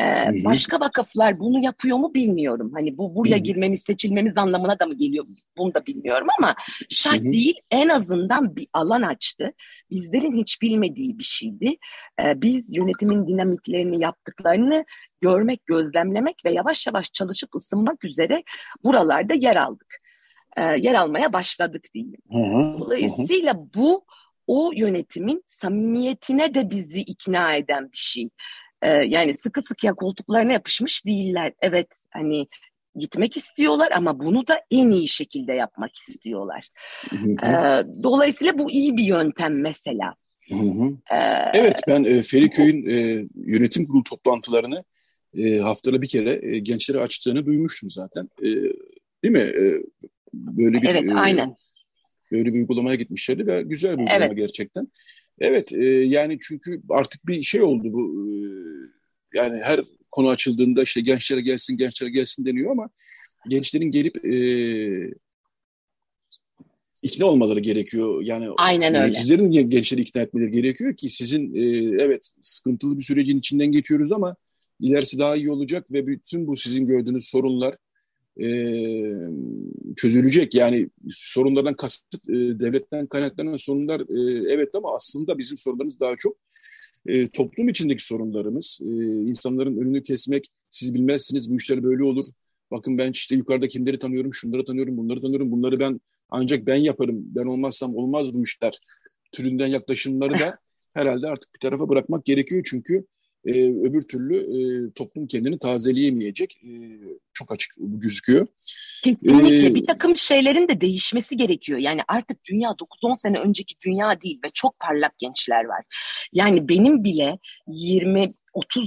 Ee, 0.00 0.44
başka 0.44 0.80
vakıflar 0.80 1.40
bunu 1.40 1.64
yapıyor 1.64 1.98
mu 1.98 2.14
bilmiyorum. 2.14 2.70
Hani 2.74 2.98
bu 2.98 3.16
buraya 3.16 3.36
girmemiz, 3.36 3.82
seçilmemiz 3.82 4.38
anlamına 4.38 4.78
da 4.78 4.86
mı 4.86 4.94
geliyor 4.94 5.26
bunu 5.58 5.74
da 5.74 5.86
bilmiyorum 5.86 6.26
ama 6.38 6.54
şart 6.90 7.20
Hı-hı. 7.20 7.32
değil. 7.32 7.54
En 7.70 7.88
azından 7.88 8.56
bir 8.56 8.66
alan 8.72 9.02
açtı. 9.02 9.52
Bizlerin 9.90 10.36
hiç 10.36 10.62
bilmediği 10.62 11.18
bir 11.18 11.24
şeydi. 11.24 11.76
Ee, 12.22 12.42
biz 12.42 12.76
yönetimin 12.76 13.26
dinamiklerini 13.26 14.02
yaptıklarını 14.02 14.84
görmek, 15.20 15.66
gözlemlemek 15.66 16.44
ve 16.44 16.52
yavaş 16.52 16.86
yavaş 16.86 17.12
çalışıp 17.12 17.54
ısınmak 17.54 18.04
üzere 18.04 18.42
buralarda 18.84 19.34
yer 19.34 19.56
aldık. 19.56 20.00
Ee, 20.56 20.62
yer 20.62 20.94
almaya 20.94 21.32
başladık 21.32 21.84
diyeyim. 21.94 22.16
Hı-hı. 22.32 22.78
Dolayısıyla 22.78 23.54
bu 23.74 24.04
o 24.46 24.72
yönetimin 24.76 25.42
samimiyetine 25.46 26.54
de 26.54 26.70
bizi 26.70 27.00
ikna 27.00 27.54
eden 27.56 27.84
bir 27.92 27.98
şey. 27.98 28.28
Ee, 28.82 28.88
yani 28.88 29.36
sıkı 29.36 29.62
sıkıya 29.62 29.94
koltuklarına 29.94 30.52
yapışmış 30.52 31.06
değiller. 31.06 31.52
Evet 31.60 31.88
hani 32.10 32.46
gitmek 32.96 33.36
istiyorlar 33.36 33.92
ama 33.92 34.20
bunu 34.20 34.46
da 34.46 34.60
en 34.70 34.90
iyi 34.90 35.08
şekilde 35.08 35.52
yapmak 35.54 35.90
istiyorlar. 36.08 36.68
Ee, 37.14 38.02
dolayısıyla 38.02 38.58
bu 38.58 38.70
iyi 38.70 38.96
bir 38.96 39.04
yöntem 39.04 39.60
mesela. 39.60 40.14
Hı 40.48 40.54
hı. 40.54 40.92
Ee, 41.12 41.16
evet 41.54 41.80
ben 41.88 42.04
e, 42.04 42.22
Feriköy'ün 42.22 42.86
e, 42.86 43.24
yönetim 43.34 43.86
kurulu 43.86 44.04
toplantılarını 44.04 44.84
e, 45.38 45.58
haftada 45.58 46.02
bir 46.02 46.08
kere 46.08 46.40
e, 46.42 46.58
gençlere 46.58 46.98
açtığını 46.98 47.46
duymuştum 47.46 47.90
zaten. 47.90 48.28
E, 48.42 48.48
değil 49.24 49.32
mi? 49.32 49.40
E, 49.40 49.82
böyle 50.34 50.82
bir 50.82 50.88
Evet, 50.88 51.12
e, 51.12 51.14
aynen. 51.14 51.56
Böyle 52.32 52.54
bir 52.54 52.58
uygulamaya 52.58 52.94
gitmişlerdi 52.94 53.46
ve 53.46 53.62
güzel 53.62 53.92
bir 53.92 54.02
uygulama 54.02 54.24
evet. 54.24 54.36
gerçekten. 54.36 54.88
Evet 55.38 55.72
e, 55.72 55.84
yani 55.88 56.38
çünkü 56.42 56.82
artık 56.90 57.26
bir 57.26 57.42
şey 57.42 57.62
oldu 57.62 57.92
bu 57.92 58.28
e, 58.28 58.34
yani 59.38 59.60
her 59.64 59.80
konu 60.10 60.28
açıldığında 60.28 60.82
işte 60.82 61.00
gençlere 61.00 61.40
gelsin 61.40 61.76
gençlere 61.76 62.10
gelsin 62.10 62.44
deniyor 62.44 62.70
ama 62.70 62.90
gençlerin 63.48 63.90
gelip 63.90 64.24
e, 64.24 64.34
ikna 67.02 67.26
olmaları 67.26 67.60
gerekiyor. 67.60 68.22
Yani 68.22 68.48
Aynen 68.56 68.94
öyle. 68.94 69.12
Sizlerin 69.12 69.50
gençleri 69.50 70.00
ikna 70.00 70.22
etmeleri 70.22 70.50
gerekiyor 70.50 70.96
ki 70.96 71.10
sizin 71.10 71.54
e, 71.54 71.62
evet 72.02 72.30
sıkıntılı 72.42 72.98
bir 72.98 73.02
sürecin 73.02 73.38
içinden 73.38 73.72
geçiyoruz 73.72 74.12
ama 74.12 74.36
ilerisi 74.80 75.18
daha 75.18 75.36
iyi 75.36 75.50
olacak 75.50 75.92
ve 75.92 76.06
bütün 76.06 76.46
bu 76.46 76.56
sizin 76.56 76.86
gördüğünüz 76.86 77.28
sorunlar 77.28 77.76
e, 78.40 78.46
çözülecek. 79.96 80.54
Yani 80.54 80.88
sorunlardan 81.10 81.74
kasıt 81.74 82.28
e, 82.28 82.32
devletten 82.32 83.06
kaynaklanan 83.06 83.56
sorunlar 83.56 84.00
e, 84.00 84.52
evet 84.54 84.74
ama 84.74 84.96
aslında 84.96 85.38
bizim 85.38 85.56
sorunlarımız 85.56 86.00
daha 86.00 86.16
çok 86.18 86.36
e, 87.06 87.28
toplum 87.28 87.68
içindeki 87.68 88.04
sorunlarımız. 88.04 88.80
E, 88.82 88.92
insanların 89.28 89.76
önünü 89.76 90.02
kesmek, 90.02 90.48
siz 90.70 90.94
bilmezsiniz 90.94 91.50
bu 91.50 91.56
işler 91.56 91.82
böyle 91.82 92.04
olur. 92.04 92.26
Bakın 92.70 92.98
ben 92.98 93.12
işte 93.12 93.36
yukarıda 93.36 93.68
kimleri 93.68 93.98
tanıyorum, 93.98 94.34
şunları 94.34 94.64
tanıyorum, 94.64 94.96
bunları 94.96 95.20
tanıyorum. 95.20 95.50
Bunları 95.50 95.80
ben 95.80 96.00
ancak 96.30 96.66
ben 96.66 96.76
yaparım. 96.76 97.22
Ben 97.26 97.44
olmazsam 97.44 97.96
olmaz 97.96 98.34
bu 98.34 98.42
işler 98.42 98.78
türünden 99.32 99.66
yaklaşımları 99.66 100.38
da 100.38 100.58
herhalde 100.94 101.26
artık 101.26 101.54
bir 101.54 101.60
tarafa 101.60 101.88
bırakmak 101.88 102.24
gerekiyor. 102.24 102.62
Çünkü 102.70 103.04
e, 103.46 103.50
öbür 103.70 104.02
türlü 104.02 104.36
e, 104.36 104.90
toplum 104.92 105.26
kendini 105.26 105.58
tazeleyemeyecek. 105.58 106.56
E, 106.64 106.70
çok 107.32 107.52
açık 107.52 107.74
gözüküyor. 107.78 108.46
Kesinlikle. 109.04 109.66
Ee, 109.66 109.74
bir 109.74 109.86
takım 109.86 110.16
şeylerin 110.16 110.68
de 110.68 110.80
değişmesi 110.80 111.36
gerekiyor. 111.36 111.78
Yani 111.78 112.00
artık 112.08 112.44
dünya 112.44 112.70
9-10 112.70 113.20
sene 113.20 113.38
önceki 113.38 113.74
dünya 113.80 114.20
değil 114.20 114.40
ve 114.44 114.48
çok 114.54 114.78
parlak 114.78 115.18
gençler 115.18 115.64
var. 115.64 115.84
Yani 116.32 116.68
benim 116.68 117.04
bile 117.04 117.38
20-30 117.68 118.32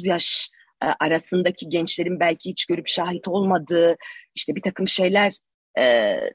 yaş 0.03 0.49
e, 0.83 0.85
arasındaki 0.99 1.69
gençlerin 1.69 2.19
belki 2.19 2.49
hiç 2.49 2.65
görüp 2.65 2.87
şahit 2.87 3.27
olmadığı 3.27 3.95
işte 4.35 4.55
bir 4.55 4.61
takım 4.61 4.87
şeyler 4.87 5.33
e, 5.77 5.83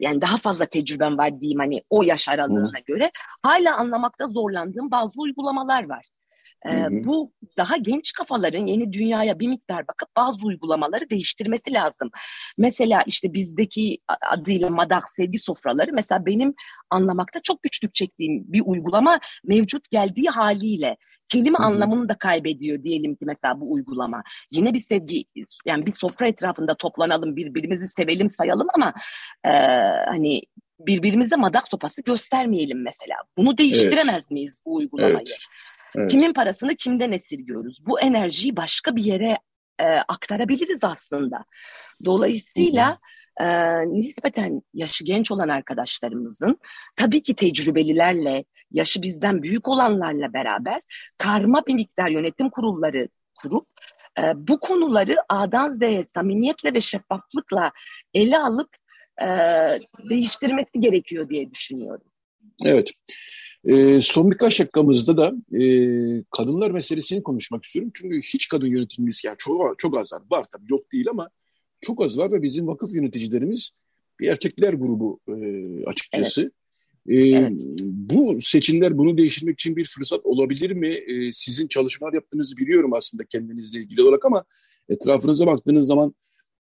yani 0.00 0.20
daha 0.20 0.36
fazla 0.36 0.66
tecrübem 0.66 1.18
var 1.18 1.40
diyeyim 1.40 1.58
hani 1.58 1.82
o 1.90 2.02
yaş 2.02 2.28
aralığına 2.28 2.78
Hı. 2.78 2.84
göre 2.86 3.10
hala 3.42 3.76
anlamakta 3.76 4.28
zorlandığım 4.28 4.90
bazı 4.90 5.20
uygulamalar 5.20 5.88
var. 5.88 6.06
Ee, 6.68 6.86
bu 6.90 7.32
daha 7.56 7.76
genç 7.76 8.12
kafaların 8.12 8.66
yeni 8.66 8.92
dünyaya 8.92 9.38
bir 9.38 9.48
miktar 9.48 9.88
bakıp 9.88 10.08
bazı 10.16 10.46
uygulamaları 10.46 11.10
değiştirmesi 11.10 11.72
lazım. 11.72 12.10
Mesela 12.58 13.02
işte 13.06 13.34
bizdeki 13.34 13.98
adıyla 14.30 14.70
madak 14.70 15.10
sevgi 15.10 15.38
sofraları 15.38 15.90
mesela 15.92 16.26
benim 16.26 16.54
anlamakta 16.90 17.40
çok 17.42 17.62
güçlük 17.62 17.94
çektiğim 17.94 18.52
bir 18.52 18.62
uygulama 18.66 19.20
mevcut 19.44 19.90
geldiği 19.90 20.28
haliyle 20.28 20.96
kelime 21.28 21.58
Hı-hı. 21.58 21.66
anlamını 21.66 22.08
da 22.08 22.14
kaybediyor 22.18 22.82
diyelim 22.82 23.14
ki 23.14 23.24
mesela 23.24 23.60
bu 23.60 23.72
uygulama. 23.72 24.22
Yine 24.50 24.74
bir 24.74 24.82
sevgi 24.82 25.24
yani 25.66 25.86
bir 25.86 25.94
sofra 25.94 26.28
etrafında 26.28 26.74
toplanalım 26.74 27.36
birbirimizi 27.36 27.88
sevelim 27.88 28.30
sayalım 28.30 28.66
ama 28.74 28.94
e, 29.44 29.50
hani 30.06 30.42
birbirimize 30.86 31.36
madak 31.36 31.68
sopası 31.68 32.02
göstermeyelim 32.02 32.82
mesela. 32.82 33.16
Bunu 33.36 33.58
değiştiremez 33.58 34.14
evet. 34.14 34.30
miyiz 34.30 34.62
bu 34.66 34.74
uygulamayı? 34.74 35.24
Evet. 35.28 35.46
Evet. 35.96 36.10
Kimin 36.10 36.32
parasını 36.32 36.74
kimden 36.74 37.12
esirgiyoruz? 37.12 37.86
Bu 37.86 38.00
enerjiyi 38.00 38.56
başka 38.56 38.96
bir 38.96 39.04
yere 39.04 39.38
e, 39.78 39.84
aktarabiliriz 39.84 40.84
aslında. 40.84 41.44
Dolayısıyla 42.04 42.98
e, 43.40 43.46
nispeten 43.86 44.62
yaşı 44.74 45.04
genç 45.04 45.30
olan 45.30 45.48
arkadaşlarımızın 45.48 46.58
tabii 46.96 47.22
ki 47.22 47.34
tecrübelilerle, 47.34 48.44
yaşı 48.70 49.02
bizden 49.02 49.42
büyük 49.42 49.68
olanlarla 49.68 50.32
beraber 50.32 50.80
karma 51.18 51.66
bir 51.66 51.74
miktar 51.74 52.08
yönetim 52.08 52.50
kurulları 52.50 53.08
kurup 53.42 53.68
e, 54.18 54.22
bu 54.36 54.60
konuları 54.60 55.16
A'dan 55.28 55.72
Z'ye 55.72 56.06
samimiyetle 56.16 56.74
ve 56.74 56.80
şeffaflıkla 56.80 57.72
ele 58.14 58.38
alıp 58.38 58.68
e, 59.20 59.26
değiştirmesi 60.10 60.80
gerekiyor 60.80 61.28
diye 61.28 61.50
düşünüyorum. 61.50 62.06
Evet. 62.64 62.90
E, 63.64 64.00
son 64.00 64.30
birkaç 64.30 64.60
dakikamızda 64.60 65.16
da 65.16 65.56
e, 65.58 65.64
kadınlar 66.30 66.70
meselesini 66.70 67.22
konuşmak 67.22 67.64
istiyorum. 67.64 67.92
Çünkü 67.94 68.22
hiç 68.22 68.48
kadın 68.48 68.66
yönetimimiz 68.66 69.24
yani 69.24 69.36
çok, 69.38 69.78
çok 69.78 69.98
az 69.98 70.12
var. 70.12 70.22
Var 70.30 70.44
tabii 70.52 70.66
yok 70.72 70.92
değil 70.92 71.06
ama 71.10 71.30
çok 71.80 72.02
az 72.02 72.18
var 72.18 72.32
ve 72.32 72.42
bizim 72.42 72.66
vakıf 72.66 72.94
yöneticilerimiz 72.94 73.70
bir 74.20 74.28
erkekler 74.28 74.72
grubu 74.72 75.20
e, 75.28 75.34
açıkçası. 75.86 76.40
Evet. 76.40 76.52
Ee, 77.08 77.28
evet. 77.28 77.52
Bu 77.86 78.38
seçimler 78.40 78.98
bunu 78.98 79.18
değiştirmek 79.18 79.60
için 79.60 79.76
bir 79.76 79.84
fırsat 79.84 80.26
olabilir 80.26 80.70
mi? 80.70 80.88
Ee, 80.88 81.32
sizin 81.32 81.68
çalışmalar 81.68 82.12
yaptığınızı 82.12 82.56
biliyorum 82.56 82.92
aslında 82.92 83.24
kendinizle 83.24 83.80
ilgili 83.80 84.02
olarak 84.02 84.24
ama 84.24 84.44
etrafınıza 84.88 85.46
baktığınız 85.46 85.86
zaman 85.86 86.14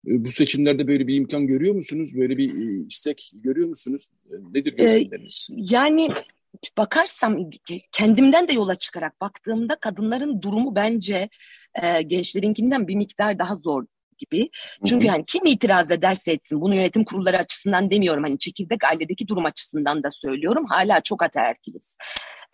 e, 0.07 0.24
bu 0.24 0.30
seçimlerde 0.30 0.88
böyle 0.88 1.07
bir 1.07 1.14
imkan 1.14 1.46
görüyor 1.46 1.74
musunuz? 1.74 2.12
Böyle 2.16 2.38
bir 2.38 2.55
e, 2.55 2.86
istek 2.86 3.32
görüyor 3.34 3.68
musunuz? 3.68 4.09
E, 4.30 4.34
nedir 4.53 4.72
gözlemleriniz? 4.72 5.48
Yani 5.57 6.09
bakarsam 6.78 7.36
kendimden 7.92 8.48
de 8.48 8.53
yola 8.53 8.74
çıkarak 8.74 9.20
baktığımda 9.20 9.76
kadınların 9.76 10.42
durumu 10.42 10.76
bence 10.76 11.28
e, 11.82 12.03
gençlerinkinden 12.03 12.88
bir 12.88 12.96
miktar 12.96 13.38
daha 13.38 13.57
zor 13.57 13.84
gibi. 14.20 14.51
Çünkü 14.86 15.09
hani 15.09 15.24
kim 15.26 15.46
itiraz 15.46 15.90
ederse 15.90 16.32
etsin 16.32 16.61
bunu 16.61 16.76
yönetim 16.76 17.05
kurulları 17.05 17.38
açısından 17.38 17.90
demiyorum. 17.90 18.22
Hani 18.22 18.38
çekirdek 18.38 18.84
ailedeki 18.84 19.28
durum 19.28 19.44
açısından 19.44 20.03
da 20.03 20.11
söylüyorum. 20.11 20.64
Hala 20.68 21.01
çok 21.01 21.22
ataerkiliz. 21.22 21.96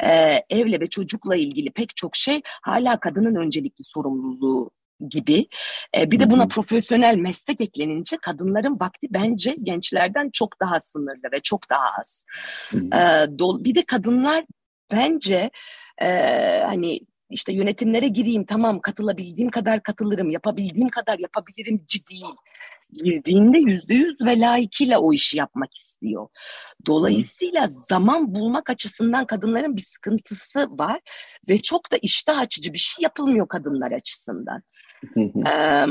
Ee, 0.03 0.43
evle 0.51 0.81
ve 0.81 0.87
çocukla 0.87 1.37
ilgili 1.37 1.71
pek 1.71 1.97
çok 1.97 2.17
şey 2.17 2.41
hala 2.63 3.01
kadının 3.01 3.35
öncelikli 3.35 3.85
sorumluluğu 3.85 4.71
gibi. 5.11 5.49
E, 5.97 6.11
bir 6.11 6.21
de 6.21 6.31
buna 6.31 6.49
profesyonel 6.49 7.17
meslek 7.17 7.61
eklenince 7.61 8.17
kadınların 8.17 8.81
vakti 8.81 9.07
bence 9.11 9.57
gençlerden 9.63 10.31
çok 10.33 10.61
daha 10.61 10.81
sınırlı 10.81 11.33
ve 11.33 11.41
çok 11.41 11.71
daha 11.71 11.87
az. 12.01 12.25
E, 12.75 13.39
do, 13.39 13.65
bir 13.65 13.75
de 13.75 13.83
kadınlar 13.83 14.45
bence 14.91 15.51
e, 16.03 16.09
hani 16.67 17.01
işte 17.31 17.53
yönetimlere 17.53 18.09
gireyim 18.09 18.47
tamam 18.47 18.81
katılabildiğim 18.81 19.51
kadar 19.51 19.83
katılırım, 19.83 20.31
yapabildiğim 20.31 20.89
kadar 20.89 21.19
yapabilirim 21.19 21.87
değil 22.11 22.35
girdiğinde 22.93 23.59
yüzde 23.59 23.95
yüz 23.95 24.21
ve 24.21 24.41
layıkıyla 24.41 24.99
o 24.99 25.13
işi 25.13 25.39
yapmak 25.39 25.79
istiyor. 25.79 26.29
Dolayısıyla 26.87 27.69
zaman 27.71 28.35
bulmak 28.35 28.71
açısından 28.71 29.27
kadınların 29.27 29.77
bir 29.77 29.83
sıkıntısı 29.83 30.67
var 30.71 31.01
ve 31.49 31.59
çok 31.59 31.93
da 31.93 31.97
iştah 32.03 32.39
açıcı 32.39 32.73
bir 32.73 32.79
şey 32.79 33.03
yapılmıyor 33.03 33.49
kadınlar 33.49 33.93
açısından. 33.93 34.63
Ee, 35.19 35.87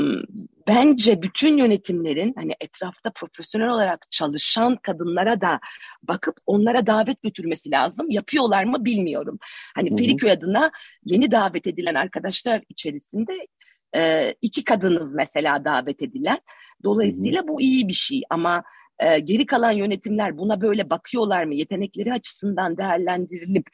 bence 0.68 1.22
bütün 1.22 1.56
yönetimlerin 1.58 2.34
hani 2.36 2.52
etrafta 2.60 3.10
profesyonel 3.10 3.68
olarak 3.68 4.10
çalışan 4.10 4.76
kadınlara 4.76 5.40
da 5.40 5.60
bakıp 6.02 6.36
onlara 6.46 6.86
davet 6.86 7.22
götürmesi 7.22 7.70
lazım. 7.70 8.06
Yapıyorlar 8.10 8.64
mı 8.64 8.84
bilmiyorum. 8.84 9.38
Hani 9.74 9.96
Feriköy 9.96 10.30
adına 10.30 10.70
yeni 11.04 11.30
davet 11.30 11.66
edilen 11.66 11.94
arkadaşlar 11.94 12.62
içerisinde 12.68 13.32
e, 13.96 14.34
iki 14.42 14.64
kadınız 14.64 15.14
mesela 15.14 15.64
davet 15.64 16.02
edilen. 16.02 16.38
Dolayısıyla 16.84 17.40
Hı-hı. 17.40 17.48
bu 17.48 17.60
iyi 17.60 17.88
bir 17.88 17.92
şey 17.92 18.22
ama 18.30 18.62
e, 18.98 19.18
geri 19.18 19.46
kalan 19.46 19.72
yönetimler 19.72 20.38
buna 20.38 20.60
böyle 20.60 20.90
bakıyorlar 20.90 21.44
mı? 21.44 21.54
Yetenekleri 21.54 22.12
açısından 22.12 22.78
değerlendirilip 22.78 23.66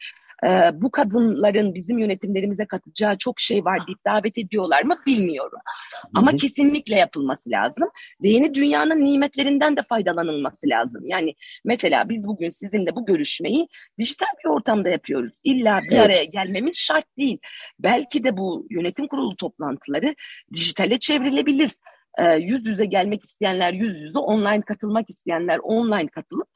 e, 0.45 0.71
bu 0.73 0.91
kadınların 0.91 1.75
bizim 1.75 1.97
yönetimlerimize 1.97 2.65
katacağı 2.65 3.17
çok 3.17 3.39
şey 3.39 3.65
var 3.65 3.87
deyip 3.87 4.05
davet 4.05 4.37
ediyorlar 4.37 4.83
mı 4.83 4.97
bilmiyorum. 5.07 5.59
Hı-hı. 5.65 6.11
Ama 6.15 6.31
kesinlikle 6.31 6.95
yapılması 6.95 7.49
lazım. 7.49 7.89
Ve 8.23 8.29
yeni 8.29 8.53
dünyanın 8.53 9.05
nimetlerinden 9.05 9.77
de 9.77 9.81
faydalanılması 9.89 10.67
lazım. 10.67 11.01
Yani 11.05 11.33
mesela 11.65 12.09
biz 12.09 12.23
bugün 12.23 12.49
sizinle 12.49 12.95
bu 12.95 13.05
görüşmeyi 13.05 13.67
dijital 13.99 14.27
bir 14.45 14.49
ortamda 14.49 14.89
yapıyoruz. 14.89 15.33
İlla 15.43 15.81
bir 15.89 15.95
evet. 15.95 16.05
araya 16.05 16.23
gelmemiz 16.23 16.77
şart 16.77 17.05
değil. 17.17 17.37
Belki 17.79 18.23
de 18.23 18.37
bu 18.37 18.67
yönetim 18.69 19.07
kurulu 19.07 19.35
toplantıları 19.35 20.15
dijitale 20.53 20.99
çevrilebilir 20.99 21.71
e, 22.17 22.35
yüz 22.35 22.65
yüze 22.65 22.85
gelmek 22.85 23.25
isteyenler 23.25 23.73
yüz 23.73 24.01
yüze, 24.01 24.19
online 24.19 24.61
katılmak 24.61 25.09
isteyenler 25.09 25.59
online 25.63 26.07
katılıp 26.07 26.47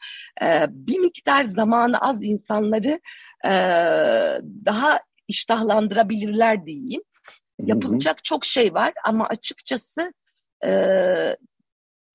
e, 0.41 0.65
bir 0.69 0.99
miktar 0.99 1.43
zamanı 1.43 1.97
az 1.97 2.23
insanları 2.23 2.99
e, 3.45 3.51
daha 4.65 4.99
iştahlandırabilirler 5.27 6.65
diyeyim. 6.65 7.01
Yapılacak 7.59 8.23
çok 8.23 8.45
şey 8.45 8.73
var 8.73 8.93
ama 9.05 9.27
açıkçası 9.27 10.13
e, 10.65 10.71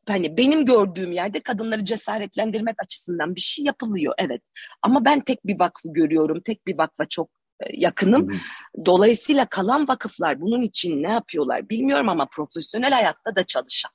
hani 0.09 0.37
benim 0.37 0.65
gördüğüm 0.65 1.13
yerde 1.13 1.41
kadınları 1.41 1.85
cesaretlendirmek 1.85 2.75
açısından 2.83 3.35
bir 3.35 3.41
şey 3.41 3.65
yapılıyor 3.65 4.15
evet. 4.19 4.43
Ama 4.83 5.05
ben 5.05 5.21
tek 5.21 5.47
bir 5.47 5.59
vakfı 5.59 5.89
görüyorum. 5.93 6.41
Tek 6.41 6.67
bir 6.67 6.79
vakfa 6.79 7.05
çok 7.05 7.31
yakınım. 7.73 8.41
Dolayısıyla 8.87 9.47
kalan 9.47 9.89
vakıflar 9.89 10.41
bunun 10.41 10.63
için 10.63 11.03
ne 11.03 11.11
yapıyorlar 11.11 11.69
bilmiyorum 11.69 12.09
ama 12.09 12.27
profesyonel 12.27 12.93
hayatta 12.93 13.37
da 13.37 13.45
çalışan, 13.45 13.91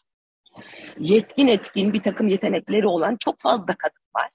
yetkin 0.99 1.47
etkin 1.47 1.93
bir 1.93 2.01
takım 2.01 2.27
yetenekleri 2.27 2.87
olan 2.87 3.17
çok 3.19 3.39
fazla 3.39 3.75
kadın 3.77 4.03
var. 4.15 4.29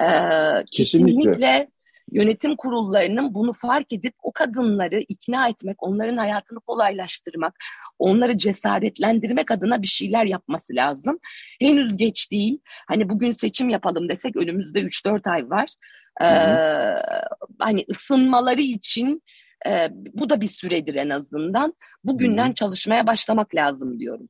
Ee, 0.00 0.64
kesinlikle. 0.70 1.22
kesinlikle 1.22 1.68
yönetim 2.12 2.56
kurullarının 2.56 3.34
bunu 3.34 3.52
fark 3.52 3.92
edip 3.92 4.14
o 4.22 4.32
kadınları 4.32 5.00
ikna 5.00 5.48
etmek, 5.48 5.82
onların 5.82 6.16
hayatını 6.16 6.60
kolaylaştırmak, 6.60 7.54
onları 7.98 8.36
cesaretlendirmek 8.36 9.50
adına 9.50 9.82
bir 9.82 9.86
şeyler 9.86 10.26
yapması 10.26 10.74
lazım. 10.74 11.18
Henüz 11.60 11.96
geç 11.96 12.32
değil. 12.32 12.58
Hani 12.88 13.08
bugün 13.08 13.30
seçim 13.30 13.68
yapalım 13.68 14.08
desek 14.08 14.36
önümüzde 14.36 14.80
3-4 14.80 15.30
ay 15.30 15.50
var. 15.50 15.68
Ee, 16.22 16.24
hani 17.58 17.84
ısınmaları 17.90 18.60
için 18.60 19.22
e, 19.66 19.88
bu 19.92 20.30
da 20.30 20.40
bir 20.40 20.46
süredir 20.46 20.94
en 20.94 21.10
azından. 21.10 21.74
Bugünden 22.04 22.46
Hı-hı. 22.46 22.54
çalışmaya 22.54 23.06
başlamak 23.06 23.54
lazım 23.54 24.00
diyorum. 24.00 24.28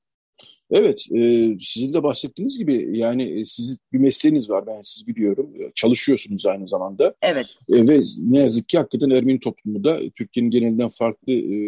Evet, 0.71 1.07
e, 1.15 1.57
sizin 1.61 1.93
de 1.93 2.03
bahsettiğiniz 2.03 2.59
gibi 2.59 2.99
yani 2.99 3.23
e, 3.23 3.45
sizin 3.45 3.79
bir 3.93 3.99
mesleğiniz 3.99 4.51
var 4.51 4.67
ben 4.67 4.83
siz 4.83 5.07
biliyorum. 5.07 5.51
E, 5.59 5.73
çalışıyorsunuz 5.75 6.47
aynı 6.47 6.69
zamanda. 6.69 7.15
Evet. 7.23 7.47
E, 7.69 7.89
ve 7.89 8.01
ne 8.19 8.39
yazık 8.39 8.69
ki 8.69 8.79
hakikaten 8.79 9.11
Ermeni 9.11 9.41
toplumu 9.41 9.85
da 9.85 10.01
Türkiye'nin 10.15 10.51
genelinden 10.51 10.89
farklı 10.89 11.33
e, 11.33 11.59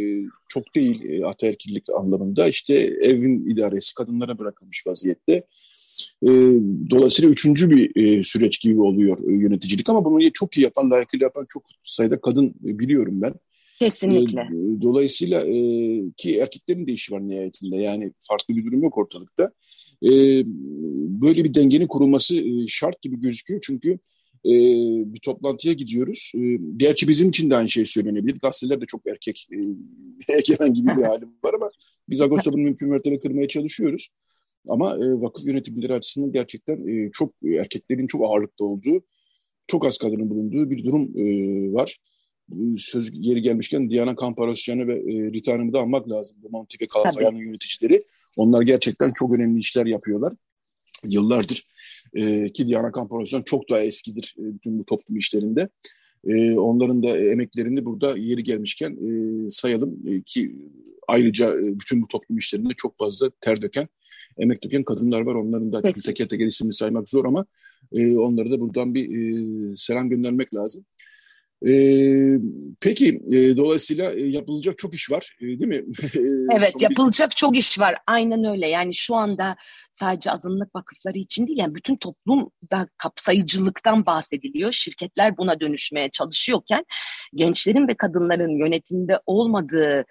çok 0.48 0.74
değil 0.74 1.02
e, 1.08 1.26
ataerkillik 1.26 1.84
anlamında 1.96 2.48
işte 2.48 2.74
evin 3.00 3.50
idaresi 3.50 3.94
kadınlara 3.94 4.38
bırakılmış 4.38 4.86
vaziyette. 4.86 5.46
E, 6.22 6.28
dolayısıyla 6.90 7.30
üçüncü 7.30 7.70
bir 7.70 7.96
e, 7.96 8.22
süreç 8.22 8.60
gibi 8.60 8.80
oluyor 8.80 9.16
e, 9.28 9.32
yöneticilik 9.32 9.88
ama 9.88 10.04
bunu 10.04 10.32
çok 10.32 10.56
iyi 10.56 10.62
yapan, 10.62 10.90
layıkıyla 10.90 11.24
yapan 11.24 11.46
çok 11.48 11.62
sayıda 11.84 12.20
kadın 12.20 12.46
e, 12.46 12.78
biliyorum 12.78 13.18
ben. 13.22 13.34
Kesinlikle. 13.80 14.40
E, 14.40 14.82
dolayısıyla 14.82 15.46
e, 15.46 15.54
ki 16.16 16.38
erkeklerin 16.38 16.86
de 16.86 16.92
işi 16.92 17.12
var 17.12 17.28
nihayetinde 17.28 17.76
yani 17.76 18.12
farklı 18.20 18.56
bir 18.56 18.64
durum 18.64 18.82
yok 18.82 18.98
ortalıkta. 18.98 19.52
E, 20.02 20.10
böyle 21.22 21.44
bir 21.44 21.54
dengenin 21.54 21.86
kurulması 21.86 22.34
e, 22.34 22.66
şart 22.68 23.02
gibi 23.02 23.20
gözüküyor 23.20 23.60
çünkü 23.62 23.92
e, 24.46 24.52
bir 25.14 25.20
toplantıya 25.20 25.74
gidiyoruz. 25.74 26.32
E, 26.36 26.58
gerçi 26.76 27.08
bizim 27.08 27.28
için 27.28 27.50
de 27.50 27.56
aynı 27.56 27.70
şey 27.70 27.86
söylenebilir. 27.86 28.38
Gazeteler 28.42 28.80
de 28.80 28.86
çok 28.86 29.06
erkek 29.06 29.46
e, 29.52 29.58
egemen 30.38 30.74
gibi 30.74 30.88
bir 30.88 31.02
halim 31.02 31.28
var 31.44 31.54
ama 31.54 31.70
biz 32.08 32.20
Ağustos'ta 32.20 32.52
bunu 32.52 32.62
mümkün 32.62 32.88
mertebe 32.88 33.20
kırmaya 33.20 33.48
çalışıyoruz. 33.48 34.08
Ama 34.68 34.96
e, 34.96 35.20
vakıf 35.20 35.46
yönetimleri 35.46 35.94
açısından 35.94 36.32
gerçekten 36.32 36.88
e, 36.88 37.10
çok 37.12 37.34
erkeklerin 37.44 38.06
çok 38.06 38.24
ağırlıkta 38.24 38.64
olduğu, 38.64 39.02
çok 39.66 39.86
az 39.86 39.98
kadının 39.98 40.30
bulunduğu 40.30 40.70
bir 40.70 40.84
durum 40.84 41.02
e, 41.16 41.24
var 41.72 41.98
söz 42.78 43.10
geri 43.10 43.42
gelmişken 43.42 43.90
Diana 43.90 44.14
Kamparosyan'ı 44.14 44.86
ve 44.86 44.92
e, 44.92 45.32
Rita 45.32 45.52
Hanım'ı 45.52 45.72
da 45.72 45.80
almak 45.80 46.10
lazım. 46.10 46.36
Bu 46.42 46.50
Mantık 46.50 46.82
ve 46.82 46.86
Kalfayan'ın 46.86 47.38
yöneticileri. 47.38 48.02
Onlar 48.36 48.62
gerçekten 48.62 49.12
çok 49.14 49.34
önemli 49.34 49.60
işler 49.60 49.86
yapıyorlar. 49.86 50.32
Yıllardır. 51.04 51.66
E, 52.14 52.52
ki 52.52 52.68
Diana 52.68 52.92
Kamparosyan 52.92 53.42
çok 53.42 53.70
daha 53.70 53.80
eskidir 53.80 54.34
e, 54.38 54.54
bütün 54.54 54.78
bu 54.78 54.84
toplum 54.84 55.16
işlerinde. 55.16 55.68
E, 56.26 56.58
onların 56.58 57.02
da 57.02 57.18
emeklerini 57.18 57.84
burada 57.84 58.16
yeri 58.16 58.44
gelmişken 58.44 58.90
e, 58.90 59.50
sayalım 59.50 59.98
e, 60.06 60.22
ki 60.22 60.56
ayrıca 61.08 61.54
e, 61.54 61.80
bütün 61.80 62.02
bu 62.02 62.08
toplum 62.08 62.38
işlerinde 62.38 62.74
çok 62.76 62.98
fazla 62.98 63.30
ter 63.40 63.62
döken, 63.62 63.88
emek 64.38 64.64
döken 64.64 64.82
kadınlar 64.82 65.20
var. 65.20 65.34
Onların 65.34 65.72
da 65.72 65.82
teker 65.82 66.28
teker 66.28 66.46
isimini 66.46 66.72
saymak 66.72 67.08
zor 67.08 67.24
ama 67.24 67.46
e, 67.92 68.16
onları 68.16 68.50
da 68.50 68.60
buradan 68.60 68.94
bir 68.94 69.04
e, 69.10 69.76
selam 69.76 70.08
göndermek 70.08 70.54
lazım. 70.54 70.84
Ee, 71.68 72.38
peki 72.80 73.22
e, 73.32 73.56
dolayısıyla 73.56 74.12
e, 74.12 74.20
yapılacak 74.20 74.78
çok 74.78 74.94
iş 74.94 75.10
var 75.10 75.36
e, 75.40 75.44
değil 75.44 75.66
mi? 75.66 75.84
evet 76.56 76.74
yapılacak 76.80 77.30
bir... 77.30 77.34
çok 77.34 77.58
iş 77.58 77.78
var 77.78 77.96
aynen 78.06 78.44
öyle 78.44 78.68
yani 78.68 78.94
şu 78.94 79.14
anda 79.14 79.56
sadece 79.92 80.30
azınlık 80.30 80.74
vakıfları 80.74 81.18
için 81.18 81.46
değil 81.46 81.58
yani 81.58 81.74
bütün 81.74 81.96
toplumda 81.96 82.88
kapsayıcılıktan 82.96 84.06
bahsediliyor. 84.06 84.72
Şirketler 84.72 85.36
buna 85.36 85.60
dönüşmeye 85.60 86.10
çalışıyorken 86.10 86.84
gençlerin 87.34 87.88
ve 87.88 87.94
kadınların 87.94 88.58
yönetimde 88.58 89.20
olmadığı 89.26 90.04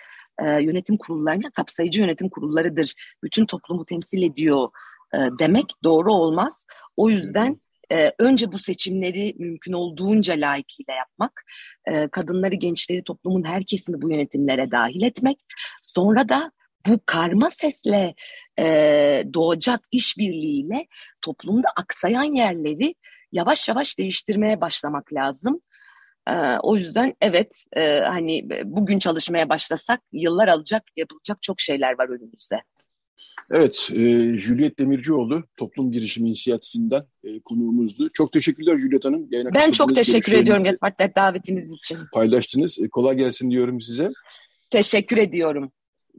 e, 0.43 0.61
yönetim 0.61 0.97
kurullarına 0.97 1.51
kapsayıcı 1.51 2.01
yönetim 2.01 2.29
kurullarıdır. 2.29 2.93
Bütün 3.23 3.45
toplumu 3.45 3.85
temsil 3.85 4.21
ediyor 4.23 4.69
e, 5.13 5.17
demek 5.39 5.65
doğru 5.83 6.13
olmaz. 6.13 6.65
O 6.97 7.09
yüzden 7.09 7.61
e, 7.91 8.11
önce 8.19 8.51
bu 8.51 8.59
seçimleri 8.59 9.35
mümkün 9.39 9.73
olduğunca 9.73 10.33
layıkıyla 10.33 10.93
yapmak, 10.93 11.43
e, 11.85 12.07
kadınları, 12.07 12.55
gençleri, 12.55 13.03
toplumun 13.03 13.43
her 13.43 13.63
kesimi 13.63 14.01
bu 14.01 14.11
yönetimlere 14.11 14.71
dahil 14.71 15.01
etmek, 15.01 15.37
sonra 15.81 16.29
da 16.29 16.51
bu 16.87 16.99
karma 17.05 17.49
sesle 17.49 18.15
e, 18.59 18.65
doğacak 19.33 19.79
işbirliğiyle 19.91 20.87
toplumda 21.21 21.69
aksayan 21.75 22.35
yerleri 22.35 22.95
yavaş 23.31 23.69
yavaş 23.69 23.97
değiştirmeye 23.97 24.61
başlamak 24.61 25.13
lazım. 25.13 25.61
E, 26.29 26.33
o 26.63 26.75
yüzden 26.75 27.15
evet 27.21 27.65
e, 27.77 27.99
hani 27.99 28.49
bugün 28.65 28.99
çalışmaya 28.99 29.49
başlasak 29.49 30.01
yıllar 30.11 30.47
alacak 30.47 30.83
yapılacak 30.95 31.41
çok 31.41 31.59
şeyler 31.59 31.97
var 31.99 32.09
önümüzde. 32.09 32.63
Evet, 33.51 33.89
e, 33.95 33.99
Juliet 34.31 34.79
Demircioğlu 34.79 35.43
Toplum 35.57 35.91
Girişimi 35.91 36.29
İnisiyatifinden 36.29 37.03
e, 37.23 37.39
konuğumuzdu. 37.39 38.09
Çok 38.13 38.31
teşekkürler 38.31 38.77
Juliet 38.77 39.05
Hanım. 39.05 39.27
Yayına 39.31 39.53
ben 39.53 39.71
çok 39.71 39.95
teşekkür 39.95 40.33
ediyorum 40.33 40.65
Yetmatler 40.65 41.15
davetiniz 41.15 41.73
için. 41.73 41.97
Paylaştınız. 42.13 42.79
E, 42.79 42.89
kolay 42.89 43.17
gelsin 43.17 43.51
diyorum 43.51 43.81
size. 43.81 44.09
Teşekkür 44.69 45.17
ediyorum. 45.17 45.71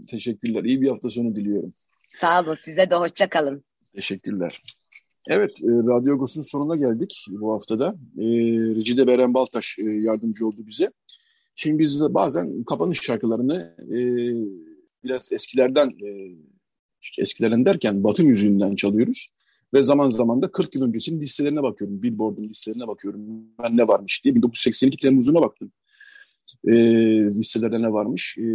Teşekkürler. 0.07 0.64
İyi 0.64 0.80
bir 0.80 0.88
hafta 0.88 1.11
sonu 1.11 1.34
diliyorum. 1.34 1.72
Sağ 2.09 2.40
olun 2.40 2.55
size 2.55 2.90
de 2.90 2.94
hoşça 2.94 3.28
kalın. 3.28 3.64
Teşekkürler. 3.94 4.62
Evet, 5.28 5.51
e, 5.64 5.68
Radyo 5.68 6.14
Agos'un 6.14 6.42
sonuna 6.42 6.76
geldik 6.76 7.26
bu 7.30 7.53
haftada. 7.53 7.94
E, 8.18 8.24
Recide 8.76 9.07
Beren 9.07 9.34
Baltaş 9.34 9.76
e, 9.78 9.82
yardımcı 9.82 10.46
oldu 10.46 10.57
bize. 10.59 10.90
Şimdi 11.57 11.78
biz 11.78 12.01
bazen 12.01 12.62
kapanış 12.62 13.01
şarkılarını 13.01 13.74
e, 13.80 13.98
biraz 15.05 15.32
eskilerden, 15.32 15.88
e, 15.88 16.09
eskilerden 17.18 17.64
derken 17.64 18.05
Batı 18.05 18.24
müziğinden 18.24 18.76
çalıyoruz. 18.76 19.28
Ve 19.74 19.82
zaman 19.82 20.11
zaman 20.11 20.42
da 20.42 20.53
40 20.53 20.74
yıl 20.74 20.82
öncesinin 20.82 21.20
listelerine 21.20 21.62
bakıyorum. 21.62 22.03
Billboard'un 22.03 22.48
listelerine 22.48 22.88
bakıyorum. 22.88 23.20
Ben 23.62 23.76
ne 23.76 23.88
varmış 23.88 24.24
diye. 24.24 24.34
1982 24.34 24.96
Temmuz'una 24.96 25.40
baktım. 25.40 25.72
E, 26.68 26.74
listelerde 27.24 27.82
ne 27.82 27.92
varmış. 27.92 28.38
E, 28.38 28.46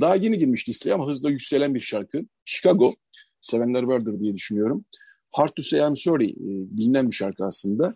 daha 0.00 0.16
yeni 0.16 0.38
girmiş 0.38 0.68
listeye 0.68 0.94
ama 0.94 1.06
hızla 1.06 1.30
yükselen 1.30 1.74
bir 1.74 1.80
şarkı. 1.80 2.22
Chicago. 2.44 2.94
Sevenler 3.40 3.82
vardır 3.82 4.20
diye 4.20 4.34
düşünüyorum. 4.34 4.84
Hard 5.34 5.50
to 5.56 5.62
Say 5.62 5.80
I'm 5.80 5.96
Sorry 5.96 6.30
e, 6.30 6.76
bilinen 6.76 7.10
bir 7.10 7.16
şarkı 7.16 7.44
aslında. 7.44 7.94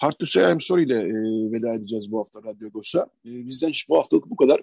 Hard 0.00 0.14
to 0.18 0.26
Say 0.26 0.52
I'm 0.52 0.60
Sorry 0.60 0.84
ile 0.84 0.94
e, 0.94 1.12
veda 1.52 1.74
edeceğiz 1.74 2.12
bu 2.12 2.18
hafta 2.18 2.42
Radyo 2.42 2.70
Gos'a. 2.70 3.00
E, 3.00 3.30
bizden 3.46 3.72
bu 3.88 3.98
haftalık 3.98 4.30
bu 4.30 4.36
kadar. 4.36 4.62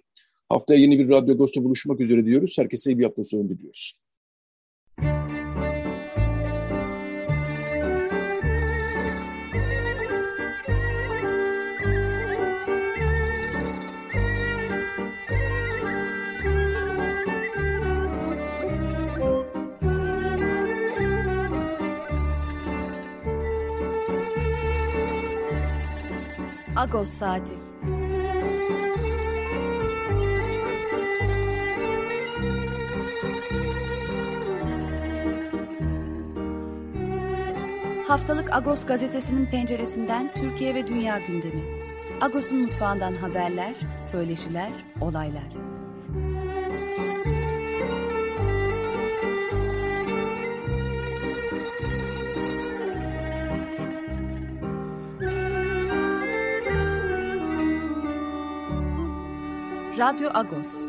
Haftaya 0.50 0.80
yeni 0.80 1.00
bir 1.00 1.10
Radyo 1.10 1.38
Gos'ta 1.38 1.64
buluşmak 1.64 2.00
üzere 2.00 2.26
diyoruz. 2.26 2.58
Herkese 2.58 2.92
iyi 2.92 3.00
bir 3.00 3.04
hafta 3.04 3.24
sonu 3.24 3.50
diliyoruz. 3.50 3.94
Agos 26.76 27.10
Saati 27.10 27.67
Haftalık 38.08 38.54
Agos 38.54 38.86
gazetesinin 38.86 39.46
penceresinden 39.46 40.32
Türkiye 40.36 40.76
ve 40.76 40.88
dünya 40.88 41.20
gündemi. 41.28 41.62
Agos'un 42.22 42.58
mutfağından 42.58 43.14
haberler, 43.16 43.74
söyleşiler, 44.12 44.72
olaylar. 45.02 45.44
Radyo 59.98 60.30
Agos 60.34 60.87